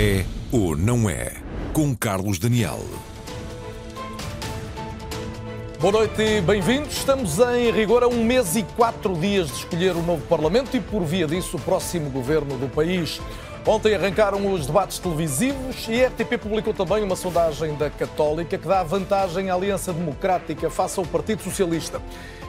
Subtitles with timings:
[0.00, 1.32] É ou não é?
[1.72, 2.78] Com Carlos Daniel.
[5.80, 6.98] Boa noite e bem-vindos.
[6.98, 10.80] Estamos em rigor a um mês e quatro dias de escolher o novo Parlamento e,
[10.80, 13.20] por via disso, o próximo governo do país.
[13.68, 18.66] Ontem arrancaram os debates televisivos e a RTP publicou também uma sondagem da Católica que
[18.66, 22.00] dá vantagem à Aliança Democrática face ao Partido Socialista.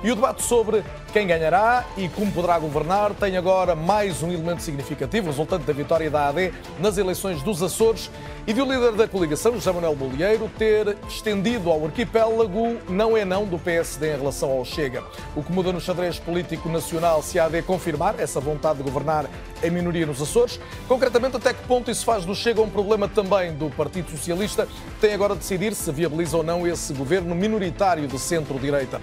[0.01, 4.61] E o debate sobre quem ganhará e como poderá governar tem agora mais um elemento
[4.61, 8.09] significativo, resultante da vitória da AD nas eleições dos Açores
[8.47, 13.25] e de o líder da coligação, José Manuel Bolieiro, ter estendido ao arquipélago não é
[13.25, 15.03] não do PSD em relação ao Chega.
[15.35, 19.25] O que muda no xadrez político nacional se a AD confirmar essa vontade de governar
[19.61, 20.59] em minoria nos Açores.
[21.17, 25.13] Até que ponto isso faz do Chega um problema também do Partido Socialista, que tem
[25.13, 29.01] agora de decidir se viabiliza ou não esse governo minoritário de centro-direita.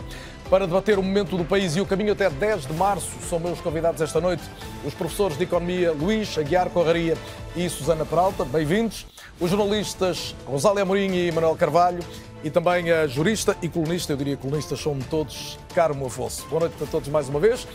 [0.49, 3.61] Para debater o momento do país e o caminho até 10 de março, são meus
[3.61, 4.45] convidados esta noite
[4.85, 7.17] os professores de Economia Luís Aguiar Corraria
[7.57, 8.45] e Susana Peralta.
[8.45, 9.07] Bem-vindos.
[9.41, 12.03] Os jornalistas Rosália Amorim e Manuel Carvalho
[12.45, 16.47] e também a jurista e colunista, eu diria colunistas são todos, Carmo Afonso.
[16.47, 17.67] Boa noite a todos mais uma vez.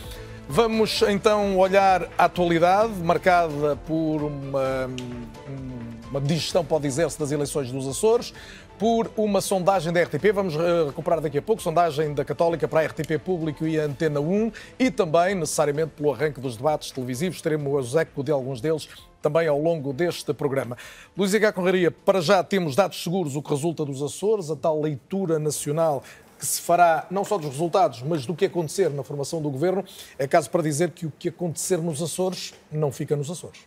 [0.54, 4.86] Vamos então olhar a atualidade, marcada por uma,
[6.10, 8.34] uma digestão, pode dizer-se, das eleições dos Açores,
[8.78, 12.80] por uma sondagem da RTP, vamos eh, recuperar daqui a pouco, sondagem da Católica para
[12.80, 17.40] a RTP Público e a Antena 1, e também, necessariamente, pelo arranque dos debates televisivos,
[17.40, 18.90] teremos o eco de alguns deles
[19.22, 20.76] também ao longo deste programa.
[21.16, 21.52] Luís H.
[21.52, 26.02] Conraria, para já temos dados seguros o que resulta dos Açores, a tal leitura nacional
[26.42, 29.84] que se fará não só dos resultados, mas do que acontecer na formação do governo.
[30.18, 33.60] É caso para dizer que o que acontecer nos Açores não fica nos Açores.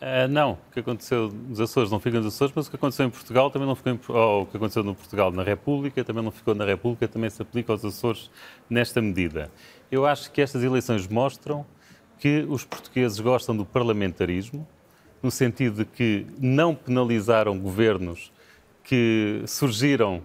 [0.00, 3.06] Uh, não, o que aconteceu nos Açores não fica nos Açores, mas o que aconteceu
[3.06, 6.22] em Portugal também não ficou em, ou o que aconteceu no Portugal na República também
[6.22, 8.30] não ficou na República, também se aplica aos Açores
[8.70, 9.50] nesta medida.
[9.90, 11.66] Eu acho que estas eleições mostram
[12.20, 14.64] que os portugueses gostam do parlamentarismo,
[15.20, 18.30] no sentido de que não penalizaram governos
[18.84, 20.22] que surgiram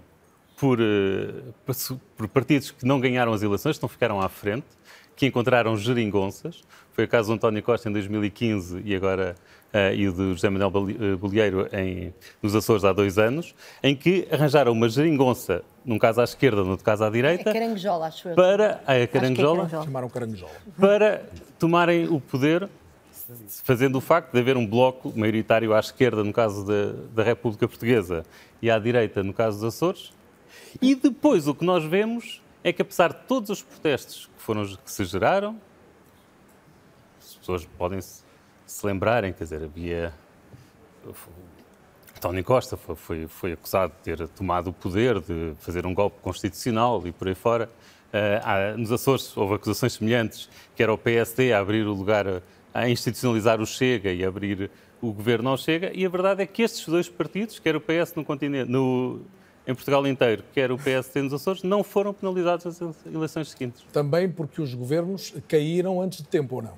[0.61, 1.73] por, eh,
[2.15, 4.67] por partidos que não ganharam as eleições, que não ficaram à frente,
[5.15, 6.61] que encontraram geringonças.
[6.93, 9.35] Foi o caso do António Costa em 2015 e agora
[9.73, 12.13] uh, e o do José Manuel eh, Bolieiro em,
[12.43, 16.71] nos Açores há dois anos, em que arranjaram uma geringonça, num caso à esquerda, no
[16.71, 17.49] outro caso à direita.
[17.49, 18.35] É caranguejola, acho eu.
[18.35, 20.51] Para, a caranguejola, é Chamaram caranguejola.
[20.79, 21.23] Para
[21.57, 22.69] tomarem o poder
[23.63, 27.67] fazendo o facto de haver um bloco maioritário à esquerda, no caso da, da República
[27.67, 28.23] Portuguesa,
[28.61, 30.11] e à direita, no caso dos Açores,
[30.81, 34.65] e depois o que nós vemos é que, apesar de todos os protestos que, foram,
[34.65, 35.59] que se geraram,
[37.19, 38.23] as pessoas podem se,
[38.65, 40.13] se lembrarem, quer dizer, havia.
[42.19, 46.19] Tony Costa foi, foi, foi, acusado de ter tomado o poder, de fazer um golpe
[46.21, 47.67] constitucional e por aí fora.
[48.13, 52.43] Uh, nos Açores houve acusações semelhantes, que era o PSD a abrir o lugar,
[52.73, 54.69] a institucionalizar o Chega e abrir
[55.01, 58.13] o governo ao Chega, e a verdade é que estes dois partidos, quer o PS
[58.15, 59.21] no continente, no,
[59.67, 63.85] em Portugal inteiro, quer o PSD nos Açores, não foram penalizados nas eleições seguintes.
[63.93, 66.73] Também porque os governos caíram antes de tempo, ou não?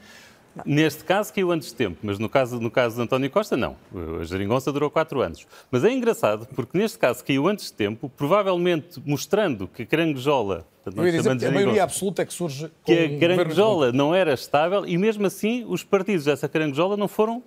[0.66, 3.76] Neste caso caiu antes de tempo, mas no caso, no caso de António Costa, não.
[4.20, 5.48] A geringonça durou quatro anos.
[5.72, 10.68] Mas é engraçado, porque neste caso caiu antes de tempo, provavelmente mostrando que a caranguejola...
[10.86, 14.34] Eu ia dizer que a maioria absoluta é que surge Que a caranguejola não era
[14.34, 17.42] estável e mesmo assim os partidos dessa caranguejola não foram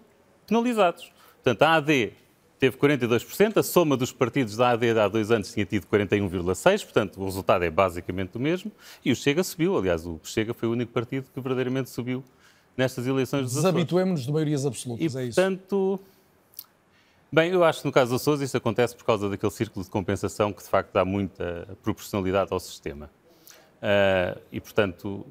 [0.47, 1.13] penalizados.
[1.45, 2.13] Portanto, a AD
[2.59, 7.21] teve 42%, a soma dos partidos da AD há dois anos tinha tido 41,6%, portanto
[7.21, 8.73] o resultado é basicamente o mesmo,
[9.05, 12.25] e o Chega subiu, aliás, o Chega foi o único partido que verdadeiramente subiu
[12.77, 13.75] nestas eleições dos Açores.
[13.75, 15.41] Desabituemos-nos de maiorias absolutas, e, é isso?
[15.41, 16.01] portanto,
[17.31, 19.91] bem, eu acho que no caso dos Açores isso acontece por causa daquele círculo de
[19.91, 23.11] compensação que de facto dá muita proporcionalidade ao sistema.
[23.77, 25.27] Uh, e, portanto,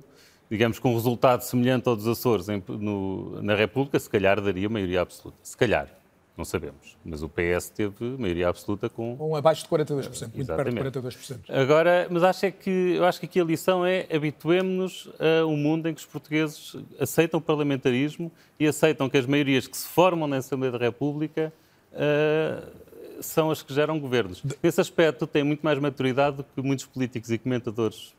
[0.50, 4.70] digamos que um resultado semelhante ao dos Açores em, no, na República, se calhar daria
[4.70, 5.38] maioria absoluta.
[5.42, 5.90] Se calhar.
[6.38, 6.98] Não sabemos.
[7.04, 9.16] Mas o PS teve maioria absoluta com.
[9.16, 10.82] Com abaixo de 42%, muito Exatamente.
[10.82, 11.40] perto de 42%.
[11.50, 15.56] Agora, mas acho é que, eu acho que aqui a lição é habituemos-nos a um
[15.56, 18.30] mundo em que os portugueses aceitam o parlamentarismo
[18.60, 21.54] e aceitam que as maiorias que se formam na Assembleia da República
[21.94, 24.44] uh, são as que geram governos.
[24.62, 28.14] Nesse aspecto, tem muito mais maturidade do que muitos políticos e comentadores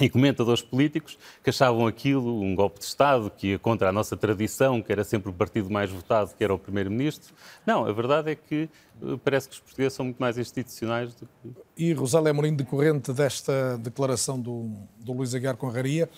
[0.00, 4.16] e comentadores políticos que achavam aquilo um golpe de Estado, que ia contra a nossa
[4.16, 7.34] tradição, que era sempre o partido mais votado, que era o Primeiro-Ministro.
[7.66, 8.68] Não, a verdade é que
[9.02, 11.50] eh, parece que os portugueses são muito mais institucionais do que...
[11.76, 16.08] E Rosália Amorim, decorrente desta declaração do, do Luís Aguiar Conraria,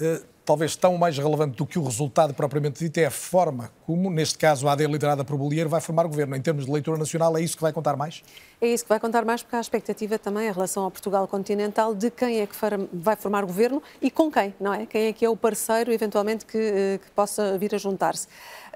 [0.00, 4.10] eh, talvez tão mais relevante do que o resultado propriamente dito é a forma como,
[4.10, 6.34] neste caso, a AD liderada por Bolieiro vai formar o governo.
[6.34, 8.20] Em termos de leitura nacional, é isso que vai contar mais?
[8.60, 11.94] É isso que vai contar mais, porque há expectativa também em relação ao Portugal continental
[11.94, 12.54] de quem é que
[12.92, 14.86] vai formar o governo e com quem, não é?
[14.86, 18.26] Quem é que é o parceiro, eventualmente, que, eh, que possa vir a juntar-se.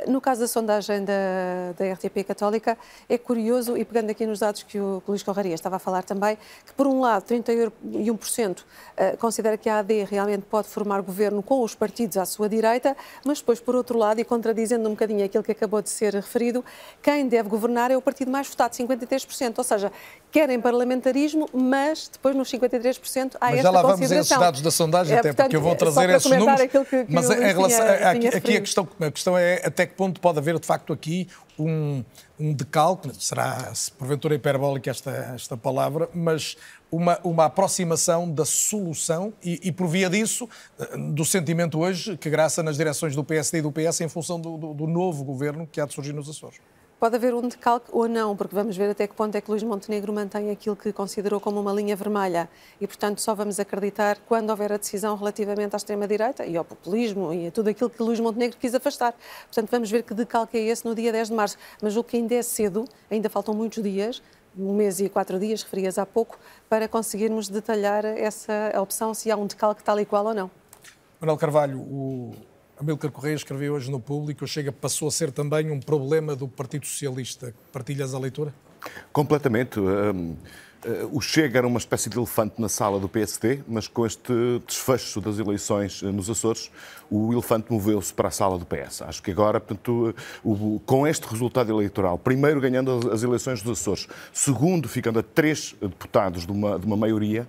[0.06, 2.76] No caso da sondagem da, da RTP Católica,
[3.08, 6.36] é curioso, e pegando aqui nos dados que o, Luís Corraria estava a falar também,
[6.66, 11.62] que por um lado 31% uh, considera que a AD realmente pode formar governo com
[11.62, 15.44] os partidos à sua direita, mas depois, por outro lado, e contradizendo um bocadinho aquilo
[15.44, 16.64] que acabou de ser referido,
[17.00, 19.58] quem deve governar é o partido mais votado, 53%.
[19.58, 19.92] Ou seja,
[20.34, 24.60] querem parlamentarismo, mas depois nos 53% há mas esta já lá vamos a esses dados
[24.62, 26.60] da sondagem, é, até portanto, porque eu vou trazer esses números.
[26.62, 29.86] Que, que mas em relação, tinha, aqui, tinha aqui a, questão, a questão é até
[29.86, 32.02] que ponto pode haver, de facto, aqui um,
[32.36, 36.56] um decalque, será se porventura hiperbólica esta, esta palavra, mas
[36.90, 40.48] uma, uma aproximação da solução e, e, por via disso,
[41.14, 44.58] do sentimento hoje que graça nas direções do PSD e do PS em função do,
[44.58, 46.58] do, do novo governo que há de surgir nos Açores
[46.98, 49.62] pode haver um decalque ou não, porque vamos ver até que ponto é que Luís
[49.62, 52.48] Montenegro mantém aquilo que considerou como uma linha vermelha
[52.80, 57.32] e, portanto, só vamos acreditar quando houver a decisão relativamente à extrema-direita e ao populismo
[57.32, 59.14] e a tudo aquilo que Luís Montenegro quis afastar.
[59.46, 61.58] Portanto, vamos ver que decalque é esse no dia 10 de março.
[61.82, 64.22] Mas o que ainda é cedo, ainda faltam muitos dias,
[64.56, 66.38] um mês e quatro dias, referias há pouco,
[66.68, 70.50] para conseguirmos detalhar essa opção, se há um decalque tal e qual ou não.
[71.20, 72.34] Manuel Carvalho, o
[72.76, 76.86] Amílcar Correia escreveu hoje no Público, chega passou a ser também um problema do Partido
[76.86, 77.54] Socialista.
[77.72, 78.52] Partilhas a leitura?
[79.12, 79.78] Completamente.
[79.78, 80.48] Um, eh,
[81.10, 84.32] o Chega era uma espécie de elefante na sala do PSD, mas com este
[84.66, 86.70] desfecho das eleições eh, nos Açores,
[87.10, 89.02] o elefante moveu-se para a sala do PS.
[89.02, 94.08] Acho que agora, portanto, o, com este resultado eleitoral, primeiro ganhando as eleições dos Açores,
[94.32, 97.46] segundo ficando a três deputados de uma, de uma maioria,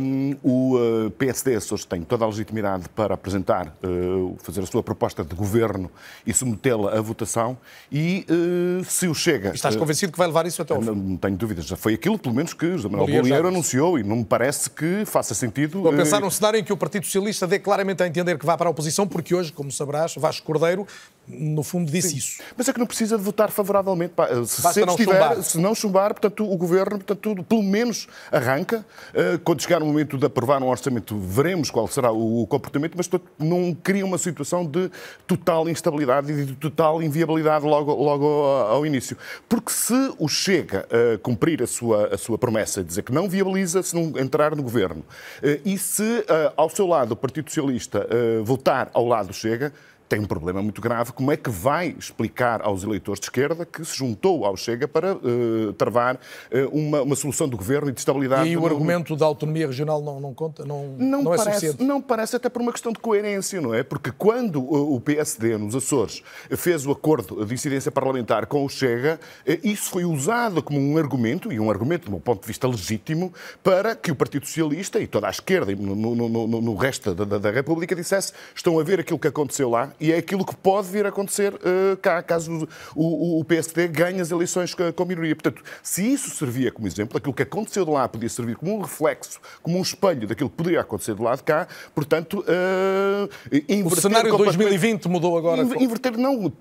[0.00, 4.82] um, o eh, PSD Açores tem toda a legitimidade para apresentar, uh, fazer a sua
[4.82, 5.90] proposta de governo
[6.26, 7.56] e submetê-la à votação.
[7.90, 9.54] E uh, se o Chega.
[9.54, 10.86] Estás convencido que vai levar isso até ao fim?
[10.86, 11.66] Não, não tenho dúvidas.
[11.66, 15.04] Já foi aquilo, pelo menos, que José Manuel Bolieiro anunciou e não me parece que
[15.04, 15.78] faça sentido.
[15.78, 18.46] Estou a pensar num cenário em que o Partido Socialista dê claramente a entender que
[18.46, 20.86] vai para a oposição, porque hoje, como sabrás, Vasco Cordeiro
[21.32, 22.16] no fundo, disse Sim.
[22.16, 22.42] isso.
[22.56, 24.14] Mas é que não precisa de votar favoravelmente.
[24.46, 25.42] Se Basta não estiver, chumbar.
[25.42, 28.84] Se não chumbar, portanto, o Governo, portanto, pelo menos arranca.
[29.14, 33.08] Eh, quando chegar o momento de aprovar um orçamento, veremos qual será o comportamento, mas
[33.08, 34.90] portanto, não cria uma situação de
[35.26, 38.26] total instabilidade e de total inviabilidade logo, logo
[38.68, 39.16] ao início.
[39.48, 43.28] Porque se o Chega a cumprir a sua, a sua promessa de dizer que não
[43.28, 45.04] viabiliza se não entrar no Governo,
[45.42, 48.06] eh, e se eh, ao seu lado o Partido Socialista
[48.44, 49.72] votar ao lado do Chega,
[50.12, 51.10] tem um problema muito grave.
[51.12, 55.14] Como é que vai explicar aos eleitores de esquerda que se juntou ao Chega para
[55.14, 58.46] uh, travar uh, uma, uma, solução do governo e de estabilidade?
[58.46, 60.66] E o argumento da autonomia regional não, não conta?
[60.66, 61.82] Não, não, não é parece, suficiente?
[61.82, 63.82] Não parece, até por uma questão de coerência, não é?
[63.82, 69.18] Porque quando o PSD nos Açores fez o acordo de incidência parlamentar com o Chega,
[69.46, 72.68] eh, isso foi usado como um argumento, e um argumento, do meu ponto de vista,
[72.68, 73.32] legítimo,
[73.62, 77.38] para que o Partido Socialista e toda a esquerda no, no, no, no resto da,
[77.38, 80.88] da República dissesse estão a ver aquilo que aconteceu lá e é aquilo que pode
[80.88, 85.06] vir a acontecer uh, cá, caso o, o, PSD ganhe as eleições com, com a
[85.06, 85.36] minoria.
[85.36, 88.80] Portanto, se isso servia como exemplo, aquilo que aconteceu de lá podia servir como um
[88.80, 93.30] reflexo, como um espelho daquilo que poderia acontecer do lado de cá, portanto, uh,
[93.68, 93.98] inverter...
[93.98, 95.62] O cenário de 2020 mudou agora.
[95.62, 96.52] Inverter, não,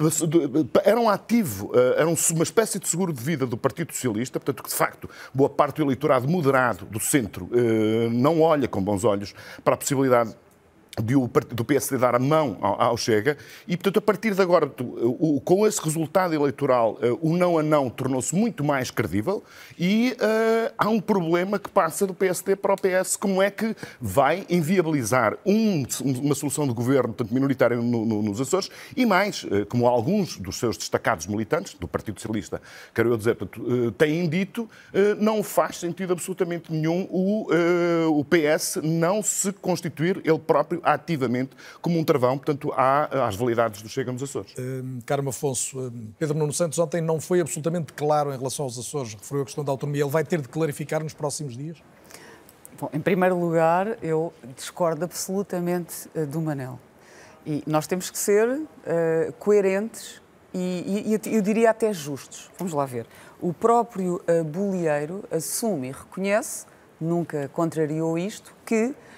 [0.83, 4.61] era um ativo, uh, era uma espécie de seguro de vida do Partido Socialista, portanto,
[4.61, 7.50] que de facto boa parte do eleitorado moderado do centro
[8.12, 9.33] não olha com bons olhos
[9.63, 10.36] para a possibilidade
[11.00, 14.69] do PSD dar a mão ao Chega e, portanto, a partir de agora,
[15.45, 19.41] com esse resultado eleitoral, eh, o não a não tornou-se muito mais credível
[19.79, 23.15] e uh, há um problema que passa do PSD para o PS.
[23.15, 28.41] Como é que vai inviabilizar um, uma solução de governo, tanto minoritária no, no, nos
[28.41, 32.62] Açores, e mais, uh, como alguns dos seus destacados militantes do Partido Socialista,
[32.93, 34.69] quero eu dizer, portanto, uh, têm dito,
[35.19, 37.48] não faz sentido absolutamente nenhum o,
[38.10, 43.89] o PS não se constituir ele próprio ativamente como um travão, portanto, às validades do
[43.89, 44.53] Chega nos Açores.
[44.53, 48.77] Uh, Carmo Afonso, uh, Pedro Nuno Santos ontem não foi absolutamente claro em relação aos
[48.77, 50.03] Açores, referiu a questão da autonomia.
[50.03, 51.77] Ele vai ter de clarificar nos próximos dias?
[52.79, 56.79] Bom, em primeiro lugar, eu discordo absolutamente uh, do Manel.
[57.45, 58.67] E nós temos que ser uh,
[59.39, 60.21] coerentes
[60.53, 62.51] e, e, eu diria até justos.
[62.57, 63.07] Vamos lá ver.
[63.39, 66.65] O próprio uh, Bolieiro assume e reconhece,
[67.00, 69.11] nunca contrariou isto, que Uh,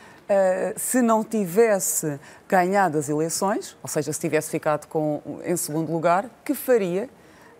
[0.75, 6.29] se não tivesse ganhado as eleições, ou seja, se tivesse ficado com, em segundo lugar,
[6.43, 7.09] que faria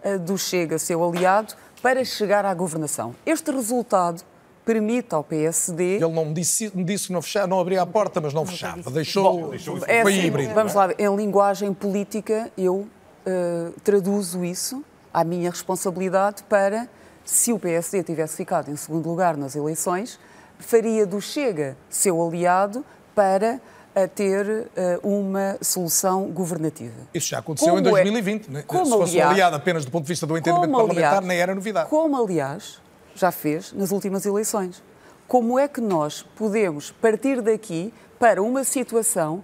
[0.03, 3.15] uh, do Chega seu aliado para chegar à governação?
[3.25, 4.24] Este resultado
[4.65, 5.96] permite ao PSD.
[5.96, 8.46] Ele não me disse, me disse que não, fechava, não abria a porta, mas não
[8.46, 8.89] fechava.
[8.92, 9.24] Deixou.
[9.24, 10.53] Bom, deixou é foi assim, híbrido.
[10.53, 16.88] Vamos lá, em linguagem política, eu uh, traduzo isso à minha responsabilidade para,
[17.24, 20.20] se o PSD tivesse ficado em segundo lugar nas eleições,
[20.63, 23.60] faria do Chega seu aliado para
[23.96, 26.96] a ter uh, uma solução governativa.
[27.13, 28.48] Isso já aconteceu como em 2020.
[28.48, 28.63] É, né?
[28.65, 31.38] como, Se fosse aliás, aliado apenas do ponto de vista do entendimento parlamentar, aliás, nem
[31.38, 31.89] era novidade.
[31.89, 32.82] Como, aliás,
[33.13, 34.82] já fez nas últimas eleições.
[35.27, 39.43] Como é que nós podemos partir daqui para uma situação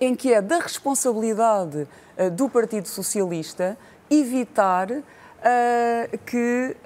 [0.00, 1.86] em que é da responsabilidade
[2.18, 3.78] uh, do Partido Socialista
[4.10, 4.88] evitar
[5.46, 6.76] uh, que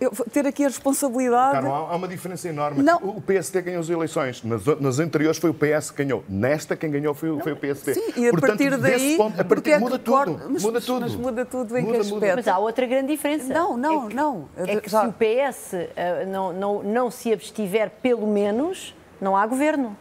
[0.00, 1.52] uh, ter aqui a responsabilidade.
[1.52, 2.82] Carlos, há uma diferença enorme.
[2.82, 2.98] Não.
[2.98, 4.42] O PSD ganhou as eleições.
[4.42, 6.24] Nas, nas, anteriores foi o PS que ganhou.
[6.28, 7.94] Nesta, quem ganhou foi, foi o PSD.
[7.94, 9.16] Sim, e a Portanto, partir daí.
[9.16, 11.00] Ponto, a partir, é muda, tudo, mas, muda tudo.
[11.00, 12.36] Mas muda tudo em muda, que aspecto?
[12.36, 13.52] Mas há outra grande diferença.
[13.52, 14.48] Não, não, é que, não.
[14.56, 15.02] É que Já...
[15.02, 19.96] se o PS uh, não, não, não se abstiver, pelo menos, não há governo.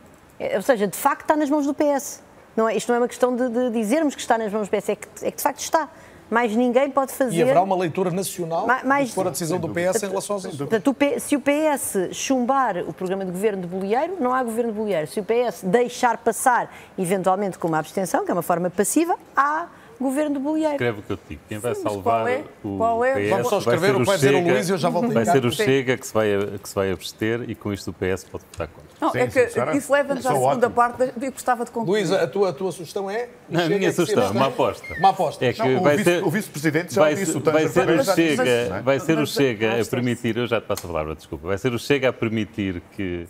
[0.55, 2.21] Ou seja, de facto está nas mãos do PS.
[2.55, 4.77] Não é, isto não é uma questão de, de dizermos que está nas mãos do
[4.77, 5.89] PS, é que, é que de facto está
[6.29, 7.37] mais ninguém pode fazer.
[7.37, 10.57] E haverá uma leitura nacional mais, for a decisão do PS em relação aos assuntos.
[10.57, 14.77] Portanto, se o PS chumbar o programa de governo de Bolieiro, não há governo de
[14.77, 15.07] Bolieiro.
[15.07, 19.67] Se o PS deixar passar, eventualmente com uma abstenção, que é uma forma passiva, há
[19.99, 20.73] governo de Bolieiro.
[20.73, 21.41] Escreve o que eu te digo.
[21.47, 22.43] Quem vai Sim, salvar é?
[22.63, 23.13] o qual é?
[23.13, 25.25] PS Vamos só escrever o que vai dizer o Luís e eu já volto Vai
[25.25, 26.27] ser o Chega que se vai,
[26.61, 28.89] que se vai abster e com isto o PS pode votar contra.
[28.99, 30.71] Não, sim, é que isso leva-nos à segunda ótimo.
[30.71, 31.99] parte, eu gostava de concluir.
[31.99, 33.29] Luís, a tua, a tua sugestão é?
[33.49, 34.93] Não, a minha sugestão é uma aposta.
[34.97, 35.45] Uma aposta.
[35.45, 37.37] É que não, vai o, ser, o vice-presidente já vai, disse.
[37.37, 40.65] O vai ser o Chega, mas, vai ser o Chega a permitir, eu já te
[40.65, 43.27] passo a palavra, desculpa, vai ser o Chega a permitir que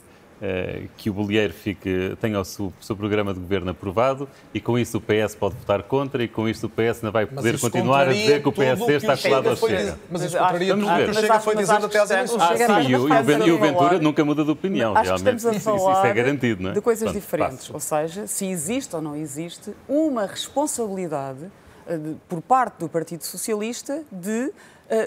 [0.96, 4.98] que o Bolieiro fique, tenha o seu, seu, programa de governo aprovado e com isso
[4.98, 8.13] o PS pode votar contra e com isso o PS não vai poder continuar a
[8.13, 10.00] dizer que o PSD está colado ao Chega.
[10.10, 12.41] Mas isso contraria tudo o que o Chega foi dizendo até às eleições.
[12.41, 15.29] Ah, sim, e o, e o Ventura nunca muda de opinião, Acho realmente.
[15.29, 16.74] Que estamos a falar isso é garantido, não é?
[16.74, 17.74] De coisas Pronto, diferentes, passo.
[17.74, 24.03] ou seja, se existe ou não existe uma responsabilidade uh, por parte do Partido Socialista
[24.10, 24.53] de uh,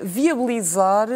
[0.03, 1.09] viabilizar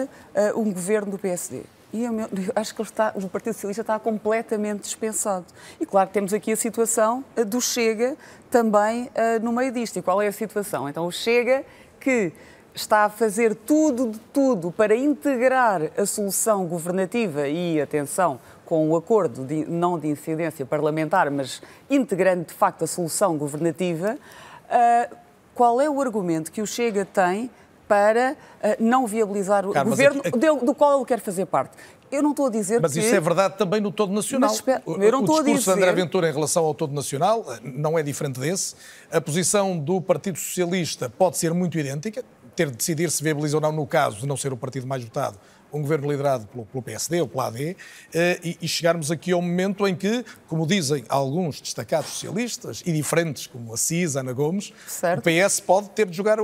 [0.55, 1.63] um governo do PSD.
[1.97, 2.13] E eu,
[2.55, 5.47] acho que está, o Partido Socialista está completamente dispensado.
[5.81, 8.19] E claro, temos aqui a situação eh, do Chega
[8.51, 9.99] também uh, no meio disto.
[9.99, 10.87] E qual é a situação?
[10.91, 11.65] Então, o Chega
[11.99, 12.35] que
[12.75, 18.97] está a fazer tudo de tudo para integrar a solução governativa e, atenção, com o
[18.97, 24.19] acordo de, não de incidência parlamentar, mas integrando de facto a solução governativa,
[24.67, 25.17] uh,
[25.55, 27.51] qual é o argumento que o Chega tem
[27.89, 30.65] para uh, não viabilizar o Carlos, governo aqui, aqui...
[30.65, 31.77] do qual ele quer fazer parte.
[32.11, 33.01] Eu não estou a dizer mas que...
[33.01, 34.49] isso é verdade também no todo nacional.
[34.49, 35.85] Mas, espera, eu não o, estou discurso a dizer...
[35.85, 38.75] de André Ventura em relação ao todo nacional eh, não é diferente desse.
[39.11, 42.25] A posição do Partido Socialista pode ser muito idêntica,
[42.55, 45.03] ter de decidir se viabiliza ou não no caso de não ser o partido mais
[45.03, 45.37] votado
[45.73, 47.77] um governo liderado pelo, pelo PSD ou pela AD,
[48.15, 52.93] eh, e, e, chegarmos aqui ao momento em que, como dizem alguns destacados socialistas e
[52.93, 55.21] diferentes, como a CIS, Ana Gomes, certo.
[55.21, 56.43] o PS pode ter de jogar a,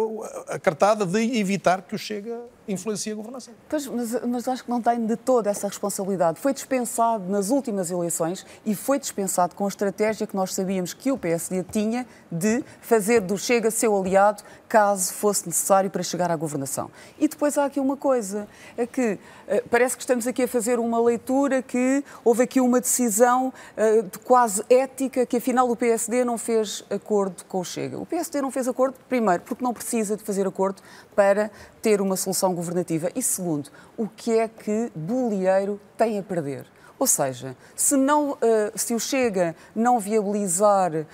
[0.49, 3.54] a cartada de evitar que o Chega influencia a governação.
[3.69, 6.40] Pois, mas, mas acho que não tem de toda essa responsabilidade.
[6.40, 11.11] Foi dispensado nas últimas eleições e foi dispensado com a estratégia que nós sabíamos que
[11.11, 14.42] o PSD tinha de fazer do Chega seu aliado
[14.73, 16.90] caso fosse necessário para chegar à governação.
[17.19, 20.78] E depois há aqui uma coisa, é que uh, parece que estamos aqui a fazer
[20.78, 26.25] uma leitura que houve aqui uma decisão uh, de quase ética que afinal o PSD
[26.25, 27.99] não fez acordo com o Chega.
[27.99, 30.81] O PSD não fez acordo, primeiro, porque não precisa de fazer acordo
[31.14, 31.50] para
[31.83, 33.11] ter uma solução governativa.
[33.14, 36.66] E segundo, o que é que Bolieiro tem a perder?
[37.02, 38.38] Ou seja, se, não, uh,
[38.76, 41.04] se o Chega não viabilizar uh,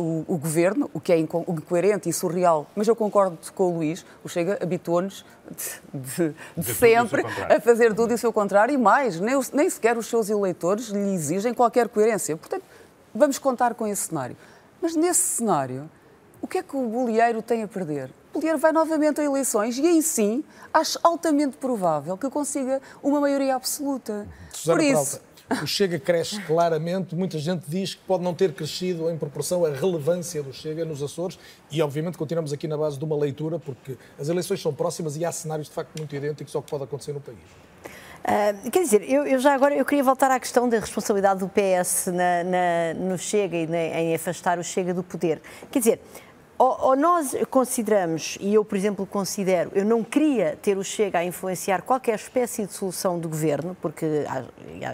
[0.00, 4.06] o, o, governo, o que é incoerente e surreal, mas eu concordo com o Luís,
[4.22, 8.78] o Chega habituou-nos de, de, de sempre a fazer tudo e o seu contrário e
[8.78, 12.36] mais, nem, nem sequer os seus eleitores lhe exigem qualquer coerência.
[12.36, 12.62] Portanto,
[13.12, 14.36] vamos contar com esse cenário.
[14.80, 15.90] Mas nesse cenário,
[16.40, 18.08] o que é que o bolieiro tem a perder?
[18.32, 23.54] Bolieiro vai novamente a eleições e aí sim acho altamente provável que consiga uma maioria
[23.56, 24.26] absoluta.
[24.52, 28.52] Susana Por isso, Peralta, o Chega cresce claramente, muita gente diz que pode não ter
[28.52, 31.38] crescido em proporção à relevância do Chega nos Açores
[31.70, 35.24] e obviamente continuamos aqui na base de uma leitura porque as eleições são próximas e
[35.24, 37.38] há cenários de facto muito idênticos ao que pode acontecer no país.
[38.18, 41.48] Uh, quer dizer, eu, eu, já agora eu queria voltar à questão da responsabilidade do
[41.48, 45.40] PS na, na, no Chega e na, em afastar o Chega do poder.
[45.70, 46.00] Quer dizer,
[46.58, 51.20] ou, ou, nós consideramos, e eu, por exemplo, considero, eu não queria ter o Chega
[51.20, 54.24] a influenciar qualquer espécie de solução do governo, porque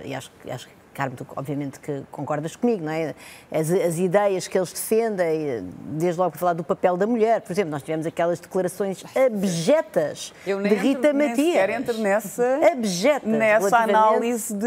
[0.05, 3.15] e acho, acho Carmo, tu obviamente que concordas comigo, não é?
[3.51, 7.53] As, as, ideias que eles defendem, desde logo para falar do papel da mulher, por
[7.53, 11.67] exemplo, nós tivemos aquelas declarações abjetas de Rita entro, Matias.
[11.67, 14.67] Nem entro nessa, abjetas, nessa análise de.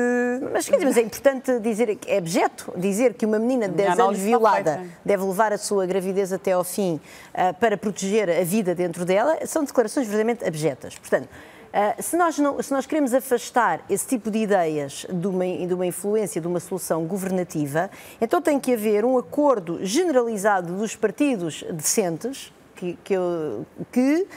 [0.51, 3.75] Mas, quer dizer, mas é importante dizer que é abjeto dizer que uma menina de
[3.75, 6.99] 10 anos violada deve levar a sua gravidez até ao fim
[7.33, 10.97] uh, para proteger a vida dentro dela, são declarações verdadeiramente abjetas.
[10.97, 11.29] Portanto,
[11.77, 15.71] Uh, se, nós não, se nós queremos afastar esse tipo de ideias de uma, de
[15.75, 21.63] uma influência, de uma solução governativa, então tem que haver um acordo generalizado dos partidos
[21.71, 23.13] decentes que, que,
[23.91, 24.27] que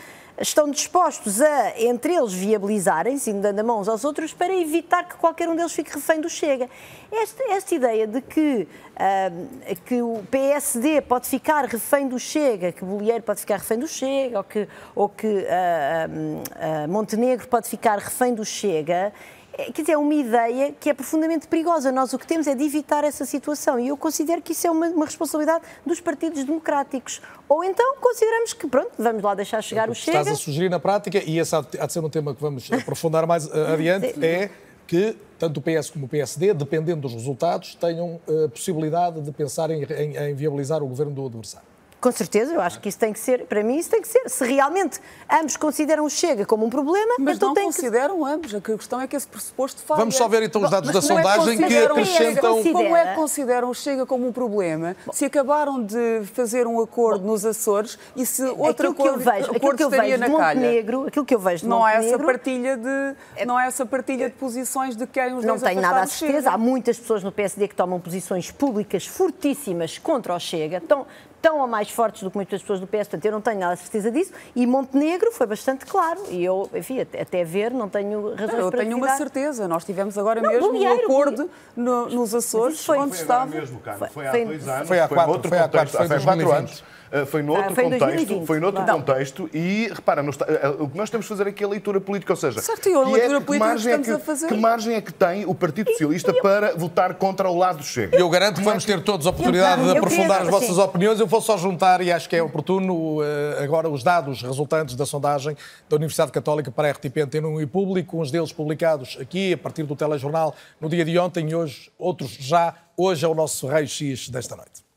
[0.40, 5.48] estão dispostos a, entre eles, viabilizarem-se, dando a mãos aos outros, para evitar que qualquer
[5.48, 6.68] um deles fique refém do Chega.
[7.12, 8.66] Esta, esta ideia de que,
[8.96, 13.78] uh, que o PSD pode ficar refém do Chega, que o Bolieiro pode ficar refém
[13.78, 19.12] do Chega, ou que, ou que uh, uh, Montenegro pode ficar refém do Chega,
[19.56, 21.92] quer dizer, é uma ideia que é profundamente perigosa.
[21.92, 24.70] Nós o que temos é de evitar essa situação e eu considero que isso é
[24.70, 27.20] uma, uma responsabilidade dos partidos democráticos.
[27.48, 30.18] Ou então consideramos que, pronto, vamos lá deixar chegar o, o Chega.
[30.18, 33.26] Estás a sugerir na prática, e esse há de ser um tema que vamos aprofundar
[33.26, 34.50] mais eh, adiante, é
[34.86, 39.32] que tanto o PS como o PSD, dependendo dos resultados, tenham a eh, possibilidade de
[39.32, 41.69] pensar em, em, em viabilizar o governo do adversário.
[42.00, 44.28] Com certeza, eu acho que isso tem que ser, para mim, isso tem que ser.
[44.28, 44.98] Se realmente
[45.30, 48.30] ambos consideram o Chega como um problema, mas então não tem consideram que...
[48.30, 48.54] ambos.
[48.54, 49.98] A questão é que esse pressuposto falha.
[49.98, 52.62] Vamos só ver então os dados Bom, da é sondagem é que, que acrescentam.
[52.62, 54.96] Como é que consideram o Chega como um problema?
[55.04, 59.02] Bom, se acabaram de fazer um acordo bom, nos Açores e se outro aquilo acordo,
[59.02, 61.68] que eu vejo, aquilo que eu vejo na de Montenegro, aquilo que eu vejo de
[61.68, 65.34] não Montenegro, há essa partilha de é- não há essa partilha de posições de quem
[65.34, 66.50] os não tenho nada a certeza.
[66.50, 70.80] Há muitas pessoas no PSD que tomam posições públicas fortíssimas contra o Chega.
[70.82, 71.06] Então,
[71.40, 73.72] tão ou mais fortes do que muitas pessoas do PS, portanto eu não tenho nada
[73.72, 77.88] a certeza disso, e Montenegro foi bastante claro, e eu, enfim, até, até ver, não
[77.88, 80.92] tenho razões não, eu para Eu tenho uma certeza, nós tivemos agora não, mesmo um
[80.92, 83.46] acordo no, nos Açores, foi, onde foi estava...
[83.46, 83.98] mesmo, cara.
[83.98, 86.20] Foi, foi há dois anos, foi há quatro, outro foi há contexto, quatro, foi há
[86.20, 86.84] quatro anos.
[87.12, 89.00] Uh, foi noutro ah, foi contexto, 2020, foi noutro claro.
[89.00, 92.00] contexto e repara, está, uh, o que nós temos de fazer aqui é a leitura
[92.00, 94.46] política, ou seja, certo, e a leitura é, política que estamos é que, a fazer.
[94.46, 98.16] que margem é que tem o Partido Socialista para votar contra o lado do Chega?
[98.16, 101.18] Eu garanto que vamos ter todos a oportunidade de aprofundar as vossas opiniões.
[101.18, 103.24] Eu vou só juntar, e acho que é oportuno, uh,
[103.60, 105.56] agora os dados resultantes da sondagem
[105.88, 109.58] da Universidade Católica para a RTP Antena 1 e Público, uns deles publicados aqui, a
[109.58, 112.72] partir do telejornal, no dia de ontem e hoje, outros já.
[112.96, 114.89] Hoje é o nosso raio-x desta noite.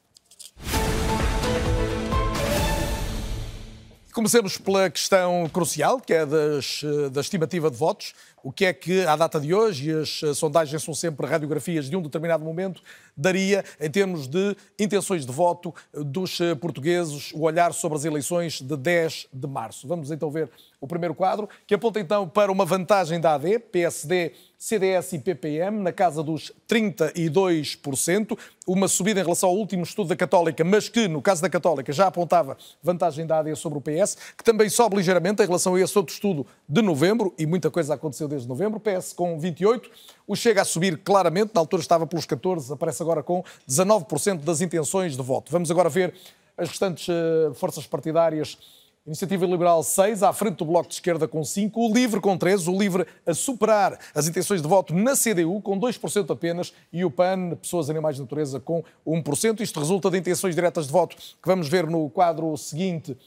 [4.13, 8.13] Comecemos pela questão crucial, que é das, da estimativa de votos.
[8.43, 11.95] O que é que, à data de hoje, e as sondagens são sempre radiografias de
[11.95, 12.83] um determinado momento,
[13.15, 18.75] daria, em termos de intenções de voto dos portugueses, o olhar sobre as eleições de
[18.75, 19.87] 10 de março.
[19.87, 20.49] Vamos então ver
[20.79, 25.81] o primeiro quadro, que aponta então para uma vantagem da AD, PSD, CDS e PPM,
[25.81, 31.07] na casa dos 32%, uma subida em relação ao último estudo da Católica, mas que,
[31.07, 34.97] no caso da Católica, já apontava vantagem da AD sobre o PS, que também sobe
[34.97, 38.79] ligeiramente em relação a esse outro estudo de novembro, e muita coisa aconteceu desde novembro,
[38.79, 39.83] PS com 28%,
[40.25, 44.61] o Chega a subir claramente, na altura estava pelos 14%, aparece agora com 19% das
[44.61, 45.51] intenções de voto.
[45.51, 46.13] Vamos agora ver
[46.57, 48.57] as restantes uh, forças partidárias
[49.05, 52.69] Iniciativa Liberal 6, à frente do Bloco de Esquerda com 5, o LIVRE com 13,
[52.69, 57.11] o LIVRE a superar as intenções de voto na CDU com 2% apenas e o
[57.11, 59.59] PAN, Pessoas, Animais de Natureza, com 1%.
[59.59, 63.17] Isto resulta de intenções diretas de voto que vamos ver no quadro seguinte,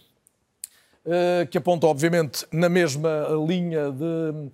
[1.51, 4.51] que aponta, obviamente, na mesma linha de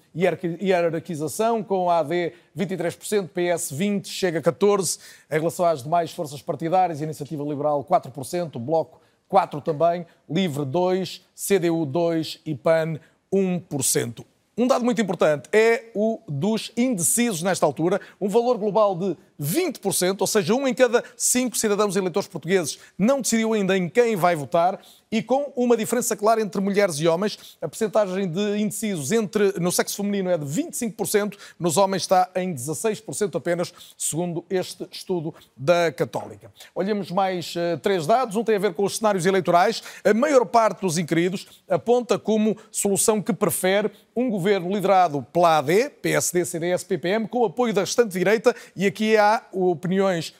[0.60, 4.98] hierarquização, com a AD 23%, PS 20%, Chega 14%,
[5.30, 11.86] em relação às demais forças partidárias, Iniciativa Liberal 4%, Bloco 4 também, Livre 2, CDU
[11.86, 13.00] 2 e PAN
[13.32, 14.24] 1%.
[14.56, 20.20] Um dado muito importante é o dos indecisos nesta altura, um valor global de 20%,
[20.20, 24.34] ou seja, um em cada cinco cidadãos eleitores portugueses não decidiu ainda em quem vai
[24.34, 24.80] votar
[25.12, 27.56] e com uma diferença clara entre mulheres e homens.
[27.60, 32.54] A percentagem de indecisos entre, no sexo feminino é de 25%, nos homens está em
[32.54, 36.50] 16% apenas, segundo este estudo da Católica.
[36.74, 38.36] Olhemos mais uh, três dados.
[38.36, 39.82] Um tem a ver com os cenários eleitorais.
[40.02, 45.90] A maior parte dos inquiridos aponta como solução que prefere um governo liderado pela AD,
[46.02, 50.34] PSD, CDS, PPM, com apoio da restante direita, e aqui há opiniões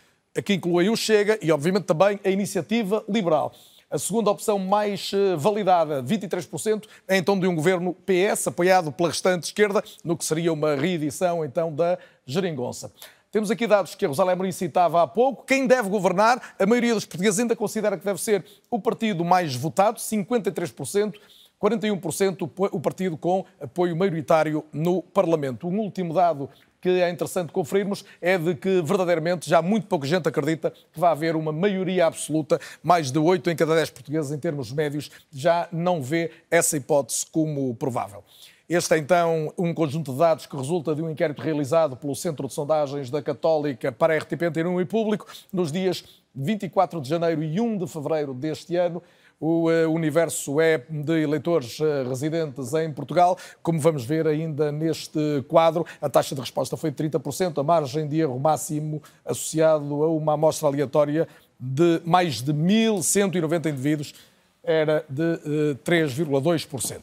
[0.44, 3.52] que incluem o Chega e, obviamente, também a iniciativa liberal.
[3.90, 9.10] A segunda opção mais eh, validada, 23%, é então de um governo PS, apoiado pela
[9.10, 12.90] restante esquerda, no que seria uma reedição então da geringonça.
[13.30, 15.44] Temos aqui dados que a Rosália Amorim citava há pouco.
[15.44, 19.54] Quem deve governar, a maioria dos portugueses ainda considera que deve ser o partido mais
[19.54, 21.14] votado, 53%,
[21.60, 25.68] 41% o partido com apoio maioritário no Parlamento.
[25.68, 26.48] Um último dado
[26.82, 31.12] que é interessante conferirmos é de que verdadeiramente já muito pouca gente acredita que vai
[31.12, 35.68] haver uma maioria absoluta, mais de 8 em cada 10 portugueses em termos médios já
[35.70, 38.24] não vê essa hipótese como provável.
[38.68, 42.48] Este é então um conjunto de dados que resulta de um inquérito realizado pelo Centro
[42.48, 47.44] de Sondagens da Católica para a RTP Antena e Público nos dias 24 de janeiro
[47.44, 49.02] e 1 de fevereiro deste ano.
[49.42, 53.36] O uh, universo é de eleitores uh, residentes em Portugal.
[53.60, 58.06] Como vamos ver ainda neste quadro, a taxa de resposta foi de 30%, a margem
[58.06, 61.26] de erro máximo associado a uma amostra aleatória
[61.58, 64.14] de mais de 1.190 indivíduos
[64.62, 67.00] era de uh, 3,2%.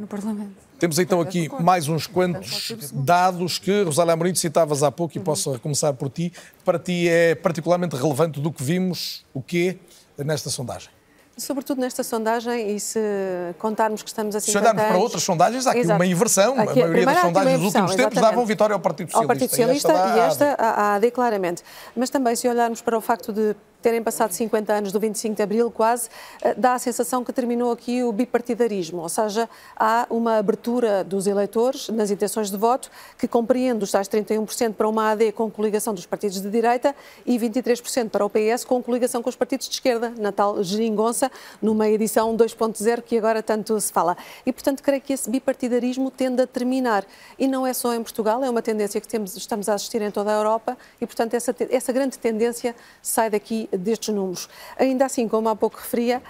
[0.00, 0.52] No Parlamento.
[0.78, 5.58] Temos então aqui mais uns quantos dados que, Rosália Amorim, citavas há pouco, e posso
[5.60, 6.32] começar por ti.
[6.64, 9.78] Para ti é particularmente relevante do que vimos, o quê,
[10.18, 10.90] nesta sondagem?
[11.36, 13.00] Sobretudo nesta sondagem, e se
[13.58, 15.98] contarmos que estamos a 50 Se olharmos para outras sondagens, há aqui Exato.
[15.98, 16.60] uma inversão.
[16.60, 19.24] Aqui, a maioria das sondagens dos últimos tempos davam vitória ao Partido Socialista.
[19.24, 21.64] Ao Partido Socialista e esta, e esta a AD claramente.
[21.96, 25.42] Mas também, se olharmos para o facto de terem passado 50 anos do 25 de
[25.42, 26.08] Abril, quase,
[26.40, 31.26] eh, dá a sensação que terminou aqui o bipartidarismo, ou seja, há uma abertura dos
[31.26, 35.92] eleitores nas intenções de voto que compreende os tais 31% para uma AD com coligação
[35.92, 39.74] dos partidos de direita e 23% para o PS com coligação com os partidos de
[39.74, 44.16] esquerda, na tal geringonça, numa edição 2.0 que agora tanto se fala.
[44.46, 47.04] E, portanto, creio que esse bipartidarismo tende a terminar.
[47.38, 50.10] E não é só em Portugal, é uma tendência que temos, estamos a assistir em
[50.10, 54.48] toda a Europa e, portanto, essa, essa grande tendência sai daqui destes números.
[54.78, 56.22] Ainda assim, como há pouco referia,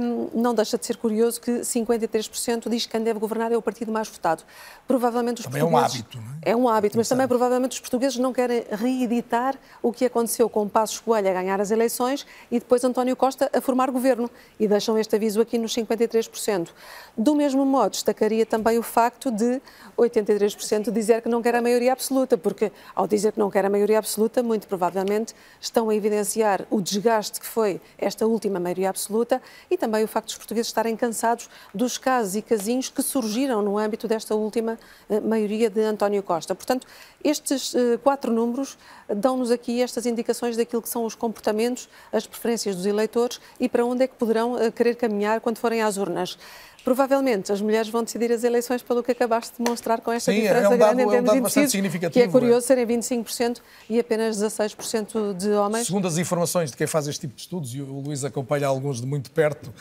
[0.00, 3.62] hum, não deixa de ser curioso que 53% diz que quem deve governar é o
[3.62, 4.42] partido mais votado.
[4.86, 5.94] Provavelmente os também portugueses...
[5.94, 6.50] é um hábito, não é?
[6.52, 10.68] É um hábito, mas também provavelmente os portugueses não querem reeditar o que aconteceu com
[10.68, 14.98] Passos Coelho a ganhar as eleições e depois António Costa a formar governo e deixam
[14.98, 16.68] este aviso aqui nos 53%.
[17.16, 19.60] Do mesmo modo, destacaria também o facto de
[19.98, 23.70] 83% dizer que não quer a maioria absoluta, porque ao dizer que não quer a
[23.70, 29.40] maioria absoluta, muito provavelmente estão a evidenciar o desgaste que foi esta última maioria absoluta
[29.70, 33.78] e também o facto dos portugueses estarem cansados dos casos e casinhos que surgiram no
[33.78, 36.54] âmbito desta última eh, maioria de António Costa.
[36.54, 36.86] Portanto,
[37.22, 38.76] estes eh, quatro números
[39.08, 43.84] dão-nos aqui estas indicações daquilo que são os comportamentos, as preferências dos eleitores e para
[43.84, 46.38] onde é que poderão eh, querer caminhar quando forem às urnas.
[46.84, 50.40] Provavelmente as mulheres vão decidir as eleições pelo que acabaste de mostrar com esta Sim,
[50.40, 52.86] diferença é um dado, grande em termos é um de indecisos, que é curioso serem
[52.86, 55.86] 25% e apenas 16% de homens.
[55.86, 59.00] Segundo as informações de quem faz este tipo de estudos, e o Luís acompanha alguns
[59.00, 59.72] de muito perto,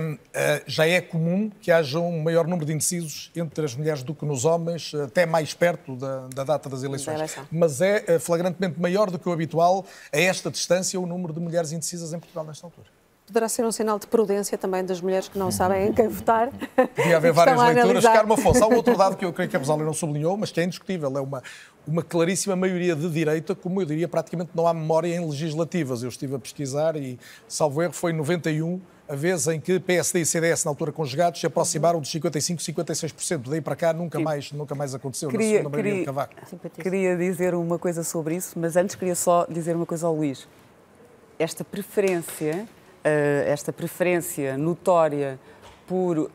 [0.00, 4.02] hum, eh, já é comum que haja um maior número de indecisos entre as mulheres
[4.02, 7.34] do que nos homens, até mais perto da, da data das eleições.
[7.50, 11.40] Mas é eh, flagrantemente maior do que o habitual, a esta distância, o número de
[11.40, 13.01] mulheres indecisas em Portugal nesta altura
[13.32, 16.50] poderá ser um sinal de prudência também das mulheres que não sabem em quem votar.
[16.94, 18.04] Podia haver várias leituras.
[18.04, 20.52] Carmo Afonso, há um outro dado que eu creio que a Rosália não sublinhou, mas
[20.52, 21.10] que é indiscutível.
[21.16, 21.42] É uma,
[21.86, 26.02] uma claríssima maioria de direita, como eu diria, praticamente não há memória em legislativas.
[26.02, 27.18] Eu estive a pesquisar e,
[27.48, 31.40] salvo erro, foi em 91 a vez em que PSD e CDS, na altura conjugados,
[31.40, 33.48] se aproximaram dos 55%, 56%.
[33.48, 36.34] Daí para cá nunca, mais, nunca mais aconteceu queria, na segunda maioria queria, de Cavaco.
[36.82, 40.46] Queria dizer uma coisa sobre isso, mas antes queria só dizer uma coisa ao Luís.
[41.38, 42.68] Esta preferência
[43.46, 45.38] esta preferência notória
[45.86, 46.30] por uh,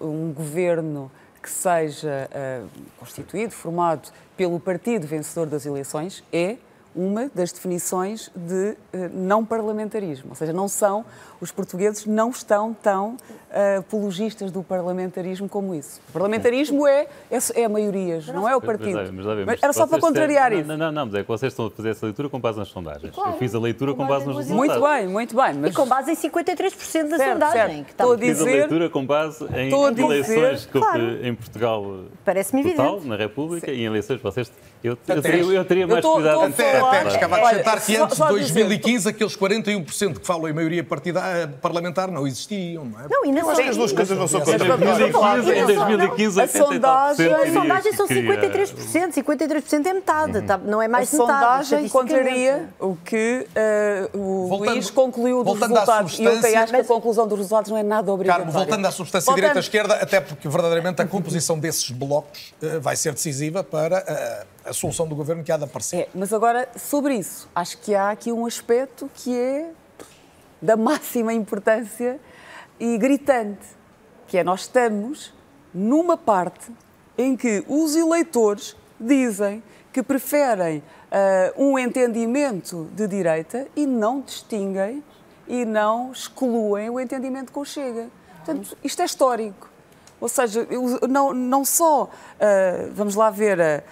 [0.00, 1.10] um governo
[1.42, 6.56] que seja uh, constituído, formado pelo partido vencedor das eleições, é
[6.94, 8.76] uma das definições de uh,
[9.12, 10.30] não parlamentarismo.
[10.30, 11.04] Ou seja, não são,
[11.40, 16.00] os portugueses não estão tão uh, apologistas do parlamentarismo como isso.
[16.08, 18.94] O parlamentarismo é, é, é a maiorias, não é o partido.
[18.94, 20.68] Mas, mas, mas, mas era só para contrariar têm, isso.
[20.68, 22.68] Não, não, não, mas é que vocês estão a fazer essa leitura com base nas
[22.68, 23.14] sondagens.
[23.14, 23.32] Claro.
[23.32, 24.66] Eu fiz a leitura com, com base nos resultados.
[24.66, 25.54] Muito bem, muito bem.
[25.54, 25.70] Mas...
[25.70, 27.58] E com base em 53% da certo, sondagem.
[27.58, 27.84] Certo.
[27.84, 28.34] Que está estou a dizer...
[28.34, 31.24] Fiz a leitura com base em eleições que claro.
[31.24, 33.72] em Portugal Parece-me total, na República, Sim.
[33.78, 34.50] e em eleições vocês...
[34.82, 36.40] Eu, eu, teria, eu teria mais eu tô, cuidado.
[36.42, 40.84] Até, até, acaba de acrescentar que antes de 2015, aqueles 41% que falam em maioria
[40.84, 43.06] partidária, parlamentar não existiam, não é?
[43.10, 47.52] Não, e eu acho que as duas coisas não são Em 2015, a sondagem, as
[47.52, 51.32] sondagens são 53%, 53% é metade, tá, não é mais a metade.
[51.32, 53.46] A sondagem contraria o que
[54.14, 56.18] uh, o Luís concluiu dos resultados.
[56.18, 58.46] E eu até acho que a conclusão dos resultados não é nada obrigatória.
[58.46, 63.12] Carmo, voltando à substância direita-esquerda, até porque verdadeiramente a composição desses blocos uh, vai ser
[63.12, 66.00] decisiva para uh, a solução do governo que há de aparecer.
[66.00, 69.70] É, mas agora, sobre isso, acho que há aqui um aspecto que é
[70.60, 72.20] da máxima importância
[72.78, 73.66] e gritante,
[74.26, 75.32] que é nós estamos
[75.72, 76.70] numa parte
[77.16, 85.02] em que os eleitores dizem que preferem uh, um entendimento de direita e não distinguem
[85.46, 88.08] e não excluem o entendimento com o Chega.
[88.36, 89.68] Portanto, isto é histórico.
[90.20, 90.66] Ou seja,
[91.08, 93.82] não, não só, uh, vamos lá ver, uh,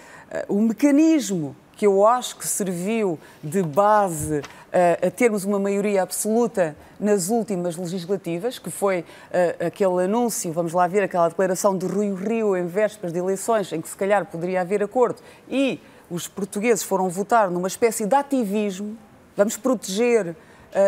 [0.48, 6.74] o mecanismo que eu acho que serviu de base uh, a termos uma maioria absoluta
[6.98, 12.14] nas últimas legislativas, que foi uh, aquele anúncio, vamos lá ver, aquela declaração de Rui
[12.14, 15.78] Rio em vésperas de eleições, em que se calhar poderia haver acordo, e
[16.10, 18.96] os portugueses foram votar numa espécie de ativismo,
[19.36, 20.34] vamos proteger uh,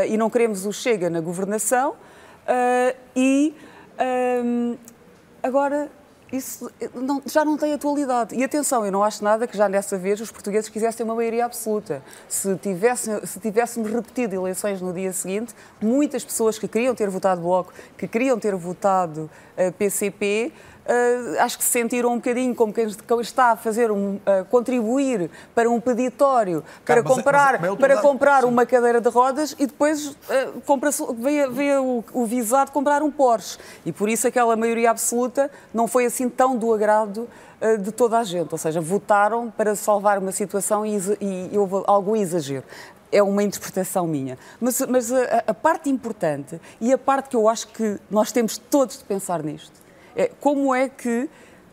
[0.08, 1.94] e não queremos o Chega na governação,
[3.14, 3.54] e
[4.42, 4.74] um,
[5.42, 5.90] agora
[6.32, 8.34] isso não, já não tem atualidade.
[8.34, 11.46] E atenção, eu não acho nada que já nessa vez os portugueses quisessem uma maioria
[11.46, 12.02] absoluta.
[12.28, 17.40] Se, tivesse, se tivéssemos repetido eleições no dia seguinte, muitas pessoas que queriam ter votado
[17.40, 20.52] Bloco, que queriam ter votado uh, PCP,
[20.88, 22.86] uh, acho que se sentiram um bocadinho como quem
[23.20, 27.96] está a fazer um, uh, contribuir para um peditório para Cara, comprar, mas, mas para
[27.98, 33.02] comprar uma cadeira de rodas e depois uh, compra, veio, veio o, o visado comprar
[33.02, 33.58] um Porsche.
[33.84, 37.28] E por isso aquela maioria absoluta não foi assim tão do agrado
[37.80, 41.82] de toda a gente, ou seja, votaram para salvar uma situação e, e, e houve
[41.88, 42.62] algum exagero
[43.10, 44.38] é uma interpretação minha.
[44.60, 48.58] Mas, mas a, a, parte importante e a parte que eu acho que nós temos
[48.58, 49.87] todos de pensar nisto é,
[50.40, 51.28] como é que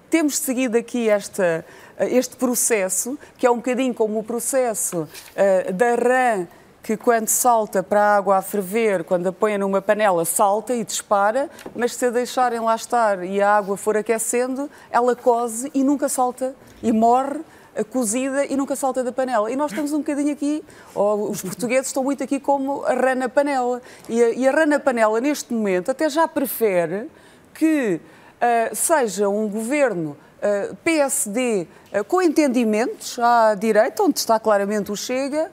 [0.10, 1.65] temos seguido aqui esta,
[1.99, 6.47] este processo, que é um bocadinho como o processo uh, da rã
[6.86, 10.84] que quando salta para a água a ferver, quando a põe numa panela, salta e
[10.84, 15.84] dispara, mas se a deixarem lá estar e a água for aquecendo, ela cose e
[15.84, 17.39] nunca salta e morre
[17.84, 19.51] cozida e nunca salta da panela.
[19.51, 23.15] E nós estamos um bocadinho aqui, ou os portugueses estão muito aqui como a rã
[23.15, 23.81] na panela.
[24.08, 27.10] E a, e a panela, neste momento, até já prefere
[27.53, 27.99] que
[28.73, 34.91] seja um governo uh, eh, PSD uh, eh, com entendimentos à direita, onde está claramente
[34.91, 35.51] o Chega,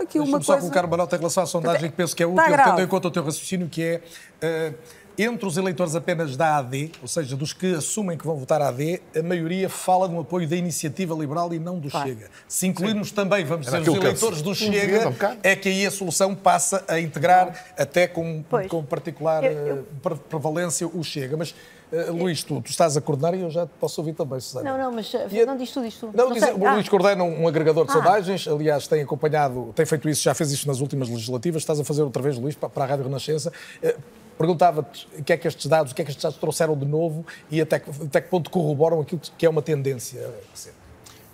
[0.00, 0.44] aqui uma coisa...
[0.44, 2.86] só colocar uma nota em relação à sondagem que penso que é útil, tendo em
[2.86, 4.74] conta o teu raciocínio, que é
[5.16, 9.00] entre os eleitores apenas da AD, ou seja, dos que assumem que vão votar AD,
[9.16, 12.08] a maioria fala no apoio da iniciativa liberal e não do claro.
[12.08, 12.30] Chega.
[12.48, 13.14] Se incluirmos Sim.
[13.14, 17.64] também, vamos dizer, os eleitores do Chega, é que aí a solução passa a integrar
[17.78, 20.16] até com, com particular eu, eu...
[20.28, 21.36] prevalência o Chega.
[21.36, 21.54] Mas
[21.94, 24.70] Uh, Luís, tu, tu, estás a coordenar e eu já te posso ouvir também, Susana.
[24.70, 26.10] Não, não, mas e, não diz tudo isto.
[26.12, 27.94] Não, não diz, o Luís coordena um, um agregador de ah.
[27.94, 31.84] sondagens, aliás, tem acompanhado, tem feito isso, já fez isto nas últimas legislativas, estás a
[31.84, 33.52] fazer outra vez, Luís, para, para a Rádio Renascença.
[33.82, 36.76] Uh, Perguntava-te o que é que estes dados, o que é que estes dados trouxeram
[36.76, 40.76] de novo e até que, até que ponto corroboram aquilo que é uma tendência recente.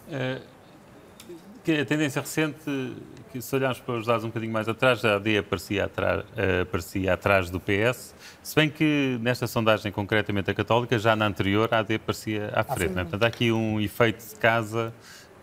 [0.08, 2.96] Uh, a tendência recente
[3.32, 6.62] que se olharmos para os dados um bocadinho mais atrás, a AD aparecia atrás, uh,
[6.62, 11.68] aparecia atrás do PS, se bem que nesta sondagem, concretamente a católica, já na anterior
[11.72, 12.94] a AD aparecia à frente.
[12.96, 13.04] Ah, é?
[13.04, 14.92] Portanto, há aqui um efeito de casa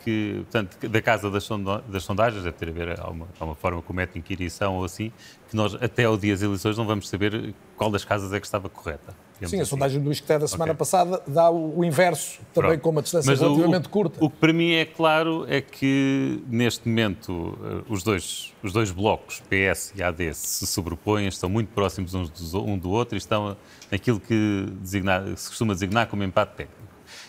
[0.04, 1.48] que, portanto, da casa das,
[1.88, 5.12] das sondagens, deve ter a ver alguma, alguma forma com mete inquirição ou assim,
[5.50, 8.46] que nós até ao dia das eleições não vamos saber qual das casas é que
[8.46, 9.27] estava correta.
[9.40, 9.62] Sim, assim.
[9.62, 10.80] a sondagem do Queté da semana okay.
[10.80, 12.82] passada dá o, o inverso, também Pronto.
[12.82, 14.26] com uma distância Mas relativamente o, curta.
[14.26, 18.90] O que para mim é claro é que neste momento eh, os dois, os dois
[18.90, 23.20] blocos, PS e AD, se sobrepõem, estão muito próximos uns do, um do outro e
[23.20, 23.56] estão
[23.92, 26.88] naquilo que designar, se costuma designar como empate técnico.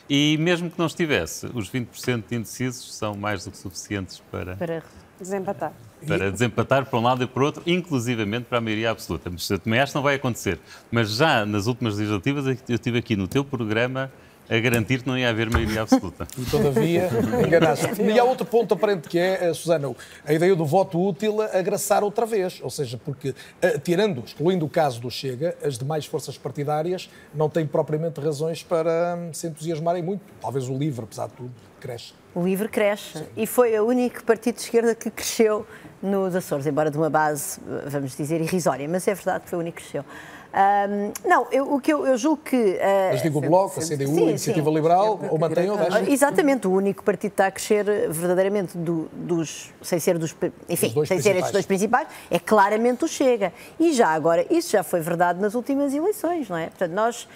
[0.08, 4.56] E mesmo que não estivesse, os 20% de indecisos são mais do que suficientes para...
[4.56, 4.82] Para
[5.18, 5.72] desempatar.
[6.06, 9.28] Para desempatar para um lado e para o outro, inclusivamente para a maioria absoluta.
[9.30, 10.58] Mas também acho que não vai acontecer.
[10.90, 14.10] Mas já nas últimas legislativas, eu tive aqui no teu programa
[14.48, 16.26] a garantir que não ia haver maioria absoluta.
[16.36, 17.10] E todavia
[17.46, 18.00] enganaste.
[18.00, 22.02] E há outro ponto aparente que é, eh, Susana, a ideia do voto útil agraçar
[22.02, 22.58] outra vez.
[22.62, 27.50] Ou seja, porque, eh, tirando, excluindo o caso do Chega, as demais forças partidárias não
[27.50, 30.22] têm propriamente razões para hum, se entusiasmarem muito.
[30.40, 32.14] Talvez o LIVRE, apesar de tudo, cresce.
[32.38, 33.18] O LIVRE cresce.
[33.18, 33.26] Sim.
[33.36, 35.66] E foi o único partido de esquerda que cresceu
[36.00, 38.88] nos Açores, embora de uma base, vamos dizer, irrisória.
[38.88, 40.04] Mas é verdade que foi o único que cresceu.
[40.48, 42.56] Um, não, eu, o que eu, eu julgo que.
[42.56, 44.74] Uh, Mas digo o Bloco, a CDU, sim, a Iniciativa sim.
[44.74, 46.10] Liberal, ou mantém ou deixa?
[46.10, 49.70] Exatamente, o único partido que está a crescer verdadeiramente do, dos.
[49.82, 50.34] sem ser dos.
[50.68, 53.52] enfim, sem ser estes dois principais, é claramente o Chega.
[53.78, 56.68] E já agora, isso já foi verdade nas últimas eleições, não é?
[56.68, 57.28] Portanto, nós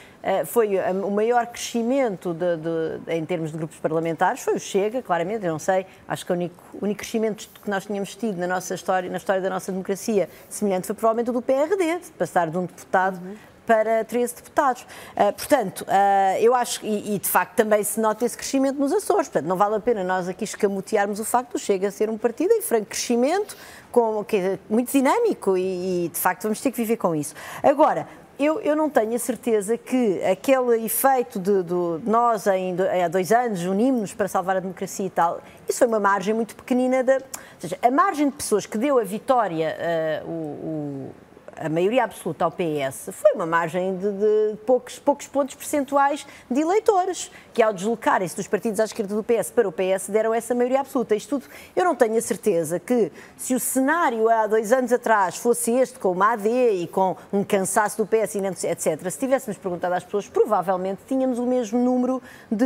[0.47, 5.45] foi o maior crescimento de, de, em termos de grupos parlamentares, foi o Chega, claramente,
[5.45, 8.75] eu não sei, acho que o único, único crescimento que nós tínhamos tido na nossa
[8.75, 12.57] história, na história da nossa democracia, semelhante foi provavelmente o do PRD, de passar de
[12.57, 13.21] um deputado
[13.67, 14.83] para 13 deputados.
[14.83, 18.93] Uh, portanto, uh, eu acho, e, e, de facto também se nota esse crescimento nos
[18.93, 22.11] Açores, portanto não vale a pena nós aqui escamotearmos o facto do Chega a ser
[22.11, 23.57] um partido em franco crescimento,
[23.91, 27.35] com, que muito dinâmico e, e de facto vamos ter que viver com isso.
[27.63, 28.07] Agora,
[28.45, 33.33] eu, eu, não tenho a certeza que aquele efeito de, de nós, em, há dois
[33.33, 37.03] anos, unimos-nos para salvar a democracia e tal, isso foi uma margem muito pequenina.
[37.03, 37.21] Da, ou
[37.59, 39.77] seja, a margem de pessoas que deu a vitória,
[40.25, 41.13] uh, o,
[41.57, 46.61] a maioria absoluta ao PS, foi uma margem de, de poucos, poucos pontos percentuais de
[46.61, 50.55] eleitores, que ao deslocarem-se dos partidos à esquerda do PS para o PS deram essa
[50.55, 51.15] maioria absoluta.
[51.15, 55.37] Isto tudo, eu não tenho a certeza que se o cenário há dois anos atrás
[55.37, 59.95] fosse este, com uma AD e com um cansaço do PS, etc., se tivéssemos perguntado
[59.95, 62.65] às pessoas, provavelmente tínhamos o mesmo número de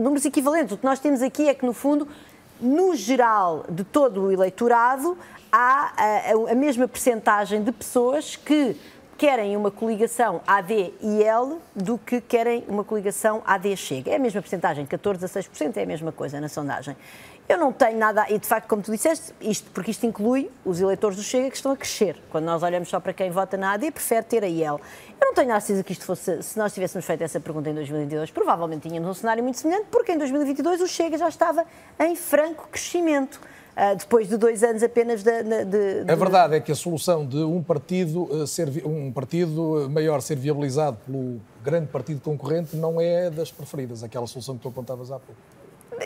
[0.00, 0.72] números equivalentes.
[0.72, 2.08] O que nós temos aqui é que, no fundo,
[2.60, 5.16] no geral de todo o eleitorado,
[5.50, 8.76] há a, a mesma percentagem de pessoas que
[9.16, 14.10] querem uma coligação AD e L do que querem uma coligação AD Chega.
[14.10, 16.96] É a mesma porcentagem, 14 a 6% é a mesma coisa na sondagem.
[17.48, 20.80] Eu não tenho nada, e de facto, como tu disseste, isto, porque isto inclui os
[20.80, 22.20] eleitores do Chega que estão a crescer.
[22.28, 24.80] Quando nós olhamos só para quem vota na AD, prefere ter a IEL.
[25.20, 27.74] Eu não tenho a certeza que isto fosse, se nós tivéssemos feito essa pergunta em
[27.74, 31.64] 2022, provavelmente tínhamos um cenário muito semelhante, porque em 2022 o Chega já estava
[32.00, 33.40] em franco crescimento.
[33.76, 35.64] Uh, depois de dois anos apenas de, de,
[36.04, 40.22] de, A verdade é que a solução de um partido, uh, ser, um partido maior
[40.22, 45.10] ser viabilizado pelo grande partido concorrente não é das preferidas, aquela solução que tu apontavas
[45.10, 45.38] há pouco.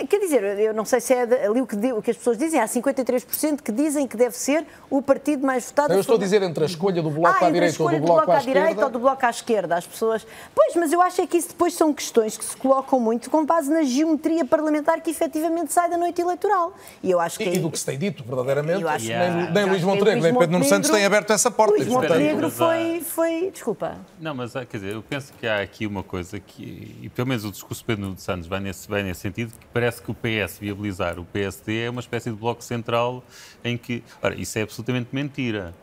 [0.08, 2.60] Quer dizer, eu não sei se é ali o que, o que as pessoas dizem,
[2.60, 5.92] há 53% que dizem que deve ser o partido mais votado.
[5.92, 8.06] eu estou a dizer entre a escolha do Bloco ah, à direita ou do Bloco,
[8.14, 8.84] bloco à, à direita esquerda.
[8.84, 9.76] ou do Bloco à esquerda.
[9.76, 10.26] As pessoas.
[10.54, 13.44] Pois, mas eu acho é que isso depois são questões que se colocam muito com
[13.44, 16.74] base na geometria parlamentar que efetivamente sai da noite eleitoral.
[17.02, 17.44] E eu acho que.
[17.44, 19.50] E, e do que se tem dito, verdadeiramente, Eu acho- nem, Yeah.
[19.50, 21.74] nem Luís Montenegro nem Pedro Nuno Santos têm aberto essa porta.
[21.74, 23.50] Luís Montenegro foi, foi.
[23.50, 23.96] Desculpa.
[24.20, 27.28] Não, mas ah, quer dizer, eu penso que há aqui uma coisa que, e pelo
[27.28, 30.10] menos o discurso de Pedro Nuno Santos vai nesse, vai nesse sentido, que parece que
[30.10, 33.24] o PS viabilizar o PSD é uma espécie de bloco central
[33.64, 34.04] em que.
[34.22, 35.74] Ora, isso é absolutamente mentira.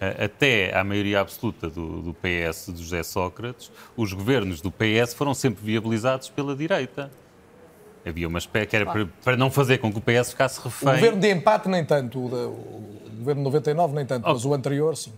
[0.00, 5.14] Ah, Até à maioria absoluta do, do PS de José Sócrates, os governos do PS
[5.14, 7.10] foram sempre viabilizados pela direita.
[8.04, 10.64] Havia uma espécie que era para, para não fazer com que o PS ficasse O
[10.64, 10.88] refém.
[10.94, 14.96] governo de empate nem tanto, o, o governo de 99 nem tanto, mas o anterior
[14.96, 15.12] sim.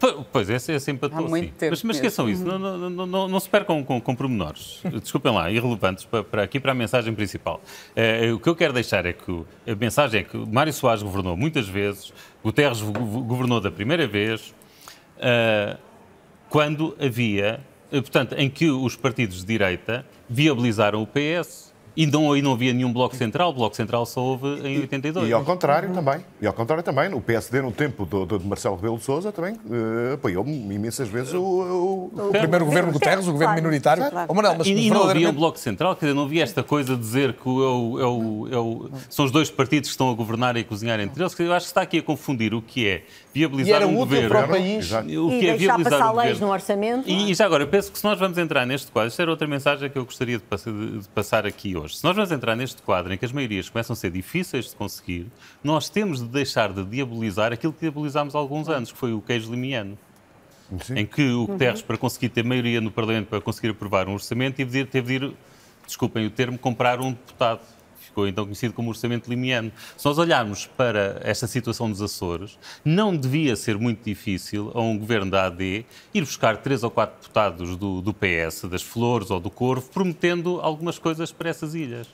[0.00, 1.52] Po- Pois, esse, esse empatou, Há muito sim.
[1.58, 4.80] tempo Mas, mas esqueçam isso, não, não, não, não, se percam com, com pormenores.
[5.02, 7.60] Desculpem lá, irrelevantes para, para aqui para a mensagem principal.
[7.94, 11.36] Eh, o que eu quero deixar é que a mensagem é que Mário Soares governou
[11.36, 14.54] muitas vezes, Guterres go- go- governou da primeira vez,
[15.18, 15.76] eh,
[16.48, 17.60] quando havia,
[17.92, 21.69] eh, portanto, em que os partidos de direita viabilizaram o PS.
[21.96, 25.28] E não, e não havia nenhum bloco central, o bloco central só houve em 82.
[25.28, 28.46] E ao contrário também, e ao contrário também, o PSD no tempo do, do- de
[28.46, 33.26] Marcelo Rebelo de Sousa também eh, apoiou imensas vezes o, o- O primeiro governo Guterres,
[33.26, 34.08] o governo minoritário.
[34.08, 34.26] Claro.
[34.30, 36.62] Oh, Manuel, mas E, e não havia um bloco central, quer dizer, não havia esta
[36.62, 39.88] coisa de dizer que o- é o- é o- é o- são os dois partidos
[39.90, 41.32] que estão a governar e a cozinhar entre eles.
[41.32, 43.90] Dizer, Eu acho que está aqui a confundir o que é E viabilizar era um
[43.92, 44.28] útil governo.
[44.28, 44.84] para o país.
[44.86, 45.08] Exato.
[45.08, 46.46] O E que é deixar passar um leis governo.
[46.46, 47.08] no orçamento.
[47.08, 47.12] é?
[47.12, 49.30] E, e já agora, eu penso que se nós vamos entrar neste quadro, isto era
[49.30, 51.96] outra mensagem que eu gostaria de passar, de passar aqui hoje.
[51.96, 54.76] Se nós vamos entrar neste quadro em que as maiorias começam a ser difíceis de
[54.76, 55.26] conseguir,
[55.62, 59.20] nós temos de deixar de diabolizar aquilo que diabolizámos há alguns anos, que foi o
[59.20, 59.96] queijo limiano.
[60.94, 64.54] Em que o Guterres, para conseguir ter maioria no Parlamento, para conseguir aprovar um orçamento,
[64.56, 65.32] teve de ir, teve de ir
[65.84, 67.60] desculpem o termo, comprar um deputado.
[68.10, 69.70] Ficou então conhecido como orçamento limiano.
[69.96, 74.98] Se nós olharmos para esta situação dos Açores, não devia ser muito difícil a um
[74.98, 79.38] governo da AD ir buscar três ou quatro deputados do, do PS, das Flores ou
[79.38, 82.08] do Corvo, prometendo algumas coisas para essas ilhas.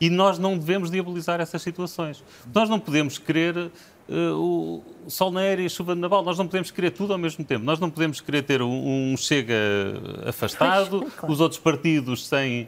[0.00, 2.22] E nós não devemos diabolizar essas situações.
[2.54, 3.70] Nós não podemos querer
[4.08, 6.24] eh, o sol na aérea e chuva na naval.
[6.24, 7.64] Nós não podemos querer tudo ao mesmo tempo.
[7.64, 9.54] Nós não podemos querer ter um, um Chega
[10.26, 11.34] afastado, Pois, claro.
[11.34, 12.66] os outros partidos sem,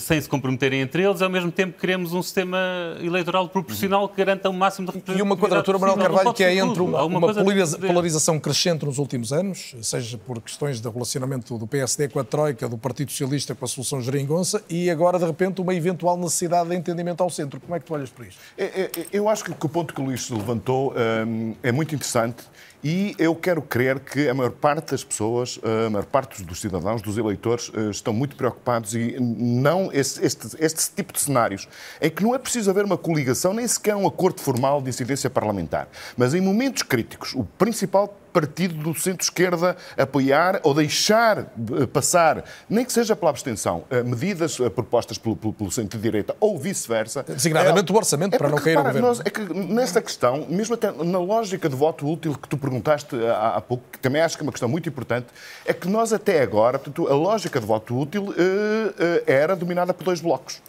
[0.00, 2.58] sem se comprometerem entre eles, e ao mesmo tempo queremos um sistema
[3.00, 6.54] eleitoral proporcional que garanta o máximo de E representatividade uma quadratura, Manuel Carvalho, que é
[6.56, 11.66] entre uma, uma polariza- polarização crescente nos últimos anos, seja por questões de relacionamento do
[11.66, 15.60] PSD com a Troika, do Partido Socialista com a solução geringonça, e agora, de repente,
[15.60, 17.60] uma eventual necessidade de entendimento ao centro.
[17.60, 18.38] Como é que tu olhas para isto?
[18.58, 20.92] É, é, Eu acho que o ponto que o Luís levantou
[21.26, 22.44] hum, é muito interessante
[22.82, 27.02] e eu quero crer que a maior parte das pessoas, a maior parte dos cidadãos,
[27.02, 31.68] dos eleitores, eh, estão muito preocupados e não este, este, este tipo de cenários
[32.00, 35.28] em que não é preciso haver uma coligação, nem sequer um acordo formal de incidência
[35.28, 35.88] parlamentar.
[36.16, 42.84] Mas em momentos críticos, o principal partido do centro-esquerda apoiar ou deixar eh, passar, nem
[42.84, 47.22] que seja pela abstenção, eh, medidas eh, propostas pelo, pelo, pelo centro-direita ou vice-versa.
[47.22, 49.08] Designadamente é- o orçamento, para não cair repara, governo.
[49.08, 53.14] nós- é que nesta questão, mesmo até na lógica de voto útil que tu perguntaste
[53.26, 55.26] há, há pouco, que também acho que é uma questão muito importante,
[55.66, 60.04] é que nós até agora, portanto, a lógica de voto útil eh, era dominada por
[60.04, 60.60] dois blocos.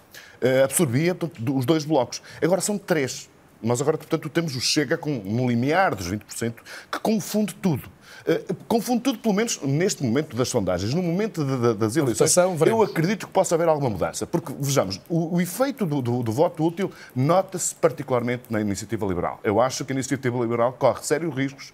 [0.64, 2.20] Absorvia portanto, os dois blocos.
[2.42, 3.30] Agora são três.
[3.62, 6.54] Nós agora, portanto, temos o Chega com um limiar dos 20%
[6.92, 7.84] que confunde tudo.
[8.26, 10.94] Eh, confunde tudo, pelo menos neste momento das sondagens.
[10.94, 14.28] No momento de- de- das eleições, votação, eu acredito que possa haver alguma mudança.
[14.28, 19.40] Porque, vejamos, o, o efeito do, do- do voto útil nota-se particularmente na iniciativa liberal.
[19.44, 21.74] Eu acho que a iniciativa liberal corre sérios riscos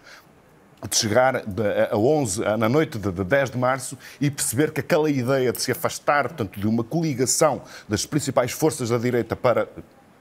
[0.90, 1.36] de chegar
[1.92, 5.52] a 11, a- na noite de, de 10 de março e perceber que aquela ideia
[5.52, 9.68] de se afastar, portanto, de uma coligação das principais forças da direita para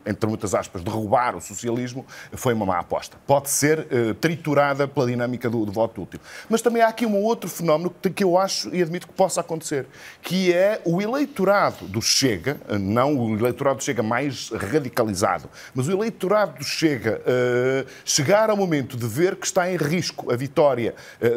[0.06, 3.16] entre muitas aspas, derrubar o socialismo, foi uma má aposta.
[3.26, 6.20] Pode ser uh, triturada pela dinâmica do, do, voto útil.
[6.48, 9.40] Mas também há aqui um outro fenómeno que, que eu acho e admito que possa
[9.40, 9.86] acontecer,
[10.22, 15.92] que é o eleitorado do Chega, não o eleitorado do Chega mais radicalizado, mas o
[15.92, 20.94] eleitorado do Chega uh, chegar ao momento de ver que está em risco a vitória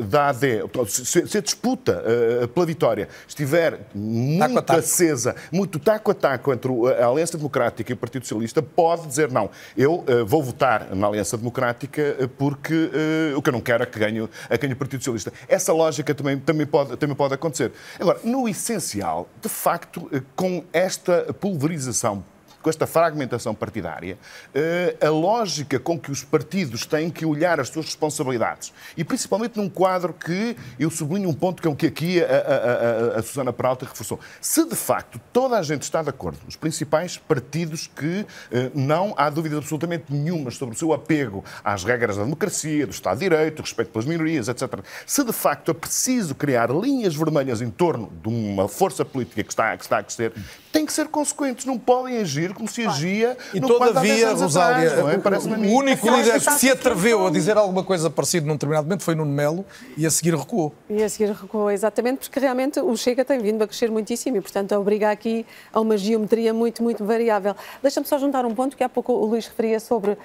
[0.08, 2.04] da AD, se, se a disputa
[2.54, 7.94] pela vitória estiver muito taco acesa, muito taco a taco entre a Aliança Democrática e
[7.94, 12.74] o Partido Socialista, pode dizer não, eu uh, vou votar na Aliança Democrática uh, porque
[12.74, 15.34] uh, o que eu não quero é que ganhe, é ganhe o Partido Socialista.
[15.48, 17.72] Essa lógica também, também, pode, também pode acontecer.
[18.00, 22.24] Agora, no essencial, de facto, com esta pulverização
[22.62, 24.18] com esta fragmentação partidária,
[24.54, 29.58] eh, a lógica com que os partidos têm que olhar as suas responsabilidades, e principalmente
[29.58, 33.54] num quadro que eu sublinho um ponto que é aqui a, a, a, a Susana
[33.54, 34.20] Peralta reforçou.
[34.42, 39.14] Se de facto toda a gente está de acordo, os principais partidos que eh, não
[39.18, 43.30] há dúvida absolutamente nenhuma sobre o seu apego às regras da democracia, do Estado de
[43.30, 44.80] Direito, respeito pelas minorias, etc.
[45.06, 49.52] Se de facto é preciso criar linhas vermelhas em torno de uma força política que
[49.52, 50.34] está, que está a crescer,
[50.72, 55.02] têm que ser consequentes, não podem agir como se agia e no todavia, Rosália, é?
[55.02, 59.04] o, o único líder que se atreveu a dizer alguma coisa parecida num determinado momento
[59.04, 59.66] foi Nuno Melo
[59.98, 60.74] e a seguir recuou.
[60.90, 64.42] E a seguir recuou, exatamente, porque realmente o Chega tem vindo a crescer muitíssimo e,
[64.42, 67.56] portanto, obriga aqui a uma geometria muito, muito variável.
[67.82, 70.18] Deixa-me só juntar um ponto que há pouco o Luís referia sobre uh,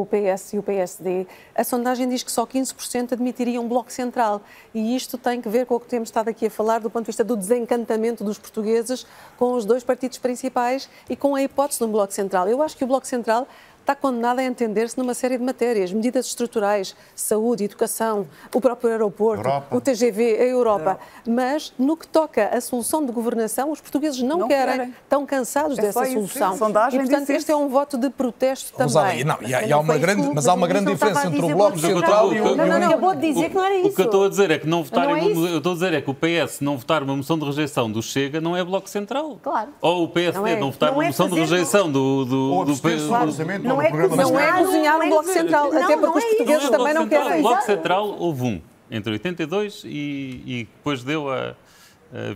[0.00, 1.26] o PS e o PSD.
[1.54, 4.42] A sondagem diz que só 15% admitiria um bloco central
[4.74, 7.04] e isto tem que ver com o que temos estado aqui a falar do ponto
[7.04, 11.78] de vista do desencantamento dos portugueses com os dois partidos principais e com a hipótese
[11.78, 12.48] de um Bloco Central.
[12.48, 13.46] Eu acho que o Bloco Central
[13.84, 19.46] está condenado a entender-se numa série de matérias, medidas estruturais, saúde, educação, o próprio aeroporto,
[19.46, 19.76] Europa.
[19.76, 20.98] o TGV, a Europa.
[21.28, 25.26] Mas no que toca à solução de governação, os portugueses não, não querem, querem, estão
[25.26, 26.54] cansados é dessa solução.
[26.54, 29.22] e, portanto, este é um voto de protesto também.
[29.22, 31.78] Não, e há, e há uma grande, mas há uma grande diferença entre o Bloco
[31.78, 32.56] Central e o...
[32.56, 33.88] Não, não, não, acabou de dizer que não era isso.
[33.88, 35.14] O que eu estou a dizer é que não votarem...
[35.14, 37.90] É eu estou a dizer é que o PS não votar uma moção de rejeição
[37.90, 39.38] do Chega não é Bloco Central.
[39.42, 39.70] Claro.
[39.82, 42.24] Ou o PSD não, é, não votar uma moção de rejeição do...
[42.24, 46.24] do, do, do, não é, não é cozinhar um Bloco Central, não, até porque os
[46.24, 47.38] portugueses também não querem.
[47.38, 51.54] O Bloco Central houve um, entre 82 e, e depois deu a...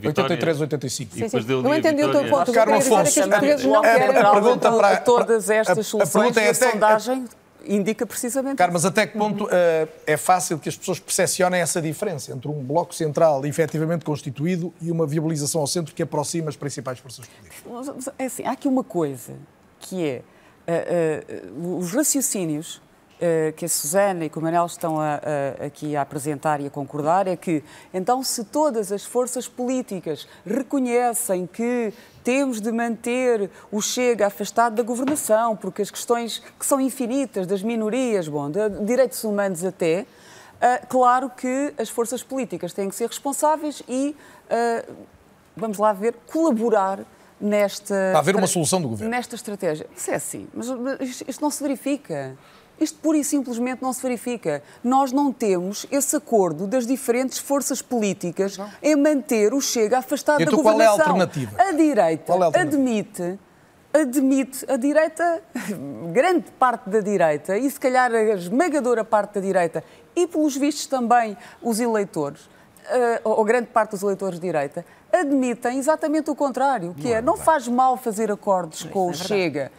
[0.00, 1.14] Vitória, 83, 85.
[1.14, 1.62] Sim, sim.
[1.62, 2.52] Não entendi o teu ponto.
[2.52, 4.16] Carlos Afonso, os portugueses não querem.
[4.16, 7.24] A pergunta para todas estas soluções a, a, é a sondagem
[7.68, 9.48] indica precisamente Carlos, até que ponto uh,
[10.06, 14.90] é fácil que as pessoas percepcionem essa diferença entre um bloco central efetivamente constituído e
[14.90, 18.12] uma viabilização ao centro que aproxima as principais forças políticas?
[18.18, 19.34] É assim, há aqui uma coisa
[19.80, 20.22] que é
[21.78, 25.14] os raciocínios uh, que a Susana e o Manel estão a,
[25.60, 27.62] a, aqui a apresentar e a concordar é que,
[27.92, 31.92] então, se todas as forças políticas reconhecem que
[32.22, 37.62] temos de manter o Chega afastado da governação, porque as questões que são infinitas, das
[37.62, 40.04] minorias, bom, de direitos humanos até,
[40.90, 44.14] claro que as forças políticas têm que ser responsáveis e,
[45.56, 47.00] vamos lá ver, colaborar
[47.40, 47.94] nesta.
[47.94, 49.10] Está a haver uma solução do governo.
[49.10, 49.86] Nesta estratégia.
[49.96, 50.68] Isso é assim, mas
[51.26, 52.36] isto não se verifica.
[52.80, 54.62] Isto pura e simplesmente não se verifica.
[54.84, 58.70] Nós não temos esse acordo das diferentes forças políticas não.
[58.80, 60.96] em manter o Chega afastado então, da governação.
[60.96, 61.62] Qual é a alternativa?
[61.62, 62.76] A direita é a alternativa?
[62.76, 63.38] admite
[63.92, 65.42] admite a direita,
[66.12, 69.82] grande parte da direita, e se calhar a esmagadora parte da direita,
[70.14, 75.78] e pelos vistos também os eleitores, uh, ou grande parte dos eleitores de direita, admitem
[75.78, 79.14] exatamente o contrário, que não é, é não faz mal fazer acordos com o é
[79.14, 79.72] Chega.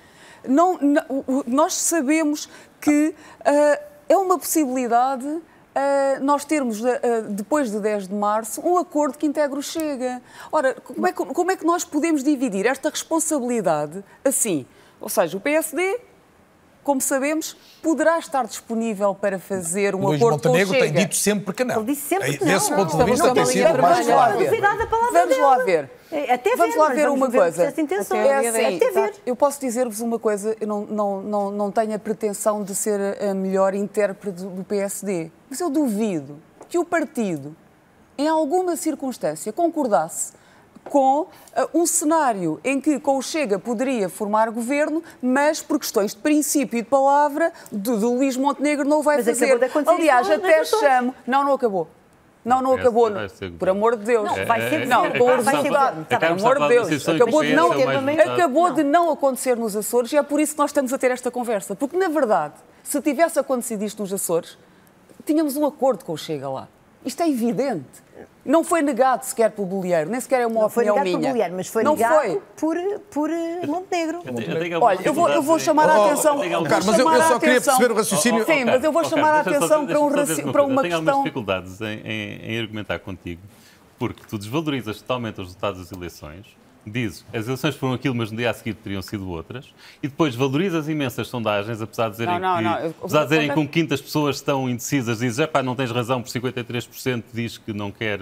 [0.48, 1.04] Não, não,
[1.46, 2.50] nós sabemos
[2.80, 5.42] que uh, é uma possibilidade uh,
[6.22, 6.88] nós termos, uh,
[7.30, 10.22] depois de 10 de março, um acordo que integre o Chega.
[10.52, 14.66] Ora, como é, que, como é que nós podemos dividir esta responsabilidade assim?
[15.00, 16.00] Ou seja, o PSD
[16.84, 21.16] como sabemos, poderá estar disponível para fazer um Luís acordo Montenegro com o tem dito
[21.16, 21.76] sempre que não.
[21.78, 22.54] Ele disse sempre que não.
[22.54, 24.40] Desse ponto de vista tem sido mais claro.
[25.12, 25.92] Vamos lá ver.
[26.12, 27.64] É, até vamos lá ver uma coisa.
[27.64, 29.14] É assim, até ver.
[29.26, 33.00] Eu posso dizer-vos uma coisa, eu não, não, não, não tenho a pretensão de ser
[33.22, 37.56] a melhor intérprete do PSD, mas eu duvido que o partido,
[38.18, 40.34] em alguma circunstância, concordasse
[40.84, 41.28] com uh,
[41.74, 46.80] um cenário em que com o Chega poderia formar governo, mas por questões de princípio
[46.80, 49.60] e de palavra do, do Luís Montenegro não o vai mas fazer.
[49.86, 51.14] Aliás, até chamo.
[51.28, 51.88] Não, não acabou.
[52.44, 53.12] Não, não acabou.
[53.60, 54.26] Por amor de Deus.
[54.26, 55.72] Não, vai ser Não, com urgência.
[56.10, 57.08] Por amor de Deus.
[57.08, 57.72] Acabou de não,
[58.34, 61.12] acabou de não acontecer nos Açores e é por isso que nós estamos a ter
[61.12, 61.76] esta conversa.
[61.76, 64.58] Porque, na verdade, se tivesse acontecido isto nos Açores,
[65.26, 66.68] tínhamos um acordo com o Chega lá.
[67.06, 68.10] Isto é evidente.
[68.50, 71.20] Não foi negado sequer pelo Bolieiro, nem sequer é uma Não foi opinião negado minha.
[71.20, 72.42] por Bolieiro, mas foi não negado foi.
[72.58, 72.76] por,
[73.12, 74.22] por eh, Montenegro.
[74.82, 76.36] Olha, eu vou, eu vou chamar a Oh, atenção.
[76.38, 79.04] vou algumas- Carlos, mas eu- eu só queria perceber o raciocínio- Sim, mas eu vou
[79.04, 80.12] Oh, chamar a atenção para, um
[80.52, 80.98] para uma Eu tenho questão.
[80.98, 83.42] algumas dificuldades em, em- em argumentar contigo,
[84.00, 86.46] porque tu desvalorizas totalmente os resultados das eleições,
[86.90, 89.66] dizes as eleições foram aquilo, mas no dia a seguir teriam sido outras,
[90.02, 93.54] e depois valorizas imensas sondagens, apesar de dizerem, Não, não, que, não, apesar de dizerem
[93.54, 97.58] que um quinto das pessoas estão indecisas, dizes, epá, não tens razão, por 53% diz
[97.58, 98.20] que não quer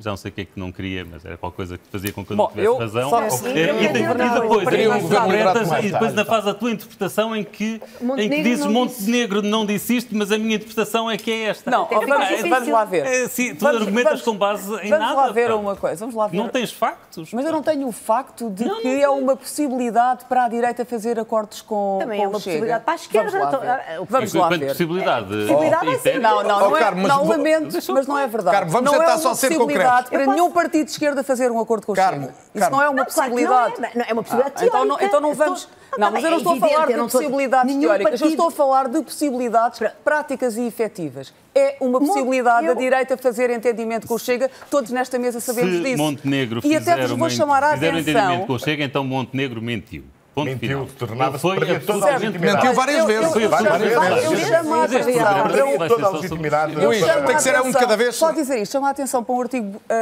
[0.00, 2.12] já não sei o que é que não queria, mas era qualquer coisa que fazia
[2.12, 3.10] com que eu não Bom, tivesse eu razão.
[3.10, 7.44] só- e, e- e depois interpretas, mais e depois ainda faz a tua interpretação em
[7.44, 11.16] que, em que Montenegro dizes não Montenegro não disse isto, mas a minha interpretação é
[11.16, 11.70] que é esta.
[11.70, 13.06] Não, que vamos, vamos lá ver.
[13.06, 15.14] É, sim, tu Vamos- argumentas vamos- com base em Vamos nada.
[15.14, 15.54] lá ver pá.
[15.56, 15.96] uma coisa.
[16.00, 16.36] Vamos lá ver.
[16.36, 17.32] Não tens factos.
[17.32, 19.02] Mas eu não tenho o facto de Não, não que tem.
[19.02, 22.50] é uma possibilidade para a direita fazer acordos com, Também com é uma Chega.
[22.50, 23.30] possibilidade para a esquerda.
[23.30, 23.68] Vamos lá Então, ver.
[23.70, 24.66] ah, Vamos Enquanto ver.
[24.68, 25.26] possibilidade.
[25.26, 26.18] possibilidade é e assim.
[26.18, 28.56] Não, não, Oh, não, é, não lamento, mas não é verdade.
[28.56, 29.48] Carmo, vamos não tentar é só ser
[29.90, 32.32] possibilidade para Eu nenhum partido de esquerda fazer um acordo com o Carmo, Chega.
[32.54, 32.76] Isso Carmo.
[32.76, 33.74] não é uma Não, claro que possibilidade.
[33.80, 33.92] não é.
[33.94, 35.04] Não, é uma possibilidade Ah, então, não, teórica.
[35.06, 35.68] então não Eu estou- vamos.
[35.90, 37.06] Ah, Não, tá mas bem, eu não é estou a evidente, falar eu de não
[37.06, 41.32] estou- possibilidades teóricas, eu partido- estou a falar de possibilidades práticas e efetivas.
[41.54, 45.76] É uma possibilidade eu- da direita fazer entendimento com o Chega, todos nesta mesa sabemos
[45.76, 45.96] Se disso.
[45.96, 48.54] Montenegro e até vos uma, vou chamar a um entendimento com atenção.
[48.54, 50.04] o Chega, então Montenegro mentiu.
[50.38, 52.56] Ponto Mentiu, tornava-se Ele foi perder toda a absolutamente legitimidade.
[52.56, 53.34] Mentiu várias vezes.
[53.34, 54.24] Eu, eu, Várias chamo- vezes.
[54.24, 55.42] eu chamo a atenção.
[55.42, 56.72] Perdeu toda a só legitimidade.
[56.72, 58.14] sobre- Luís, chamo tem a que ser um de cada vez.
[58.14, 59.94] Só dizer isto, chama a atenção para um artigo ah,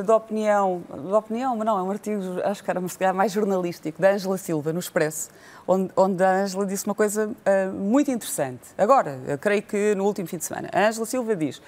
[0.00, 3.14] ah, de opinião, de opinião, mas não, é um artigo, acho que era se calhar,
[3.14, 5.28] mais jornalístico, da Ângela Silva, no Expresso,
[5.66, 8.62] onde, onde a Ângela disse uma coisa ah, muito interessante.
[8.78, 11.60] Agora, eu creio que no último fim de semana, a Ângela Silva diz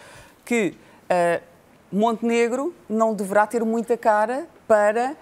[0.44, 0.74] que
[1.11, 1.40] ah,
[1.92, 5.14] Montenegro não deverá ter muita cara para.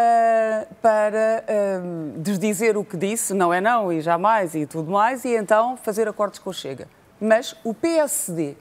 [0.00, 1.80] Ah, para ah,
[2.18, 6.06] desdizer o que disse, não é não e jamais e tudo mais, e então fazer
[6.06, 6.86] acordos com o Chega.
[7.20, 8.56] Mas o PSD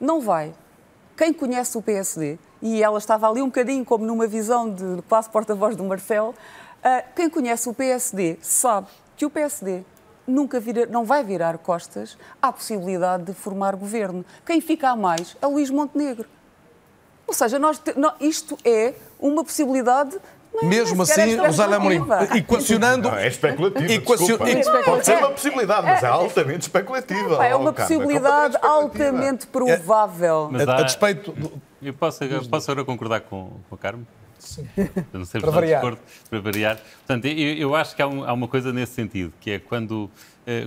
[0.00, 0.52] não vai.
[1.16, 5.30] Quem conhece o PSD, e ela estava ali um bocadinho como numa visão de quase
[5.30, 6.34] porta-voz do Marcelo,
[6.82, 9.84] ah, quem conhece o PSD sabe que o PSD
[10.26, 14.24] nunca vira, não vai virar costas à possibilidade de formar governo.
[14.44, 16.28] Quem fica a mais é Luís Montenegro.
[17.24, 17.80] Ou seja, nós
[18.20, 20.18] isto é uma possibilidade.
[20.54, 22.38] Não é- Mesmo assim, é José Amorim, especulativa.
[22.38, 23.10] equacionando...
[23.10, 23.92] Não, é especulativo.
[23.92, 24.50] Equacio- desculpa.
[24.50, 27.44] e- Pode ser uma possibilidade, mas é altamente especulativa.
[27.46, 28.66] É uma possibilidade especulativa.
[28.66, 30.48] altamente provável.
[30.52, 31.32] Mas A, há- a despeito...
[31.32, 34.06] do- Eu posso, agora- posso agora concordar com, com a Carmen?
[34.38, 34.66] Sim.
[34.74, 35.80] Para não variar.
[35.80, 35.98] discordo,
[36.28, 36.78] para variar.
[37.06, 40.10] Portanto, eu, eu acho que há, um- há uma coisa nesse sentido, que é quando,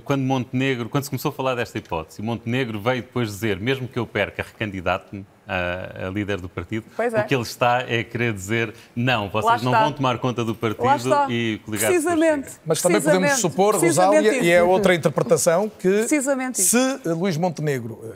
[0.03, 3.99] quando Montenegro, quando se começou a falar desta hipótese, Montenegro veio depois dizer, mesmo que
[3.99, 7.21] eu perca, recandidato-me a, a líder do partido, Pois é.
[7.21, 10.83] o que ele está é querer dizer, não, vocês não vão tomar conta do partido
[11.29, 12.53] e o Precisamente.
[12.65, 13.41] Mas também podemos Precisamente.
[13.41, 18.15] supor, Precisamente Rosália, e é outra interpretação, que Precisamente se eh, Luís Montenegro, eh,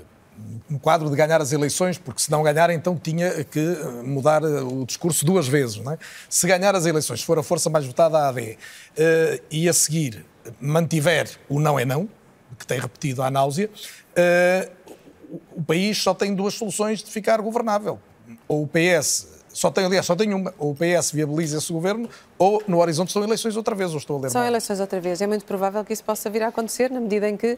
[0.69, 4.43] no quadro de ganhar as eleições, porque se não ganhar, então tinha que eh, mudar
[4.43, 5.97] eh, o discurso duas vezes, não é?
[6.29, 8.57] Se ganhar as eleições, se for a força mais votada, a AD,
[8.97, 10.25] eh, e a seguir
[10.59, 12.09] mantiver o não é não,
[12.57, 13.69] que tem repetido à náusea,
[14.15, 14.69] eh,
[15.55, 17.99] o país só tem duas soluções de ficar governável.
[18.47, 22.09] Ou o PS, só tem, aliás, só tem uma, ou o PS viabiliza esse governo,
[22.37, 24.49] ou no horizonte são eleições outra vez, ou estou a ler São mal.
[24.49, 25.21] eleições outra vez.
[25.21, 27.57] É muito provável que isso possa vir a acontecer na medida em que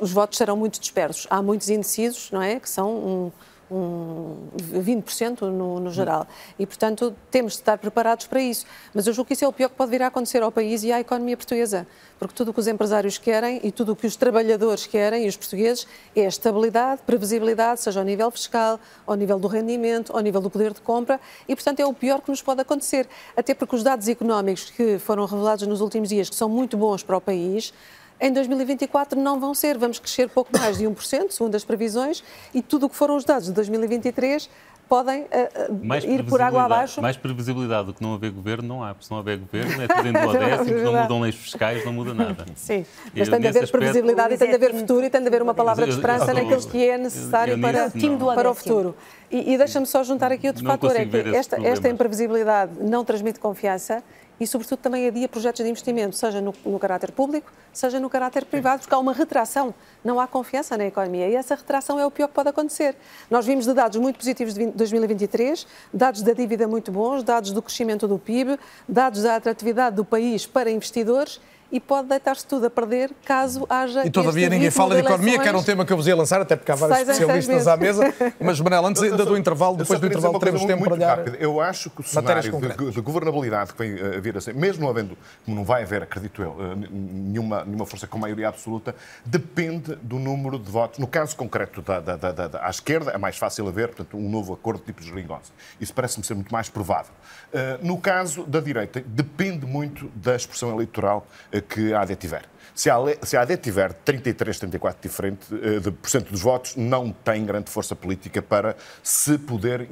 [0.00, 1.26] os votos serão muito dispersos.
[1.30, 2.60] Há muitos indecisos, não é?
[2.60, 3.32] Que são um,
[3.70, 6.26] um 20% no, no geral.
[6.58, 8.66] E, portanto, temos de estar preparados para isso.
[8.94, 10.84] Mas eu julgo que isso é o pior que pode vir a acontecer ao país
[10.84, 11.86] e à economia portuguesa.
[12.18, 15.28] Porque tudo o que os empresários querem e tudo o que os trabalhadores querem e
[15.28, 20.40] os portugueses é estabilidade, previsibilidade, seja ao nível fiscal, ao nível do rendimento, ao nível
[20.40, 21.20] do poder de compra.
[21.48, 23.08] E, portanto, é o pior que nos pode acontecer.
[23.36, 27.02] Até porque os dados económicos que foram revelados nos últimos dias, que são muito bons
[27.02, 27.72] para o país,
[28.20, 29.78] em 2024 não vão ser.
[29.78, 32.22] Vamos crescer pouco mais de 1%, segundo as previsões,
[32.54, 34.48] e tudo o que foram os dados de 2023
[34.88, 37.02] podem eh, Mais ir por água abaixo.
[37.02, 38.94] Mais previsibilidade do que não haver governo, não há.
[38.94, 42.14] Porque se não haver governo, é tudo em duodécimos, não mudam leis fiscais, não muda
[42.14, 42.46] nada.
[42.54, 45.26] Sim, mas tem de haver aspecto- previsibilidade e tem de haver futuro e tem de
[45.26, 47.90] haver uma palavra de esperança naquilo que é necessário para,
[48.34, 48.94] para o futuro.
[49.30, 53.04] E, e deixa-me só juntar aqui outro Não fator, é que esta, esta imprevisibilidade não
[53.04, 54.04] transmite confiança
[54.38, 58.44] e, sobretudo, também adia projetos de investimento, seja no, no caráter público, seja no caráter
[58.44, 59.74] privado, porque há uma retração,
[60.04, 62.96] não há confiança na economia e essa retração é o pior que pode acontecer.
[63.30, 67.52] Nós vimos de dados muito positivos de 20 2023, dados da dívida muito bons, dados
[67.52, 68.58] do crescimento do PIB,
[68.88, 71.40] dados da atratividade do país para investidores
[71.70, 74.06] e pode deitar-se tudo a perder caso haja.
[74.06, 75.42] E todavia ninguém fala de economia, eleições.
[75.42, 77.66] que era um tema que eu vos ia lançar, até porque há vários Seis especialistas
[77.68, 78.14] à mesa.
[78.40, 81.18] Mas, Manel, antes ainda do intervalo, depois do intervalo teremos tempo muito para olhar.
[81.18, 81.36] rápida.
[81.38, 84.82] Eu acho que o cenário de, de governabilidade que vem a vir a ser, mesmo
[84.84, 88.94] não havendo, como não vai haver, acredito eu, eh, nenhuma, nenhuma força com maioria absoluta,
[89.24, 90.98] depende do número de votos.
[90.98, 94.28] No caso concreto da, da, da, da- à esquerda, é mais fácil haver, portanto, um
[94.30, 95.50] novo acordo tipo de geringonça.
[95.80, 97.12] Isso parece-me ser muito mais provável.
[97.52, 101.26] Eh, No caso da direita, depende muito da expressão eleitoral
[101.62, 102.42] que a AD tiver.
[102.74, 102.96] Se a,
[103.40, 105.90] AD tiver 33, 34 diferente, eh, de
[106.30, 109.88] dos votos, não tem grande força política para se poder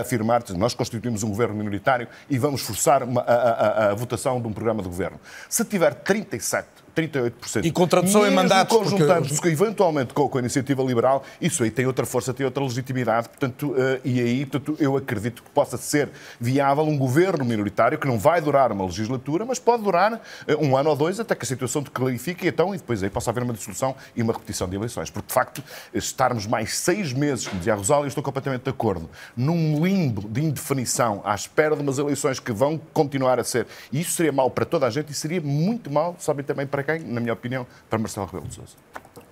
[0.00, 4.40] afirmar que nós constituímos um governo minoritário e vamos forçar uma- a- a- a votação
[4.40, 5.20] de um programa de governo.
[5.48, 7.64] Se tiver 37, 38%.
[7.66, 11.70] E com tradução em mandatos, porque- conjuntando-se com- eventualmente com, a iniciativa liberal, isso aí
[11.70, 15.76] tem outra força, tem outra legitimidade, portanto, eh, e aí portanto, eu acredito que possa
[15.76, 16.08] ser
[16.40, 20.76] viável um governo minoritário que não vai durar uma legislatura, mas pode durar eh, um
[20.76, 23.28] ano ou dois até que a situação te clarifique e então, e depois aí possa
[23.30, 25.10] haver uma dissolução e uma repetição de eleições.
[25.10, 28.70] Porque, de facto, estarmos mais seis meses, como dizia a Rosália, eu estou completamente de
[28.70, 33.66] acordo, num limbo de indefinição à espera de umas eleições que vão continuar a ser.
[33.92, 36.82] E isso seria mau para toda a gente e seria muito mau, sabem também para
[36.86, 37.00] quem?
[37.00, 38.76] Na minha opinião, para Marcelo Rebelo de Sousa.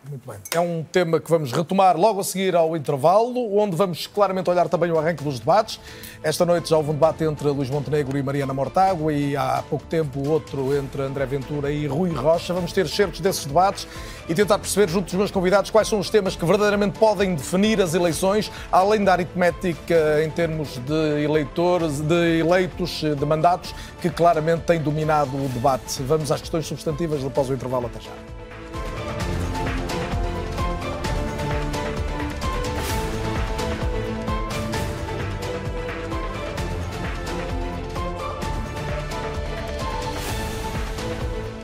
[0.09, 0.39] Muito bem.
[0.53, 4.69] É um tema que vamos retomar logo a seguir ao intervalo, onde vamos claramente olhar
[4.69, 5.81] também o arranque dos debates.
[6.23, 9.87] Esta noite já houve um debate entre Luís Montenegro e Mariana Mortágua e há pouco
[9.87, 12.53] tempo outro entre André Ventura e Rui Rocha.
[12.53, 13.89] Vamos ter certos desses debates
[14.29, 17.81] e tentar perceber junto dos meus convidados quais são os temas que verdadeiramente podem definir
[17.81, 24.65] as eleições, além da aritmética em termos de eleitores, de eleitos, de mandatos, que claramente
[24.65, 26.03] tem dominado o debate.
[26.03, 28.34] Vamos às questões substantivas após o intervalo até já.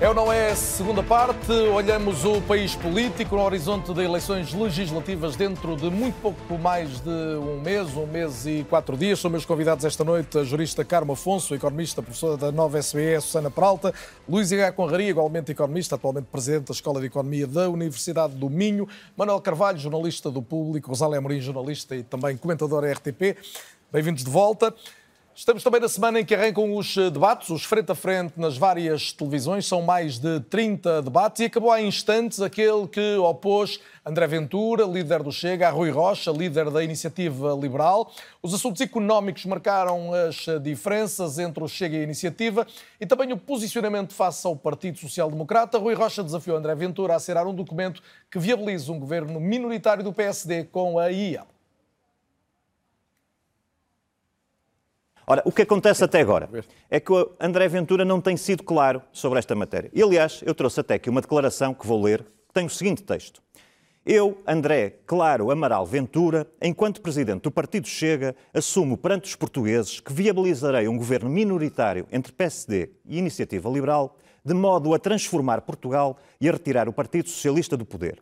[0.00, 1.52] É ou não é segunda parte?
[1.52, 7.10] Olhamos o país político no horizonte de eleições legislativas dentro de muito pouco mais de
[7.10, 9.20] um mês, um mês e quatro dias.
[9.20, 13.50] São meus convidados esta noite a jurista Carmo Afonso, economista, professora da Nova SBE, Susana
[13.50, 13.92] Peralta,
[14.26, 14.72] Luís H.
[14.72, 19.76] Conraria, igualmente economista, atualmente presidente da Escola de Economia da Universidade do Minho, Manuel Carvalho,
[19.76, 23.36] jornalista do Público, Rosália Amorim, jornalista e também comentadora RTP.
[23.92, 24.74] Bem-vindos de volta.
[25.40, 28.58] Estamos também na semana em que arrancam os eh, debates, os frente a frente nas
[28.58, 29.64] várias televisões.
[29.64, 35.22] São mais de 30 debates e acabou há instantes aquele que opôs André Ventura, líder
[35.22, 38.12] do Chega, a Rui Rocha, líder da Iniciativa Liberal.
[38.42, 42.66] Os assuntos económicos marcaram as eh, diferenças entre o Chega e a Iniciativa
[43.00, 45.78] e também o posicionamento face ao Partido Social Democrata.
[45.78, 50.12] Rui Rocha desafiou André Ventura a assinar um documento que viabilize um governo minoritário do
[50.12, 51.46] PSD com a IEL.
[55.30, 56.50] Ora, o que acontece até agora
[56.90, 59.88] é que o André Ventura não tem sido claro sobre esta matéria.
[59.94, 63.04] E, aliás, eu trouxe até aqui uma declaração que vou ler, que tem o seguinte
[63.04, 63.40] texto.
[64.04, 70.12] Eu, André Claro Amaral Ventura, enquanto presidente do Partido Chega, assumo perante os portugueses que
[70.12, 76.48] viabilizarei um governo minoritário entre PSD e Iniciativa Liberal, de modo a transformar Portugal e
[76.48, 78.20] a retirar o Partido Socialista do poder.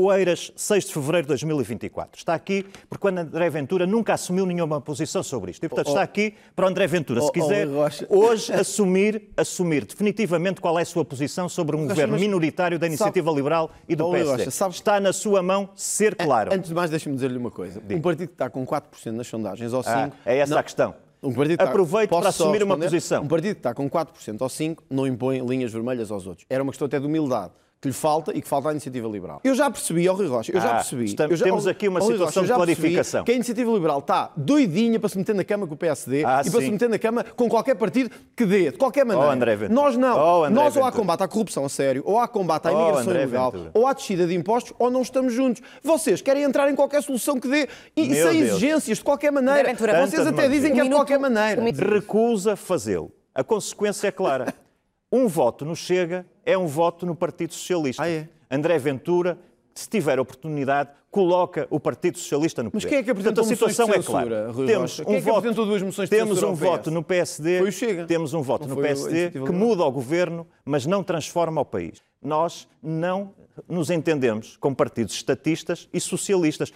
[0.00, 2.18] Oeiras, 6 de fevereiro de 2024.
[2.18, 5.64] Está aqui porque o André Ventura nunca assumiu nenhuma posição sobre isto.
[5.64, 7.68] E, portanto, está aqui para o André Ventura, se Oh, oh, quiser,
[8.10, 12.86] hoje assumir, assumir definitivamente qual é a sua posição sobre um Rocha, governo minoritário da
[12.88, 14.32] Iniciativa Liberal e do Oh, PSD.
[14.38, 16.52] Rocha, sabe- Está na sua mão ser claro.
[16.52, 17.80] Antes de mais, deixe-me dizer-lhe uma coisa.
[17.88, 20.12] Um partido que está com 4% nas sondagens ou 5%.
[20.26, 20.96] Ah, é essa a questão.
[21.22, 23.22] Um partido está- Posso para assumir uma posição.
[23.22, 26.44] Um partido que está com 4% ou 5% não impõe linhas vermelhas aos outros.
[26.50, 29.38] Era uma questão até de humildade que lhe falta e que falta à iniciativa liberal.
[29.44, 31.04] Eu já percebi, ó Rui Rocha, eu já Ah, percebi.
[31.04, 33.24] estamos- eu já- temos ó, aqui uma ó, Rui situação Rocha, de já clarificação.
[33.24, 36.40] Que a iniciativa liberal está doidinha para se meter na cama com o PSD Ah,
[36.44, 36.66] e para sim.
[36.66, 39.28] se meter na cama com qualquer partido que dê, de qualquer maneira.
[39.28, 39.74] Oh, André Ventura.
[39.74, 40.16] Nós não.
[40.40, 42.74] Oh, André Nós ou há combate à corrupção a sério, ou há combate à Oh,
[42.80, 45.62] imigração André ilegal, ou há descida de impostos, ou não estamos juntos.
[45.82, 48.50] Vocês querem entrar em qualquer solução que dê e Meu sem Deus.
[48.52, 49.74] exigências, de qualquer maneira.
[49.74, 51.62] Vocês até dizem que é de qualquer maneira.
[51.62, 53.12] Recusa fazê-lo.
[53.34, 54.54] A consequência é clara.
[55.10, 58.02] Um voto no Chega é um voto no Partido Socialista.
[58.02, 58.28] Ah, é?
[58.50, 59.38] André Ventura,
[59.74, 62.84] se tiver oportunidade, coloca o Partido Socialista no poder.
[62.84, 64.52] Mas quem é que apresentou Portanto, a situação moções é de censura, clara.
[64.52, 67.60] Rui Temos um é voto, duas moções de temos um voto no PSD,
[68.06, 72.02] temos um voto Não no PSD que muda o governo, mas não transforma o país.
[72.20, 73.32] Nós não
[73.68, 76.72] nos entendemos como partidos estatistas e socialistas.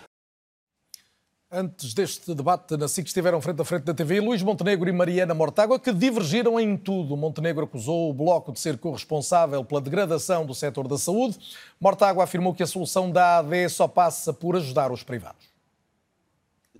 [1.53, 5.35] Antes deste debate na SIC estiveram frente a frente da TV Luís Montenegro e Mariana
[5.35, 7.17] Mortágua, que divergiram em tudo.
[7.17, 11.37] Montenegro acusou o Bloco de ser corresponsável pela degradação do setor da saúde.
[11.81, 15.45] Mortágua afirmou que a solução da AD só passa por ajudar os privados.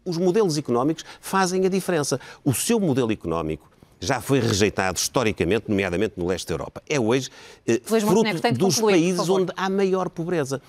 [0.05, 2.21] Os modelos económicos fazem a diferença.
[2.45, 3.69] O seu modelo económico
[3.99, 6.81] já foi rejeitado historicamente, nomeadamente no leste da Europa.
[6.89, 7.29] É hoje
[7.67, 10.63] eh, Luís fruto dos concluir, países onde há maior pobreza.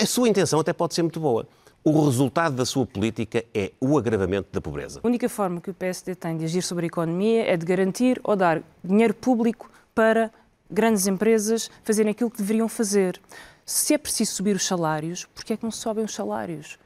[0.00, 1.46] A sua intenção até pode ser muito boa.
[1.84, 5.00] O resultado da sua política é o agravamento da pobreza.
[5.02, 8.20] A única forma que o PSD tem de agir sobre a economia é de garantir
[8.22, 10.30] ou dar dinheiro público para
[10.70, 13.20] grandes empresas fazerem aquilo que deveriam fazer.
[13.66, 16.78] Se é preciso subir os salários, porquê é que não sobem os salários?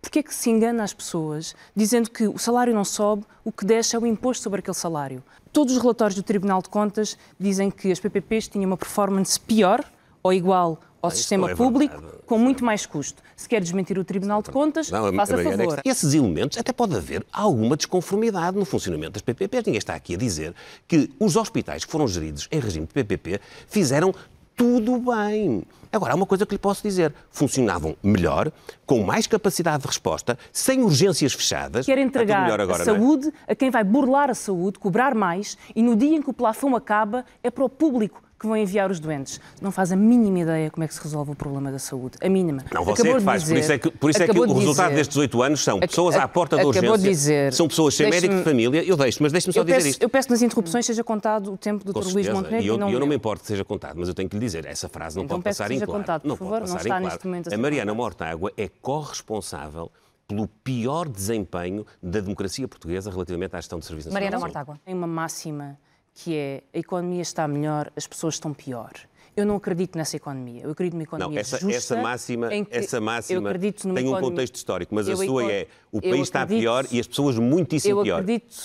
[0.00, 3.66] Porquê é que se engana as pessoas dizendo que o salário não sobe, o que
[3.66, 5.22] deixa é o imposto sobre aquele salário?
[5.52, 9.84] Todos os relatórios do Tribunal de Contas dizem que as PPPs tinham uma performance pior
[10.22, 12.18] ou igual ao sistema é público, verdade.
[12.26, 13.22] com muito mais custo.
[13.36, 15.62] Se quer desmentir o Tribunal de Contas, Não, a- faça a é favor.
[15.68, 19.64] está- Esses elementos até pode haver alguma desconformidade no funcionamento das PPPs.
[19.66, 20.54] Ninguém está aqui a dizer
[20.86, 24.12] que os hospitais que foram geridos em regime de PPP fizeram
[24.56, 25.62] tudo bem.
[25.92, 27.14] Agora, há uma coisa que lhe posso dizer.
[27.30, 28.50] Funcionavam melhor,
[28.84, 31.86] com mais capacidade de resposta, sem urgências fechadas.
[31.86, 32.84] Quer entregar agora, a não é?
[32.84, 36.32] saúde a quem vai burlar a saúde, cobrar mais, e no dia em que o
[36.34, 39.40] plafão acaba, é para o público que vão enviar os doentes.
[39.60, 42.16] Não faz a mínima ideia como é que se resolve o problema da saúde.
[42.22, 42.62] A mínima.
[42.72, 43.42] Não, você Acabou é que de faz.
[43.42, 45.42] por dizer- isso é que, por isso é que o de resultado dizer- destes oito
[45.42, 46.98] anos são pessoas à porta da acabou urgência.
[46.98, 48.84] de dizer- São pessoas sem médico de família.
[48.84, 50.02] Eu deixo, mas deixe-me só dizer peço, isto.
[50.02, 52.12] eu peço que nas interrupções seja contado o tempo do Dr.
[52.12, 52.28] Luís.
[52.28, 54.28] Montenegro E eu, e não eu não me importo que seja contado, mas eu tenho
[54.28, 56.00] que lhe dizer, essa frase não Então pode peço passar que em seja claro.
[56.00, 57.28] contado, por não favor, pode não passar está em neste claro.
[57.28, 57.94] momento a Mariana.
[57.94, 59.90] Mortágua é corresponsável
[60.28, 64.68] pelo pior desempenho da democracia portuguesa relativamente à gestão de serviços Mariana nacionais de saúde.
[64.68, 64.84] Mortágua.
[64.84, 65.78] Tem uma máxima
[66.20, 68.92] que é a economia está melhor, as pessoas estão pior.
[69.36, 70.62] Eu não acredito nessa economia.
[70.64, 71.76] Eu acredito numa economia Não, essa, justa.
[71.76, 75.08] essa máxima, em que essa eu máxima acredito numa tem um economia- contexto histórico, mas
[75.08, 78.02] a Eu sua é o eu país está acredito- pior e as pessoas muitíssimo Eu
[78.02, 78.20] pior.
[78.20, 78.56] acredito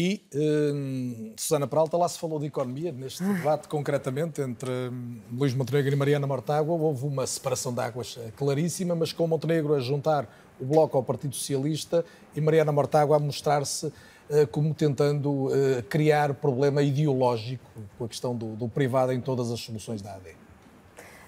[0.00, 5.52] E, hum, Susana Peralta, lá se falou de economia, neste debate concretamente entre hum, Luís
[5.54, 9.80] Montenegro e Mariana Mortágua, houve uma separação de águas eh, claríssima, mas com Montenegro a
[9.80, 12.04] juntar o Bloco ao Partido Socialista
[12.36, 13.92] e Mariana Mortágua a mostrar-se
[14.50, 17.64] como tentando eh, criar problema ideológico
[17.96, 20.36] com a questão do, do privado em todas as soluções da AD.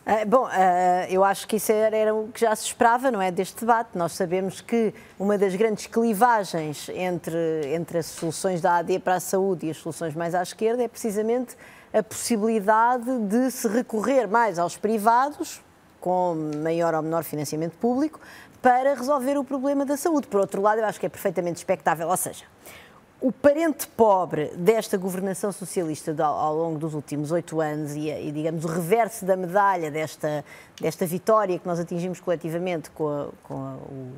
[0.04, 3.30] Ah, bom, ah, eu acho que isso era o que já se esperava, não é,
[3.30, 3.90] deste debate.
[3.96, 9.20] Nós sabemos que uma das grandes clivagens entre, entre as soluções da AD para a
[9.20, 11.56] saúde e as soluções mais à esquerda é precisamente
[11.92, 15.60] a possibilidade de se recorrer mais aos privados,
[16.00, 18.20] com maior ou menor financiamento público,
[18.62, 20.26] para resolver o problema da saúde.
[20.26, 22.44] Por outro lado, eu acho que é perfeitamente expectável, ou seja,
[23.20, 28.32] o parente pobre desta governação socialista do- ao longo dos últimos oito anos e, e,
[28.32, 30.42] digamos, o reverso da medalha desta,
[30.80, 34.12] desta vitória que nós atingimos coletivamente com a, com a, o-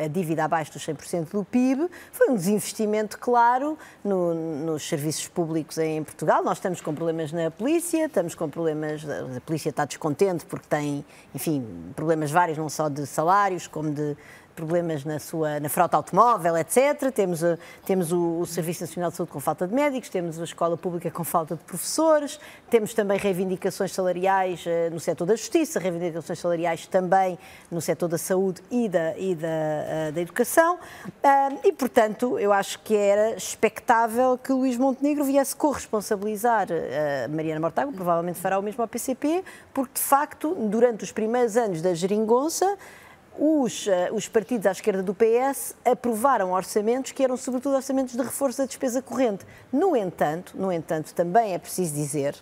[0.00, 5.28] a- a dívida abaixo dos 100% do PIB foi um desinvestimento claro no- nos serviços
[5.28, 6.42] públicos em Portugal.
[6.42, 9.02] Nós estamos com problemas na polícia, estamos com problemas,
[9.36, 14.16] a polícia está descontente porque tem, enfim, problemas vários, não só de salários, como de
[14.58, 17.12] problemas na sua na frota automóvel, etc.
[17.14, 17.56] Temos, a-
[17.86, 21.10] temos o, o Serviço Nacional de Saúde com falta de médicos, temos a escola pública
[21.10, 26.86] com falta de professores, temos também reivindicações salariais eh, no setor da justiça, reivindicações salariais
[26.88, 27.38] também
[27.70, 30.78] no setor da saúde e da, e da, eh, da educação.
[31.64, 36.66] E, portanto, eu acho que era expectável que Luís Montenegro viesse corresponsabilizar
[37.30, 41.80] Mariana Mortágua, provavelmente fará o mesmo ao PCP, porque, de facto, durante os primeiros anos
[41.82, 42.76] da geringonça,
[43.38, 48.22] os, eh, os partidos à esquerda do PS aprovaram orçamentos que eram sobretudo orçamentos de
[48.22, 49.46] reforço da despesa corrente.
[49.72, 52.34] No entanto, no entanto, também é preciso dizer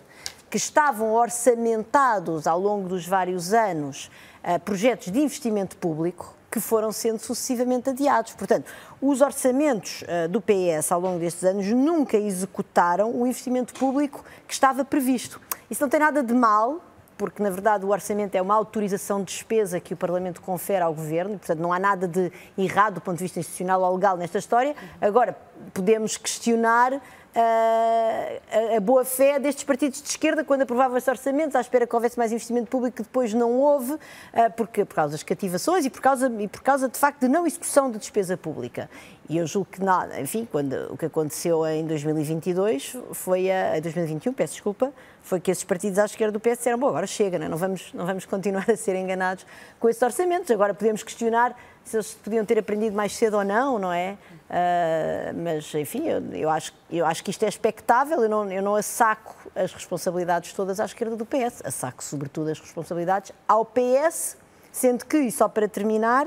[0.49, 4.09] que estavam orçamentados ao longo dos vários anos
[4.43, 8.33] eh, projetos de investimento público que foram sendo sucessivamente adiados.
[8.33, 14.23] Portanto, os orçamentos eh, do PS ao longo destes anos nunca executaram o investimento público
[14.47, 15.39] que estava previsto.
[15.69, 16.81] Isso não tem nada de mal,
[17.17, 20.93] porque na verdade o orçamento é uma autorização de despesa que o Parlamento confere ao
[20.93, 24.17] Governo, e, portanto não há nada de errado do ponto de vista institucional ou legal
[24.17, 24.75] nesta história.
[25.01, 25.35] Agora,
[25.73, 27.01] podemos questionar
[27.39, 28.39] ah,
[28.73, 32.17] a, a boa-fé destes partidos de esquerda quando aprovavam estes orçamentos, à espera que houvesse
[32.17, 33.95] mais investimento público, que depois não houve,
[34.33, 37.27] ah, porque, por causa das cativações e por causa, e por causa, de facto, de
[37.27, 38.89] não execução de despesa pública.
[39.29, 43.81] E eu julgo que nada, enfim, quando, o que aconteceu em 2022 foi a, em
[43.81, 47.37] 2021, peço desculpa, foi que esses partidos à esquerda do PS disseram, bom, agora chega,
[47.37, 47.49] né?
[47.49, 49.45] não, vamos, não vamos continuar a ser enganados
[49.79, 50.49] com esses orçamentos.
[50.49, 51.53] Agora podemos questionar
[51.83, 54.17] se eles podiam ter aprendido mais cedo ou não, não é?
[54.49, 58.61] Ah, mas, enfim, eu, eu acho, eu acho que isto é expectável, eu não, eu
[58.61, 64.37] não assaco as responsabilidades todas à esquerda do PS, assaco sobretudo as responsabilidades ao PS,
[64.71, 66.25] sendo que, e só para terminar,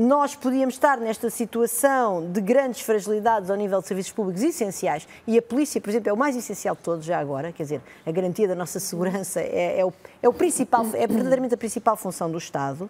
[0.00, 5.36] nós podíamos estar nesta situação de grandes fragilidades ao nível de serviços públicos essenciais e
[5.36, 8.10] a polícia, por exemplo, é o mais essencial de todos já agora, quer dizer, a
[8.10, 9.92] garantia da nossa segurança é, é o,
[10.22, 12.84] é o principal, é verdadeiramente a principal função do Estado.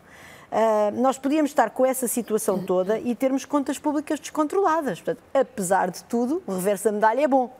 [0.52, 5.00] Uh, nós podíamos estar com essa situação toda e termos contas públicas descontroladas.
[5.00, 7.52] Portanto, apesar de tudo, o reverso da medalha é bom.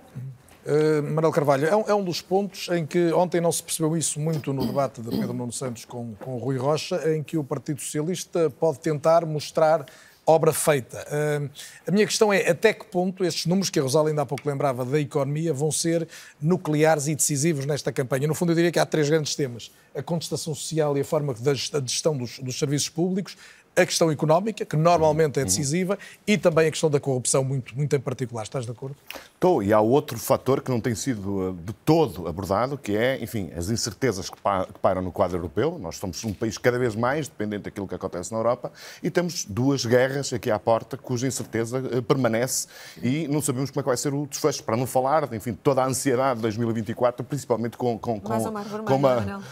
[0.67, 3.97] Uh, Manuel Carvalho, é um, é um, dos pontos em que ontem não se percebeu
[3.97, 7.45] isso muito no debate de Pedro Nuno Santos com, com Rui Rocha, em que o
[7.45, 9.87] Partido Socialista pode tentar mostrar
[10.27, 11.05] obra feita.
[11.09, 11.51] Uh,
[11.87, 14.49] a minha questão é até que ponto estes números que a Rosália ainda há pouco
[14.49, 16.07] lembrava da economia vão ser
[16.41, 18.29] nucleares e decisivos nesta campanha.
[18.29, 19.71] No fundo, eu diria que há três grandes temas.
[19.95, 23.37] A contestação social e a forma da gestão dos, dos serviços públicos,
[23.77, 27.95] a questão económica, que normalmente é decisiva, e também a questão da corrupção, muito, muito
[27.95, 28.43] em particular.
[28.43, 28.97] Estás de acordo?
[29.35, 33.23] Estou, e há outro fator que não tem sido eh, de todo abordado, que é,
[33.23, 34.37] enfim, as incertezas que
[34.83, 35.79] pairam no quadro europeu.
[35.81, 39.45] Nós somos um país cada vez mais dependente daquilo que acontece na Europa e temos
[39.45, 42.69] duas guerras aqui à porta cuja incerteza eh, permanece
[43.03, 44.63] e não sabemos como é que vai ser o desfecho.
[44.63, 48.53] Para não falar, enfim, toda a ansiedade de 2024, principalmente com, com, com, mais o
[48.53, 49.43] mar vermelho, com uma,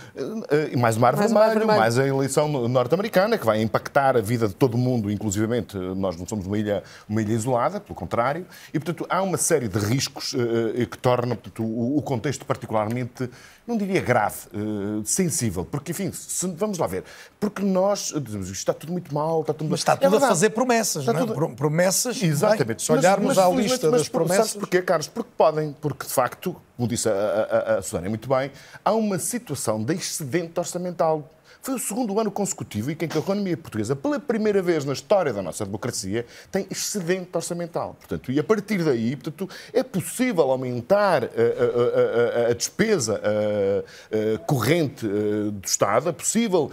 [0.50, 4.48] eh, mais o mar mais vermelho, mais a eleição norte-americana, que vai impactar a vida
[4.48, 8.78] de todo mundo, inclusivamente nós não somos uma ilha, uma ilha isolada, pelo contrário, e
[8.78, 13.28] portanto há uma série de riscos uh, que tornam portanto, o, o, contexto particularmente,
[13.66, 17.04] não diria grave, uh, sensível, porque enfim, se, vamos lá ver,
[17.38, 20.20] porque nós dizemos isto está tudo muito mal, está tudo Mas está tudo é a
[20.20, 21.26] fazer promessas, está não é?
[21.26, 21.56] Tudo...
[21.56, 22.66] Promessas, exatamente.
[22.66, 24.46] Bem, se olharmos mas, mas, à lista mas, das promessas.
[24.48, 25.08] Sabes porquê, Carlos?
[25.08, 28.50] Porque podem, porque de facto, como disse a, a, a Susana muito bem,
[28.84, 31.28] há uma situação de excedente orçamental
[31.62, 35.32] foi o segundo ano consecutivo em que a economia portuguesa, pela primeira vez na história
[35.32, 37.96] da nossa democracia, tem excedente orçamental.
[37.98, 43.20] Portanto, e a partir daí, portanto, é possível aumentar a, a, a, a despesa
[44.46, 46.70] corrente do Estado, é possível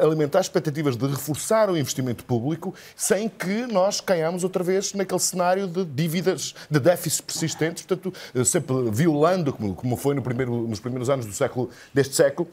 [0.00, 5.66] alimentar expectativas de reforçar o investimento público sem que nós caiamos outra vez naquele cenário
[5.66, 8.12] de dívidas, de déficits persistentes, portanto,
[8.44, 12.48] sempre violando, como, como foi no primeiro, nos primeiros anos do século, deste século,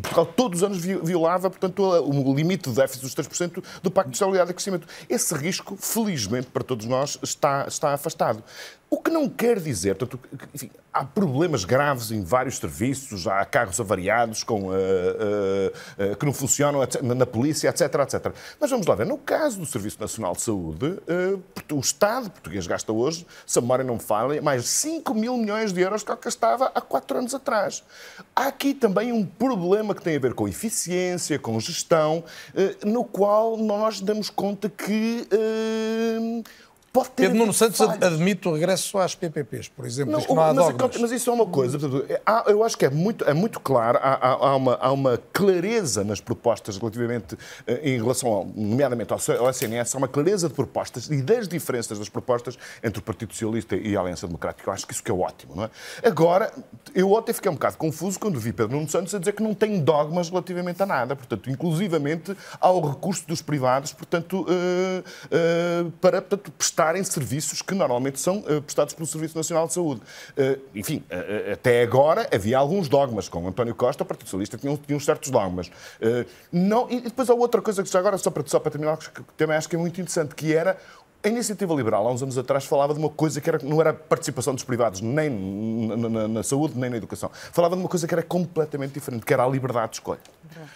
[0.00, 4.16] Portugal todos os anos violava, portanto, o limite de déficit dos 3% do Pacto de
[4.16, 4.86] Estabilidade e Crescimento.
[5.08, 8.42] Esse risco, felizmente para todos nós, está, está afastado.
[8.90, 10.18] O que não quer dizer, portanto,
[10.54, 16.24] enfim, há problemas graves em vários serviços, há carros avariados com, uh, uh, uh, que
[16.24, 18.32] não funcionam na, polícia, etc, etc.
[18.58, 20.98] Mas vamos lá ver, no caso do Serviço Nacional de Saúde,
[21.70, 25.72] o Estado português gasta hoje, se a memória não me falha, mais 5 mil milhões
[25.72, 27.84] de euros que que estava há 4 anos atrás.
[28.34, 32.24] Há aqui também um problema que tem a ver com eficiência, com gestão,
[32.84, 35.28] no qual nós damos conta que
[36.90, 40.54] Pode ter Pedro Nuno Santos admite o regresso às PPPs, por exemplo, não, não há
[40.54, 41.00] mas, dogmas.
[41.00, 41.78] mas isso é uma coisa,
[42.08, 42.20] é,
[42.50, 46.18] eu acho que é muito, é muito claro, há, há, uma, há uma clareza nas
[46.18, 47.36] propostas relativamente,
[47.66, 51.46] eh, em relação, ao, nomeadamente ao, ao SNS, há uma clareza de propostas e das
[51.46, 54.70] diferenças das propostas entre o Partido Socialista e a Aliança Democrática.
[54.70, 55.70] Eu acho que isso que é ótimo, não é?
[56.02, 56.50] Agora,
[56.94, 59.52] eu ontem fiquei um bocado confuso quando vi Pedro Nuno Santos a dizer que não
[59.52, 66.22] tem dogmas relativamente a nada, portanto, inclusivamente ao recurso dos privados, portanto, uh, uh, para
[66.22, 70.00] portanto, prestar prestarem serviços que normalmente são uh, prestados pelo Serviço Nacional de Saúde.
[70.36, 73.28] Uh, enfim, uh, até agora havia alguns dogmas.
[73.28, 75.70] Com António Costa, o Partido Socialista tinha, tinha uns certos dogmas.
[76.52, 79.22] não, e depois há outra coisa que já agora, só para, só para terminar, que
[79.36, 80.76] também acho que é muito interessante, que era
[81.22, 83.92] a iniciativa liberal, há uns anos atrás, falava de uma coisa que era, não era
[83.92, 87.28] participação dos privados, nem na, na, na, saúde, nem na educação.
[87.52, 90.20] Falava de uma coisa que era completamente diferente, que era a liberdade de escolha.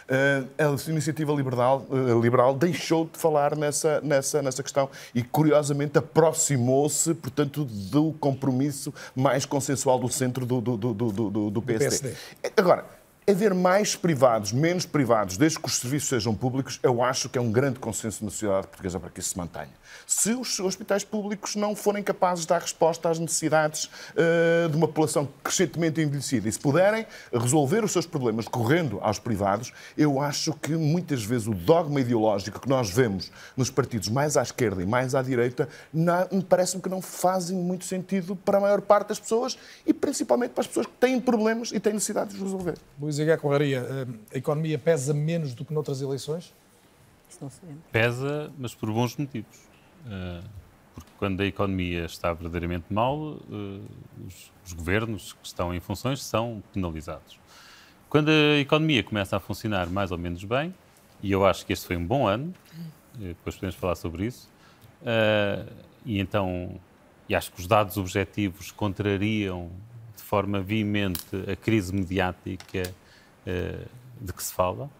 [0.08, 5.96] Uh, a iniciativa liberal, uh, liberal deixou de falar nessa, nessa, nessa questão e, curiosamente,
[5.98, 12.10] aproximou-se, portanto, do compromisso mais consensual do centro do, do, do, do, do PSD.
[12.10, 12.52] PSD.
[12.56, 12.84] Agora,
[13.28, 17.40] haver mais privados, menos privados, desde que os serviços sejam públicos, eu acho que é
[17.40, 21.56] um grande consenso na sociedade portuguesa para que isso se mantenha se os hospitais públicos
[21.56, 26.48] não forem capazes de dar resposta às necessidades uh, de uma população crescentemente envelhecida.
[26.48, 31.46] E se puderem resolver os seus problemas correndo aos privados, eu acho que muitas vezes
[31.46, 35.68] o dogma ideológico que nós vemos nos partidos mais à esquerda e mais à direita
[36.48, 39.56] parece-me que não fazem muito sentido para a maior parte das pessoas
[39.86, 42.74] e principalmente para as pessoas que têm problemas e têm necessidade de resolver.
[43.12, 43.36] Luís H.
[43.36, 46.54] Correria, eh, a economia pesa menos do que noutras eleições?
[47.90, 49.58] Pesa, mas por bons motivos.
[50.06, 50.40] Eh,
[50.94, 53.80] porque quando a economia está verdadeiramente mal, eh,
[54.26, 57.38] os, os governos que estão em funções são penalizados.
[58.08, 60.74] Quando a economia começa a funcionar mais ou menos bem,
[61.22, 62.54] e eu acho que este foi um bom ano,
[63.14, 64.50] depois podemos falar sobre isso,
[66.04, 66.78] e então,
[67.26, 69.70] e acho que os dados objetivos contrariam
[70.14, 72.82] de forma veemente a crise mediática
[74.20, 74.90] de que se fala,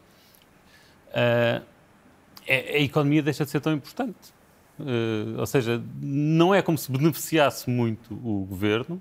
[2.48, 4.32] a economia deixa de ser tão importante.
[4.78, 9.00] Uh, ou seja, não é como se beneficiasse muito o governo,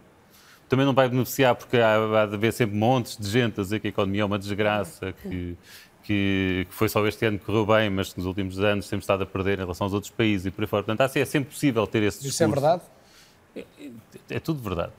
[0.70, 3.80] também não vai beneficiar porque há, há de haver sempre montes de gente a dizer
[3.80, 5.58] que a economia é uma desgraça, que,
[6.04, 9.24] que, foi só este ano que correu bem, mas que nos últimos anos temos estado
[9.24, 10.84] a perder em relação aos outros países e por aí fora.
[10.84, 12.36] Portanto, assim, é sempre possível ter esse discurso.
[12.36, 12.82] Isso é verdade?
[13.56, 14.94] É, é tudo verdade.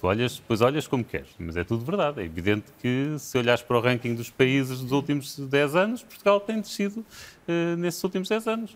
[0.00, 2.22] Tu olhas, olhas como queres, mas é tudo verdade.
[2.22, 6.40] É evidente que se olhares para o ranking dos países dos últimos 10 anos, Portugal
[6.40, 7.04] tem descido
[7.50, 8.70] uh, nesses últimos 10 anos.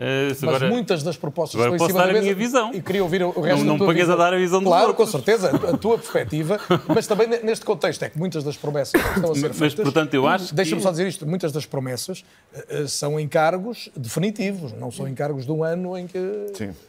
[0.00, 2.34] Uh, Mas agora, muitas das propostas agora estão posso em cima dar da a minha
[2.34, 2.72] visão.
[2.72, 5.02] E queria ouvir o resto não, não pagues a dar a visão Claro, dos com
[5.02, 5.24] outros.
[5.24, 6.58] certeza, a tua perspectiva,
[6.88, 9.84] mas também neste contexto é que muitas das promessas que estão a ser Mas, feitas...
[9.84, 12.24] portanto, eu acho Deixa-me que- só dizer isto, muitas das promessas
[12.54, 16.16] eh, são encargos definitivos, não são encargos de um ano em que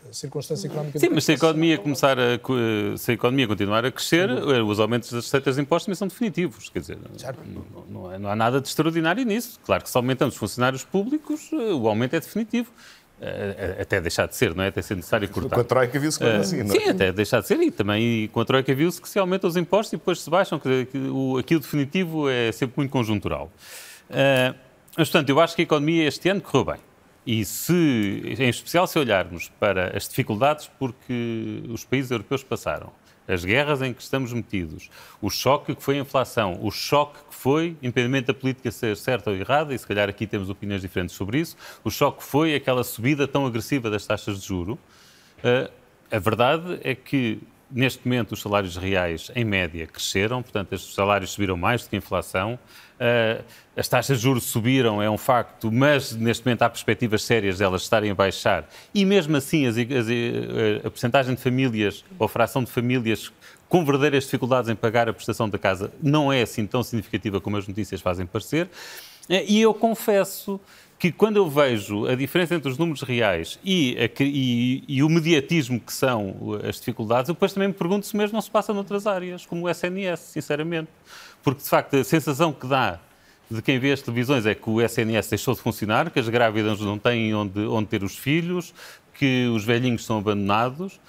[0.09, 0.97] a circunstância económica...
[0.97, 2.39] Sim, mas se a economia começar a, eh,
[2.97, 6.07] se a economia continuar a crescer, eh, os aumentos das receitas de impostos também são
[6.07, 6.69] definitivos.
[6.69, 6.97] Quer dizer,
[7.89, 9.59] não, não- não há nada de extraordinário nisso.
[9.65, 12.71] Claro que se aumentamos os funcionários públicos, eh, o aumento é definitivo.
[13.21, 14.67] Eh, Até deixar de ser, não é?
[14.69, 15.55] Até ser necessário cortar.
[15.55, 16.79] Com a Troika viu-se que é Eh, assim, não é?
[16.79, 17.59] Sim, até deixar de ser.
[17.61, 20.57] E também com a Troika viu-se que se aumentam os impostos e depois se baixam.
[20.59, 23.51] Que o, aqui o definitivo é sempre muito conjuntural.
[24.09, 24.53] Eh,
[24.97, 26.82] mas, portanto, eu acho que a economia este ano correu bem.
[27.25, 27.71] E se,
[28.39, 32.91] em especial se olharmos para as dificuldades porque os países europeus passaram,
[33.32, 34.89] as guerras em que estamos metidos,
[35.21, 39.29] o choque que foi a inflação, o choque que foi, independentemente da política ser certa
[39.29, 42.53] ou errada, e se calhar aqui temos opiniões diferentes sobre isso, o choque que foi
[42.53, 44.77] aquela subida tão agressiva das taxas de juro.
[45.39, 45.71] Uh,
[46.11, 51.32] a verdade é que, neste momento, os salários reais, em média, cresceram, portanto, os salários
[51.32, 52.59] subiram mais do que a inflação.
[53.02, 53.43] Uh,
[53.76, 57.64] as taxas de juros subiram, é um facto, mas neste momento há perspectivas sérias de
[57.64, 58.70] elas estarem a baixar.
[58.93, 59.86] E mesmo assim, as, as,
[60.84, 63.32] a, a porcentagem de famílias, ou fração de famílias
[63.68, 67.58] com verdadeiras dificuldades em pagar a prestação da casa não é assim tão significativa como
[67.58, 68.66] as notícias fazem parecer.
[69.28, 70.60] Uh, E eu confesso
[70.99, 75.10] que quando eu vejo a diferença entre os números reais e, a e- e o
[75.10, 78.72] mediatismo que são as dificuldades, eu depois também me pergunto se mesmo não se passa
[78.72, 80.89] noutras áreas, como o SNS, sinceramente.
[81.43, 82.99] Porque, de facto, a sensação que dá
[83.49, 86.79] de quem vê as televisões é que o SNS deixou de funcionar, que as grávidas
[86.79, 88.73] não têm onde, onde ter os filhos,
[89.13, 90.99] que os velhinhos são abandonados.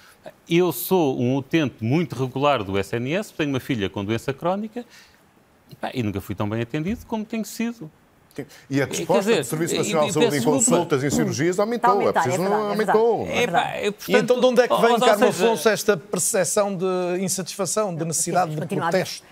[0.49, 4.83] Eu sou um utente muito regular do SNS, tenho uma filha com doença crónica
[5.79, 7.89] pá, e nunca fui tão bem atendido como tenho sido.
[8.69, 11.91] E a resposta dizer, do Serviço Nacional de Saúde em consultas e cirurgias aumentou.
[11.91, 13.25] A aumentar, é preciso, é verdade, é aumentou.
[13.25, 13.43] verdade.
[13.43, 15.95] Epá, eu, E então de onde é que vem, ou- ou Carlos seja, Afonso, esta
[15.97, 19.23] percepção de insatisfação, de necessidade de protesto?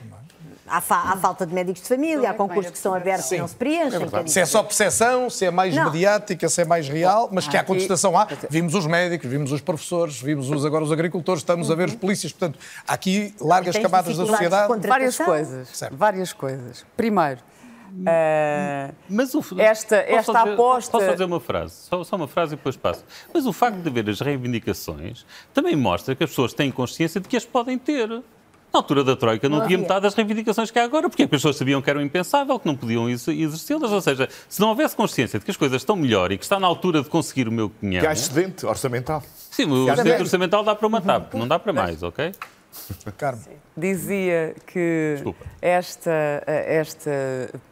[0.72, 0.76] É?
[0.78, 3.48] Há, fa- há falta de médicos de família, há concursos que são abertos e não
[3.48, 4.08] se preenchem.
[4.10, 5.86] quer Se é só percepção, se é mais Não.
[5.86, 8.28] mediática, se é mais real, mas que há contestação há.
[8.50, 11.96] Vimos os médicos, vimos os professores, vimos os, agora os agricultores, estamos a ver os
[11.96, 12.32] polícias.
[12.32, 12.58] Portanto,
[12.88, 14.88] há aqui largas Tens camadas da sociedade.
[14.88, 15.68] Várias coisas.
[15.70, 15.96] Certo.
[15.96, 16.86] Várias coisas.
[16.96, 17.40] Primeiro,
[18.06, 21.74] eh, Mas o, Esta- esta só dizer- aposta- Posso só dizer uma frase?
[21.90, 23.04] Só, só uma frase e depois passo.
[23.34, 27.28] Mas o facto de haver as reivindicações também mostra que as pessoas têm consciência de
[27.28, 28.22] que as podem ter.
[28.74, 29.84] Na altura da Troika não, Não havia havia.
[29.88, 32.76] metade das reivindicações que há agora, porque as pessoas sabiam que eram impensável, que não
[32.76, 33.92] podiam ex- exercê-las.
[33.92, 36.58] Ou seja, se não houvesse consciência de que as coisas estão melhor e que está
[36.60, 38.00] na altura de conseguir o meu quinhão...
[38.02, 39.22] Que há excedente orçamental.
[39.52, 42.32] Sim, o excedente orçamental dá para uma TAP, não dá para mais, ok?
[43.18, 43.42] Carmo.
[43.76, 45.46] dizia que Desculpa.
[45.62, 47.12] esta, esta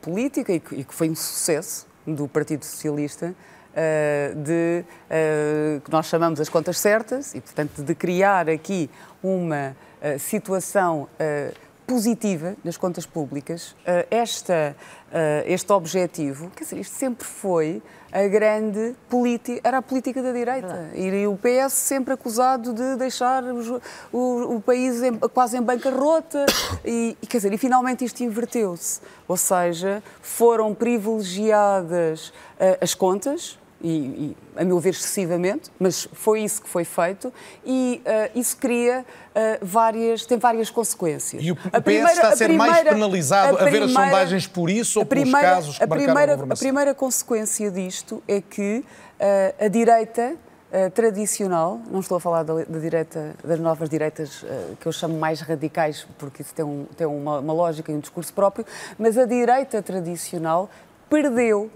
[0.01, 3.33] política, e que, foi um sucesso do Partido Socialista,
[3.73, 8.89] eh, de eh, que nós chamamos as contas certas e, portanto, de criar aqui
[9.23, 9.73] uma eh,
[10.19, 11.51] situação eh,
[11.87, 14.75] positiva nas contas públicas, eh, esta,
[15.11, 17.81] eh, este objetivo, quer dizer, isto sempre foi
[18.11, 20.89] a grande política, era a política da direita.
[20.95, 23.69] E o PS sempre acusado de deixar os-
[24.11, 26.45] o, o país em- quase em bancarrota.
[26.85, 28.99] E, e, quer dizer, e finalmente isto inverteu-se.
[29.27, 36.41] Ou seja, foram privilegiadas eh, as contas, e, e, a meu ver excessivamente, mas foi
[36.41, 37.33] isso que foi feito
[37.65, 41.41] e eh, isso cria eh, várias, tem várias consequências.
[41.43, 45.03] E o PS está a ser mais penalizado a ver as sondagens por isso ou
[45.03, 46.65] a pelos primeira- casos que a a primeira, a governação?
[46.65, 48.83] primeira consequência disto é que
[49.19, 50.35] eh, a direita
[50.71, 54.91] eh, tradicional, não estou a falar da, da direita, das novas direitas eh, que eu
[54.91, 58.65] chamo mais radicais, porque isso tem, um- tem uma, uma lógica e um discurso próprio,
[58.97, 60.69] mas a direita tradicional
[61.09, 61.71] perdeu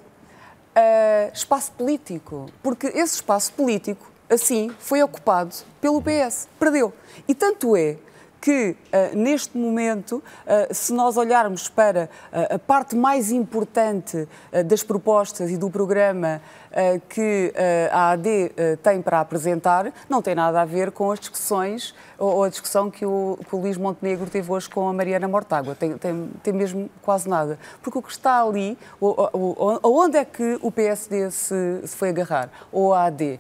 [0.76, 6.94] eh, espaço político, porque esse espaço político, assim, foi ocupado pelo PS, perdeu.
[7.28, 7.98] E tanto é
[8.44, 14.28] que, eh, neste momento, eh, se nós olharmos para eh, a parte mais importante
[14.66, 16.42] das propostas e do programa
[17.08, 17.54] que
[17.92, 22.50] a AD tem para apresentar, não tem nada a ver com as discussões ou, a
[22.50, 25.76] discussão que o, que o Luís Montenegro teve hoje com a Mariana Mortágua.
[25.76, 27.60] Tem, tem, tem mesmo quase nada.
[27.84, 29.38] Porque o que está ali, o, o,
[29.74, 32.50] o- aonde é que o PSD se, se foi agarrar?
[32.72, 33.40] Ou a AD?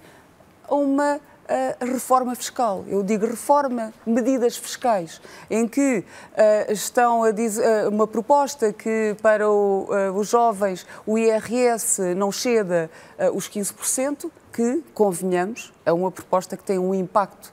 [0.69, 2.85] A uma a reforma fiscal.
[2.87, 9.15] Eu digo reforma, medidas fiscais, em que uh, estão a dizer uh, uma proposta que
[9.21, 12.89] para o, uh, os jovens o IRS não ceda
[13.33, 17.51] os 15%, que, convenhamos, é uma proposta que tem um impacto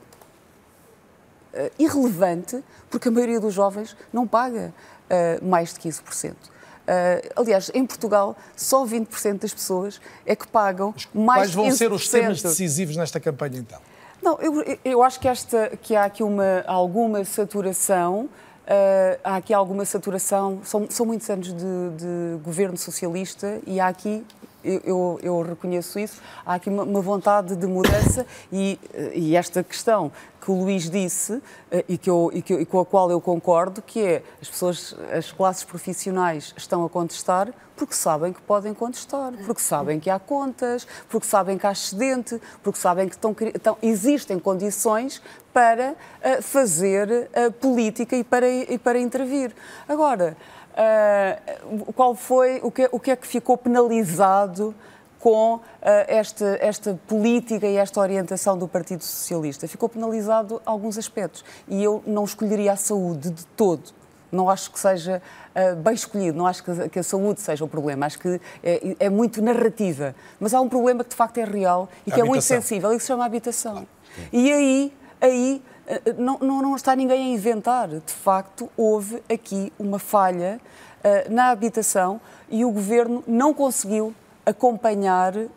[1.78, 4.72] irrelevante, porque a maioria dos jovens não paga
[5.42, 6.34] mais de 15%.
[6.80, 11.92] Uh, aliás, em Portugal, só 20% das pessoas é que pagam mais Quais vão ser
[11.92, 13.78] os temas decisivos nesta campanha, então?
[14.22, 18.28] Não, eu, eu acho que, esta, que há aqui uma, alguma saturação.
[18.66, 20.60] Uh, há aqui alguma saturação.
[20.62, 24.24] São, são muitos anos de, de governo socialista e há aqui
[24.64, 28.78] eu, eu, reconheço isso, há aqui uma, uma vontade de mudança e,
[29.14, 32.80] e, esta questão que o Luís disse eh, e, que eu, e, que, e com
[32.80, 37.94] a qual eu concordo, que é as pessoas, as classes profissionais estão a contestar porque
[37.94, 42.78] sabem que podem contestar, porque sabem que há contas, porque sabem que há excedente, porque
[42.78, 48.98] sabem que estão, estão existem condições para uh, fazer uh, política e para, e para
[48.98, 49.52] intervir.
[49.88, 50.36] Agora,
[50.80, 54.74] Uh, qual foi, o que, o que é que ficou penalizado
[55.18, 59.68] com uh, esta, esta política e esta orientação do Partido Socialista?
[59.68, 63.92] Ficou penalizado alguns aspectos e eu não escolheria a saúde de todo.
[64.32, 65.20] Não acho que seja
[65.54, 68.40] uh, bem escolhido, não acho que a, que a, saúde seja o problema, acho que
[68.62, 70.14] é, é, muito narrativa.
[70.38, 72.96] Mas há um problema que de facto é real e que é muito sensível e
[72.96, 73.86] que se chama habitação.
[74.32, 75.62] E aí, aí
[76.16, 77.88] não, não, não, está ninguém a inventar.
[77.88, 80.60] De facto, houve aqui uma falha
[81.04, 84.14] uh, na habitação e o governo não conseguiu
[84.44, 85.48] acompanhar uh,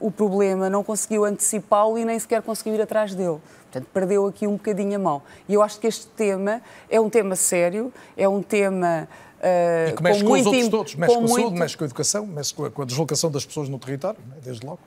[0.00, 3.38] o problema, não conseguiu antecipá-lo e nem sequer conseguiu ir atrás dele.
[3.64, 5.22] Portanto, perdeu aqui um bocadinho a mão.
[5.48, 9.08] E eu acho que este tema é um tema sério, é um tema.
[9.38, 11.42] Uh, e que mexe com, com os outros todos, mexe com, com a muito...
[11.42, 14.18] saúde, mexe com a educação, mexe com a, com a deslocação das pessoas no território,
[14.28, 14.78] né, desde logo.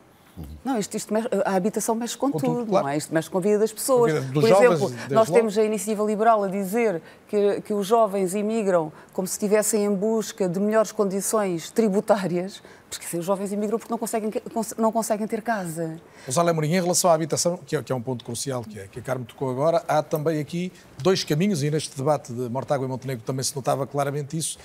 [0.64, 2.86] Não, isto, isto mexe, a habitação mexe com, com tudo, tudo claro.
[2.86, 2.98] não é?
[2.98, 4.14] Isto mexe com a vida das pessoas.
[4.14, 5.34] Vida Por exemplo, nós logo.
[5.34, 9.94] temos a iniciativa liberal a dizer que, que os jovens imigram como se estivessem em
[9.94, 14.32] busca de melhores condições tributárias, porque os jovens imigram porque não conseguem,
[14.78, 16.00] não conseguem ter casa.
[16.28, 18.88] José Mourinho, em relação à habitação, que é, que é um ponto crucial, que, é,
[18.88, 22.86] que a Carmo tocou agora, há também aqui dois caminhos, e neste debate de Mortágua
[22.86, 24.58] e Montenegro também se notava claramente isso,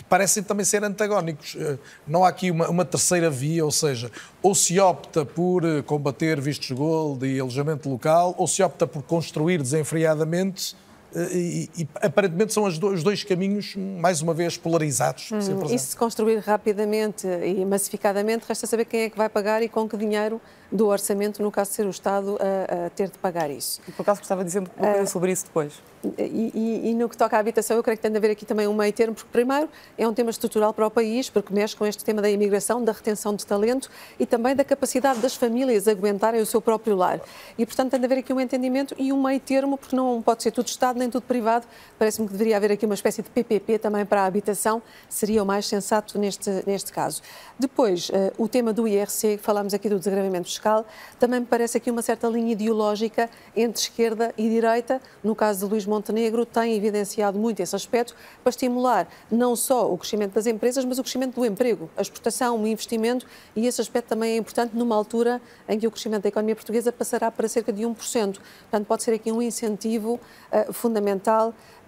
[0.00, 1.54] que parecem também ser antagónicos.
[1.58, 1.76] Eh,
[2.06, 4.10] não há aqui uma, uma terceira via, ou seja,
[4.42, 9.02] ou se opta por eh, combater vistos gold e alojamento local, ou se opta por
[9.02, 10.74] construir desenfreadamente
[11.14, 15.30] e, e, aparentemente são os dois caminhos, mais uma vez, polarizados.
[15.32, 19.68] Hum, e se construir rapidamente e massificadamente, resta saber quem é que vai pagar e
[19.68, 20.40] com que dinheiro
[20.70, 23.80] do orçamento, no caso de ser o Estado a, a ter de pagar isso.
[23.88, 25.82] E por acaso gostava de dizer uma coisa uh, sobre isso depois.
[26.18, 28.46] E, e, e, no que toca à habitação, eu creio que tem de haver aqui
[28.46, 31.76] também um meio termo, porque primeiro é um tema estrutural para o país, porque mexe
[31.76, 35.86] com este tema da imigração, da retenção de talento e também da capacidade das famílias
[35.86, 37.20] aguentarem o seu próprio lar.
[37.58, 40.42] E, portanto, tem de haver aqui um entendimento e um meio termo, porque não pode
[40.42, 41.66] ser tudo Estado nem tudo privado.
[41.98, 45.46] Parece-me que deveria haver aqui uma espécie de PPP também para a habitação, seria o
[45.46, 47.22] mais sensato neste, neste caso.
[47.58, 50.86] Depois, uh, o tema do IRC, falámos aqui do desagravamento fiscal,
[51.18, 55.00] também me parece aqui uma certa linha ideológica entre esquerda e direita.
[55.22, 59.98] No caso de Luís Montenegro, tem evidenciado muito esse aspecto para estimular não só o
[59.98, 63.26] crescimento das empresas, mas o crescimento do emprego, a exportação, o investimento,
[63.56, 66.92] e esse aspecto também é importante numa altura em que o crescimento da economia portuguesa
[66.92, 67.94] passará para cerca de 1%.
[68.38, 70.20] Portanto, pode ser aqui um incentivo
[70.52, 70.89] uh, fundamental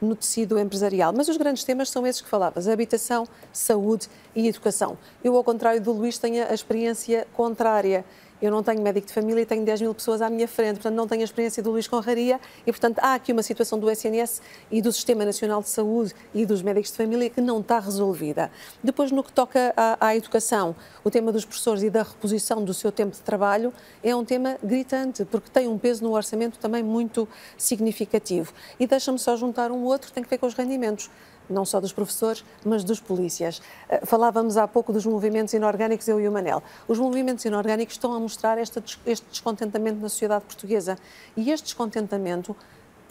[0.01, 1.13] no tecido empresarial.
[1.17, 4.99] Mas os grandes temas são esses que falavas: habitação, saúde e educação.
[5.23, 8.05] Eu, ao contrário do Luís, tenho a experiência contrária.
[8.43, 10.95] Eu não tenho médico de família e tenho 10 mil pessoas à minha frente, portanto
[10.95, 14.43] não tenho a experiência do Luís Conraria e, portanto, há aqui uma situação do SNS
[14.69, 18.51] e do Sistema Nacional de Saúde e dos médicos de família que não está resolvida.
[18.83, 20.75] Depois, no que toca à, à educação,
[21.05, 23.73] o tema dos professores e da reposição do seu tempo de trabalho
[24.03, 28.53] é um tema gritante, porque tem um peso no orçamento também muito significativo.
[28.81, 31.09] E deixa-me só juntar um outro tem que ver com os rendimentos
[31.49, 33.61] não só dos professores, mas dos polícias.
[33.89, 36.63] Eh, falávamos há pouco dos movimentos inorgânicos, eu e o Manel.
[36.89, 40.97] Os movimentos inorgânicos estão a mostrar este, este descontentamento na sociedade portuguesa.
[41.37, 42.57] E este descontentamento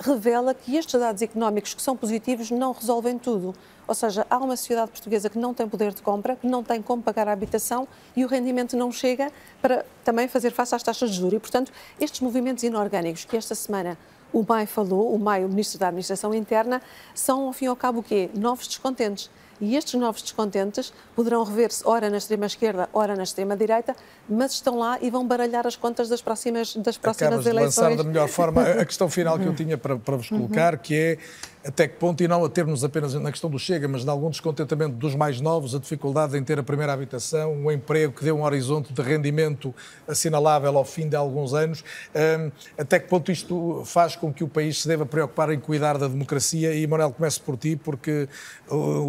[0.01, 3.53] revela que estes dados económicos que são positivos não resolvem tudo.
[3.87, 6.81] Ou seja, há uma sociedade portuguesa que não tem poder de compra, que não tem
[6.81, 11.11] como pagar a habitação e o rendimento não chega para também fazer face às taxas
[11.11, 11.33] de juros.
[11.33, 13.97] E, portanto, estes movimentos inorgânicos que esta semana
[14.33, 16.81] o MAI falou, o MAI, o Ministro da Administração Interna,
[17.13, 18.29] são, ao fim e ao cabo, o quê?
[18.33, 19.29] Novos descontentes.
[19.61, 23.95] E estes novos descontentes poderão rever-se ora na extrema-esquerda, ora na extrema-direita,
[24.27, 27.75] mas estão lá e vão baralhar as contas das próximas, das próximas Acabas eleições.
[27.75, 30.79] de lançar da melhor forma a questão final que eu tinha para, para vos colocar,
[30.79, 31.17] que é
[31.63, 34.29] até que ponto, e não a termos apenas na questão do Chega, mas de algum
[34.29, 38.31] descontentamento dos mais novos, a dificuldade em ter a primeira habitação, um emprego que dê
[38.31, 39.73] um horizonte de rendimento
[40.07, 41.83] assinalável ao fim de alguns anos,
[42.15, 45.97] hum, até que ponto isto faz com que o país se deva preocupar em cuidar
[45.97, 46.73] da democracia?
[46.73, 48.27] E, Manuel, começo por ti, porque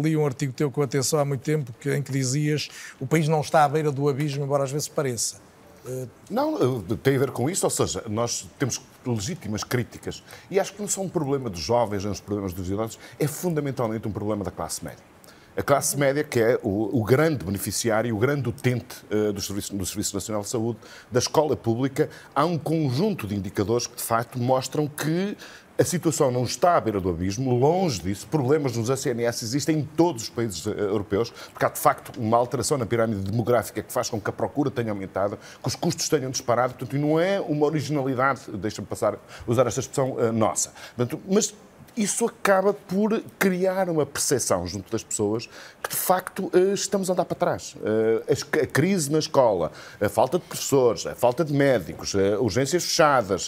[0.03, 2.69] li um artigo teu com atenção há muito tempo em que dizias
[2.99, 5.41] o país não está à beira do abismo, embora às vezes pareça.
[6.29, 10.73] Não, eh, tem a ver com isso, ou seja, nós temos legítimas críticas e acho
[10.73, 14.11] que não são um problema dos jovens, nem os problemas dos idosos, é fundamentalmente um
[14.11, 15.13] problema da classe média.
[15.55, 19.75] A classe média, que é o, o grande beneficiário, o grande utente uh, do, Serviço,
[19.75, 20.79] do Serviço Nacional de Saúde,
[21.11, 25.37] da escola pública, há um conjunto de indicadores que, de facto, mostram que
[25.77, 28.27] a situação não está à beira do abismo, longe disso.
[28.27, 32.37] Problemas nos ACNS existem em todos os países uh, europeus, porque há de facto uma
[32.37, 36.07] alteração na pirâmide demográfica que faz com que a procura tenha aumentado, que os custos
[36.09, 39.17] tenham disparado, portanto, não é uma originalidade, deixa-me passar,
[39.47, 40.71] usar esta expressão, uh, nossa.
[40.95, 41.53] Portanto, mas
[41.95, 45.49] isso acaba por criar uma percepção junto das pessoas
[45.81, 47.75] que, de facto, eh, estamos a andar para trás.
[47.83, 53.47] Eh, a crise na escola, a falta de professores, a falta de médicos, urgências fechadas,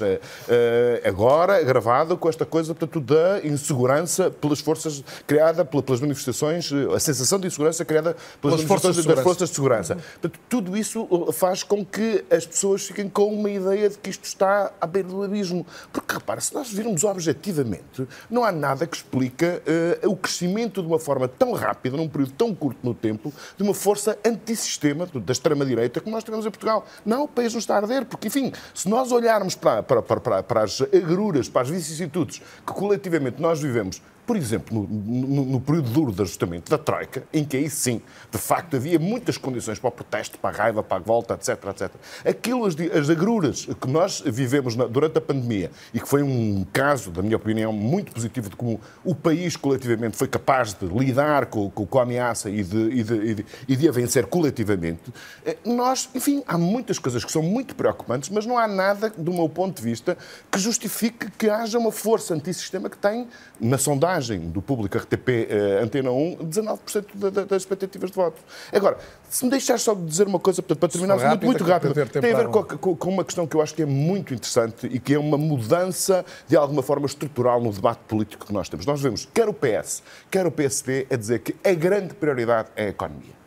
[1.04, 7.40] agora agravada com esta coisa, portanto, da insegurança pelas forças criada pelas manifestações, a sensação
[7.40, 9.96] de insegurança criada pelas, pelas forças das forças de segurança.
[9.96, 14.26] Portanto, tudo isso faz com que as pessoas fiquem com uma ideia de que isto
[14.26, 15.66] está à beira do abismo.
[15.92, 19.64] Porque, repara, se nós virmos objetivamente, não há nada que explica
[20.04, 23.64] uh, o crescimento de uma forma tão rápida, num período tão curto no tempo, de
[23.64, 26.86] uma força antissistema da extrema-direita como nós tivemos em Portugal.
[27.06, 30.44] Não, o país não está a arder, porque, enfim, se nós olharmos para, para, para,
[30.44, 35.62] para as agruras, para as vicissitudes que coletivamente nós vivemos por exemplo, no, no, no,
[35.62, 39.78] período duro de ajustamento da Troika, em que aí sim, de facto, havia muitas condições
[39.78, 41.92] para o protesto, para a raiva, para a volta, etc, etc.
[42.26, 46.66] Aquilo, as, as agruras que nós vivemos na, durante a pandemia, e que foi um
[46.74, 51.46] caso, da minha opinião, muito positivo de como o país coletivamente foi capaz de lidar
[51.46, 54.26] com, com, com a ameaça e de, e, de, e, de, e de a vencer
[54.26, 55.14] coletivamente,
[55.46, 59.32] eh, nós, enfim, há muitas coisas que são muito preocupantes, mas não há nada, do
[59.32, 60.18] meu ponto de vista,
[60.52, 63.28] que justifique que haja uma força antissistema que tem,
[63.60, 68.16] na sondagem, sondagem do público RTP uh, Antena 1, 19% da, da, das expectativas de
[68.16, 68.42] voto.
[68.72, 68.98] Agora,
[69.30, 72.38] se me deixar só dizer uma coisa, para terminar rápido, muito, muito rápido, tem a
[72.38, 75.14] ver com, com, com, uma questão que eu acho que é muito interessante e que
[75.14, 78.86] é uma mudança, de alguma forma, estrutural no debate político que nós temos.
[78.86, 82.86] Nós vemos, quer o PS, quer o PSD, a dizer que a grande prioridade é
[82.86, 83.45] a economia.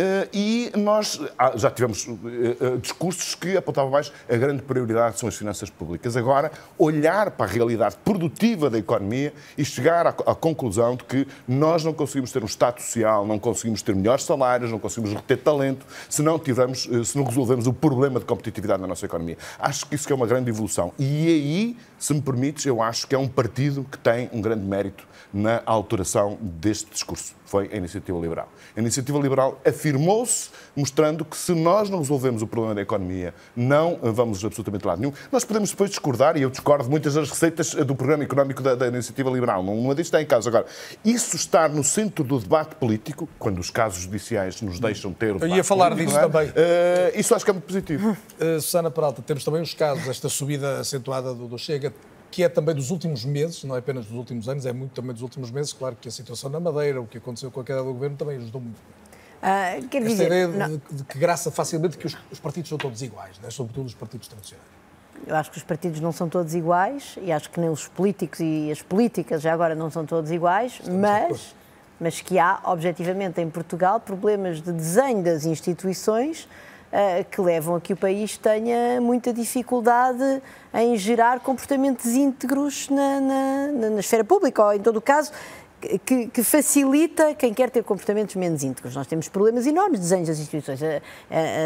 [0.00, 5.18] Eh, e nós ah, já tivemos eh, eh, discursos que apontavam mais a grande prioridade
[5.18, 6.16] são as finanças públicas.
[6.16, 11.84] Agora, olhar para a realidade produtiva da economia e chegar à, conclusão de que nós
[11.84, 15.84] não conseguimos ter um Estado social, não conseguimos ter melhores salários, não conseguimos reter talento
[16.08, 19.36] se não, tivermos, se não resolvemos o problema de competitividade na nossa economia.
[19.58, 20.94] Acho que isso é uma grande evolução.
[20.98, 24.64] E aí, se me permites, eu acho que é um partido que tem um grande
[24.64, 27.34] mérito na alteração deste discurso.
[27.44, 28.48] Foi a Iniciativa Liberal.
[28.76, 33.98] A Iniciativa Liberal afirmou-se, mostrando que se nós não resolvemos o problema da economia, não
[34.00, 35.12] vamos absolutamente lado nenhum.
[35.30, 38.86] Nós podemos depois discordar, e eu discordo muitas das receitas do programa económico da, da
[38.86, 39.62] Iniciativa Liberal.
[39.62, 40.48] Uma disto está em causa.
[40.48, 40.64] Agora,
[41.04, 45.34] isso estar no centro do debate político, quando os casos judiciais nos deixam ter o
[45.34, 46.28] debate Eu ia falar político, disso é?
[46.28, 46.48] também.
[46.48, 48.16] Uh, isso acho que é muito positivo.
[48.40, 51.89] Uh, Susana Peralta, temos também os casos, esta subida acentuada do, do Chega,
[52.30, 55.12] que é também dos últimos meses, não é apenas dos últimos anos, é muito também
[55.12, 55.72] dos últimos meses.
[55.72, 58.36] Claro que a situação na Madeira, o que aconteceu com a queda do governo, também
[58.36, 58.78] ajudou muito.
[59.42, 63.00] Uh, Esta dizer, ideia de, de, que graça facilmente que os, os, partidos são todos
[63.00, 63.50] iguais, né?
[63.50, 64.68] sobretudo os partidos tradicionais.
[65.26, 68.40] Eu acho que os partidos não são todos iguais e acho que nem os políticos
[68.40, 71.54] e as políticas já agora não são todos iguais, mas,
[71.98, 76.46] mas que há, objetivamente, em Portugal, problemas de desenho das instituições
[77.30, 80.42] que levam a que o país tenha muita dificuldade
[80.74, 85.30] em gerar comportamentos íntegros na, na, na esfera pública, ou em todo o caso,
[86.04, 88.94] que, que, facilita quem quer ter comportamentos menos íntegros.
[88.94, 90.80] Nós temos problemas enormes de desenhos das instituições.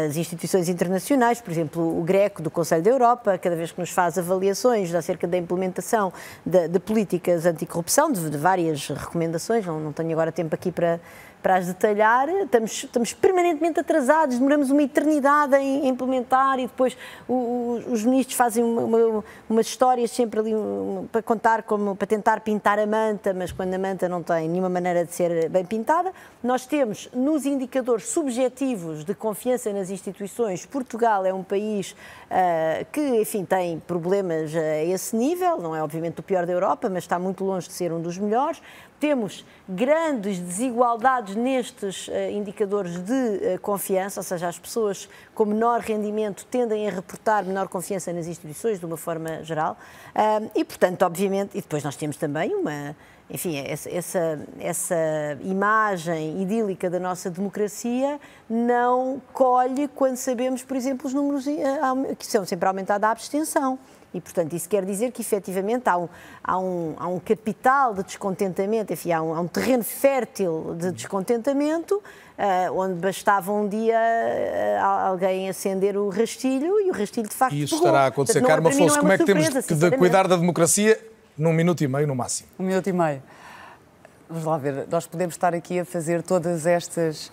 [0.07, 3.89] As instituições internacionais, por exemplo, o Greco do Conselho da Europa, cada vez que nos
[3.89, 6.13] faz avaliações acerca da implementação
[6.45, 10.99] de, de políticas anticorrupção, de, de várias recomendações, não, não tenho agora tempo aqui para,
[11.45, 16.97] para as detalhar, estamos, estamos permanentemente atrasados, demoramos uma eternidade em implementar e depois
[17.27, 21.95] o, o, os ministros fazem uma, uma, umas histórias sempre ali uma, para contar, como,
[21.95, 25.47] para tentar pintar a manta, mas quando a manta não tem nenhuma maneira de ser
[25.49, 26.11] bem pintada.
[26.41, 33.21] Nós temos nos indicadores subjetivos de confiança nas instituições, Portugal é um país uh, que,
[33.21, 37.19] enfim, tem problemas a esse nível, não é obviamente o pior da Europa, mas está
[37.19, 38.59] muito longe de ser um dos melhores
[38.99, 45.81] temos grandes desigualdades nestes uh, indicadores de uh, confiança, ou seja, as pessoas com menor
[45.81, 49.77] rendimento tendem a reportar menor confiança nas instituições, de uma forma geral,
[50.55, 52.95] e, portanto, obviamente, e depois nós temos também uma
[53.29, 54.95] enfim, essa, essa, essa,
[55.41, 61.45] imagem idílica da nossa democracia não colhe quando sabemos, por exemplo, os números
[62.19, 63.79] que são sempre aumentada a abstenção.
[64.15, 66.07] E, portanto, isso quer dizer que, efetivamente, há um,
[66.41, 70.93] há um, há um capital de descontentamento, enfim, há um, há um terreno fértil de
[70.93, 77.35] descontentamento, uh, onde bastava um dia uh, alguém acender o rastilho e o rastilho, de
[77.35, 78.39] facto, E isso estará a acontecer.
[78.39, 80.97] Portanto, Carma Afonso, é como é que temos de cuidar da democracia
[81.37, 82.47] num minuto e meio, no máximo?
[82.57, 83.21] Um minuto e meio.
[84.29, 87.31] Vamos lá ver, nós podemos estar aqui a fazer todas estas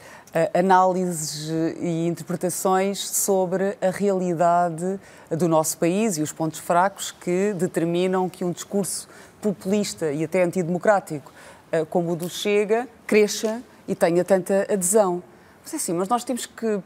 [0.54, 1.50] análises
[1.80, 4.98] e interpretações sobre a realidade
[5.30, 9.08] do nosso país e os pontos fracos que determinam que um discurso
[9.40, 11.30] populista e até antidemocrático
[11.72, 15.22] uh, como o do Chega cresça e tenha tanta adesão.
[15.62, 16.80] Mas é assim, mas nós temos que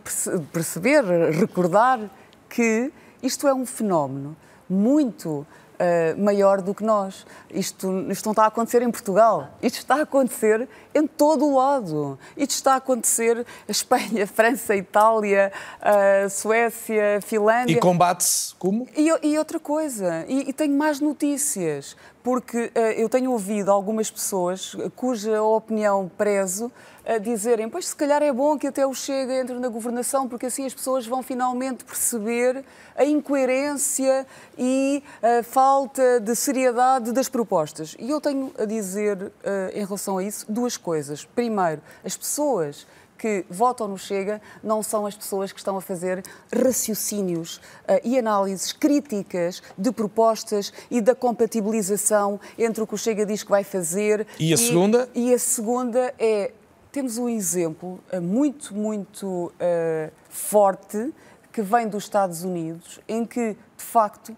[0.52, 2.00] perceber, recordar
[2.48, 2.92] que
[3.22, 4.36] isto é um fenómeno
[4.68, 5.46] muito
[5.76, 7.26] uh, maior do que nós.
[7.50, 11.56] Isto, isto não está a acontecer em Portugal, isto está a acontecer em todo o
[11.56, 12.18] lado.
[12.36, 17.74] Isto está a acontecer em Espanha, França, Itália, uh, Suécia, Finlândia.
[17.74, 18.86] E combate-se como?
[18.96, 24.10] E, e, outra coisa, e, e tenho mais notícias, porque uh, eu tenho ouvido algumas
[24.10, 26.72] pessoas cuja opinião prezo
[27.06, 30.46] a dizerem, pois se calhar é bom que até o Chega entre na governação, porque
[30.46, 32.64] assim as pessoas vão finalmente perceber
[32.96, 34.26] a incoerência
[34.58, 37.94] e a falta de seriedade das propostas.
[37.98, 39.32] E eu tenho a dizer, uh,
[39.72, 41.24] em relação a isso, duas coisas.
[41.24, 46.22] Primeiro, as pessoas que votam no Chega não são as pessoas que estão a fazer
[46.52, 53.24] raciocínios uh, e análises críticas de propostas e da compatibilização entre o que o Chega
[53.24, 54.26] diz que vai fazer.
[54.38, 55.08] E a e, segunda?
[55.14, 56.50] E a segunda é
[56.96, 61.12] temos um exemplo uh, muito, muito uh, forte
[61.52, 64.36] que vem dos Estados Unidos, em que, de facto, uh,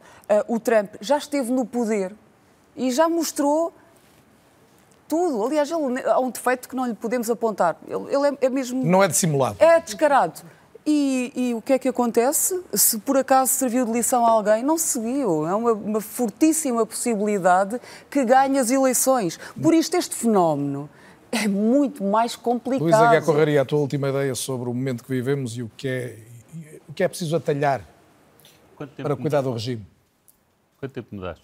[0.53, 2.13] o Trump já esteve no poder
[2.77, 3.73] e já mostrou
[5.07, 5.45] tudo.
[5.45, 7.77] Aliás, ele, há um defeito que não lhe podemos apontar.
[7.87, 8.85] Ele, ele é, é, mesmo.
[8.85, 9.55] Não é dissimulado.
[9.61, 10.43] É descarado.
[10.85, 12.61] E, e, o que é que acontece?
[12.75, 15.47] Se por acaso serviu de lição a alguém, não seguiu.
[15.47, 17.81] É uma, uma fortíssima possibilidade
[18.11, 19.39] que ganhe as eleições.
[19.63, 20.91] Por isto, este fenómeno
[21.31, 22.83] é muito mais complicado.
[22.83, 25.89] Luísa Guerra Correria, a tua última ideia sobre o momento que vivemos e o que
[25.89, 26.19] é,
[26.89, 27.83] o que é preciso atalhar
[29.03, 29.87] para cuidar do regime.
[30.79, 31.39] Quanto tempo me dás?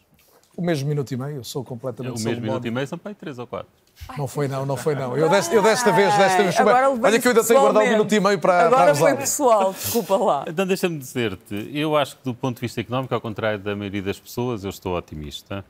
[0.57, 3.11] O mesmo minuto e meio, eu sou completamente O mesmo minuto e meio são para
[3.11, 3.69] aí três ou quatro.
[4.17, 5.17] Não foi não, não foi não.
[5.17, 7.89] Eu desta, eu desta vez, desta vez, Agora olha que eu ainda tenho guardar um
[7.89, 10.45] minuto e meio para Agora para foi pessoal, desculpa lá.
[10.49, 14.03] Então deixa-me dizer-te, eu acho que do ponto de vista económico, ao contrário da maioria
[14.03, 15.65] das pessoas, eu estou otimista.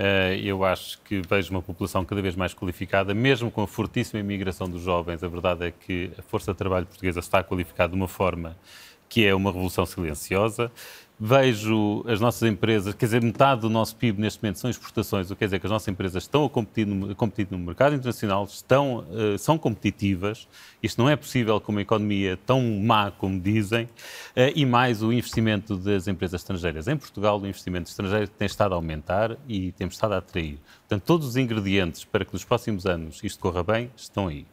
[0.00, 4.20] Eh, eu acho que vejo uma população cada vez mais qualificada, mesmo com a fortíssima
[4.20, 5.24] imigração dos jovens.
[5.24, 8.56] A verdade é que a força de trabalho portuguesa está qualificada de uma forma
[9.08, 10.70] que é uma revolução silenciosa
[11.20, 15.34] vejo as nossas empresas, quer dizer, metade do nosso PIB neste momento são exportações, o
[15.34, 17.96] que quer dizer que as nossas empresas estão a competir no, a competir no mercado
[17.96, 20.46] internacional, estão, uh, são competitivas.
[20.80, 25.12] Isto não é possível com uma economia tão má como dizem, uh, e mais o
[25.12, 26.86] investimento das empresas estrangeiras.
[26.86, 30.58] Em Portugal, o investimento estrangeiro tem estado a aumentar e temos estado a atrair.
[30.80, 34.46] Portanto, todos os ingredientes para que nos próximos anos isto corra bem estão aí.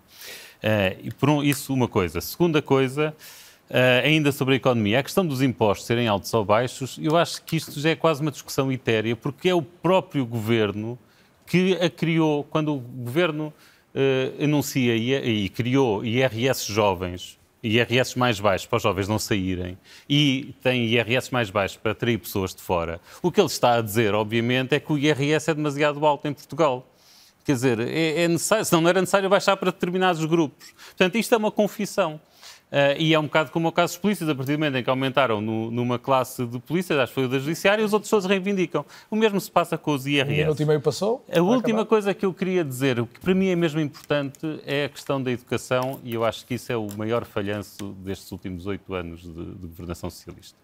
[0.64, 2.20] Uh, e por um, isso, uma coisa.
[2.22, 3.16] Segunda coisa.
[3.70, 7.42] Uh, ainda sobre a economia, a questão dos impostos serem altos ou baixos, eu acho
[7.42, 11.00] que isto já é quase uma discussão etérea, porque é o próprio governo
[11.48, 12.44] que a criou.
[12.44, 13.52] Quando o governo
[13.96, 19.78] uh, anuncia e, e, criou IRS jovens, IRS mais baixos para os jovens não saírem,
[20.08, 23.82] e tem IRS mais baixos para atrair pessoas de fora, o que ele está a
[23.82, 26.88] dizer, obviamente, é que o IRS é demasiado alto em Portugal.
[27.44, 30.72] Quer dizer, é, é necessário, senão não era necessário baixar para determinados grupos.
[30.88, 32.20] Portanto, isto é uma confissão.
[32.72, 34.84] Uh, e é um bocado como o caso dos polícias, a partir do momento em
[34.84, 38.08] que aumentaram no, numa classe de polícias, acho que foi o da Judiciária, as outras
[38.08, 38.84] pessoas reivindicam.
[39.10, 40.42] O mesmo se passa com os IRS.
[40.42, 41.24] Minuto e meio passou.
[41.32, 41.86] A última acabar.
[41.86, 45.22] coisa que eu queria dizer, o que para mim é mesmo importante, é a questão
[45.22, 49.22] da educação, e eu acho que isso é o maior falhanço destes últimos oito anos
[49.22, 50.58] de, de governação socialista.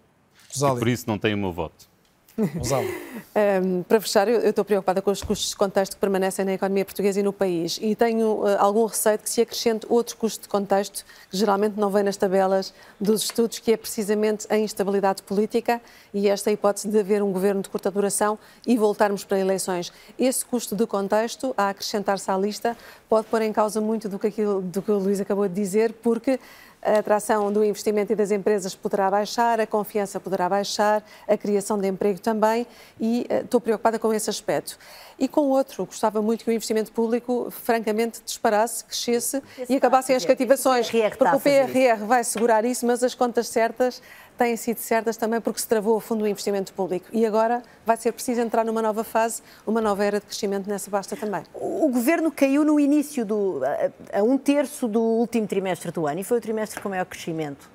[0.55, 1.90] E por isso não tenho o meu voto
[2.37, 6.53] um, para fechar, eu, eu, estou preocupada com os custos de contexto que permanecem na
[6.53, 10.15] economia portuguesa e no país e tenho uh, algum receio de que se acrescente outro
[10.17, 14.57] custo de contexto que geralmente não vem nas tabelas dos estudos, que é precisamente a
[14.57, 15.81] instabilidade política
[16.13, 19.91] e esta hipótese de haver um governo de curta duração e voltarmos para eleições.
[20.17, 22.77] Esse custo de contexto, a acrescentar-se à lista,
[23.09, 25.93] pode pôr em causa muito do que, aquilo, do que o Luís acabou de dizer,
[26.01, 26.39] porque
[26.81, 31.77] a atração do investimento e das empresas poderá baixar, a confiança poderá baixar, a criação
[31.77, 32.65] de emprego também,
[32.99, 34.77] e uh, estou preocupada com esse aspecto.
[35.19, 40.25] E com outro, gostava muito que o investimento público, francamente, disparasse, crescesse e acabassem as
[40.25, 44.01] cativações, porque o PRR vai segurar isso, mas as contas certas
[44.41, 47.05] têm sido certas também porque se travou a fundo o investimento público.
[47.13, 50.89] E agora vai ser preciso entrar numa nova fase, uma nova era de crescimento nessa
[50.89, 51.43] basta também.
[51.53, 56.21] O governo caiu no início, do, a, a um terço do último trimestre do ano
[56.21, 57.69] e foi o trimestre com maior crescimento.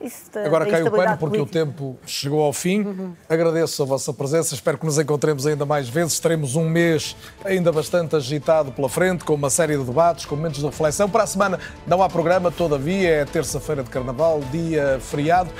[0.00, 1.62] Isso, agora cai o pano porque política.
[1.62, 2.82] o tempo chegou ao fim.
[2.82, 3.12] Uhum.
[3.28, 6.18] Agradeço a vossa presença, espero que nos encontremos ainda mais vezes.
[6.18, 7.14] Teremos um mês
[7.44, 11.08] ainda bastante agitado pela frente, com uma série de debates, com momentos de reflexão.
[11.08, 15.50] Para a semana não há programa, todavia é terça-feira de carnaval, dia feriado.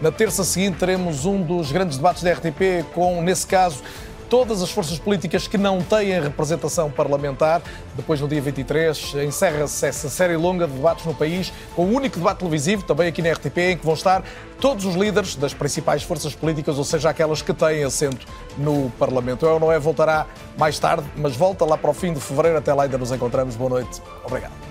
[0.00, 3.82] Na terça seguinte teremos um dos grandes debates da RTP com, nesse caso,
[4.28, 7.62] todas as forças políticas que não têm representação parlamentar.
[7.94, 12.18] Depois, no dia 23, encerra-se essa série longa de debates no país, com o único
[12.18, 14.22] debate televisivo, também aqui na RTP, em que vão estar
[14.60, 18.26] todos os líderes das principais forças políticas, ou seja, aquelas que têm assento
[18.56, 19.46] no Parlamento.
[19.46, 20.26] Eu não é voltará
[20.56, 22.58] mais tarde, mas volta lá para o fim de fevereiro.
[22.58, 23.56] Até lá ainda nos encontramos.
[23.56, 24.02] Boa noite.
[24.24, 24.67] Obrigado.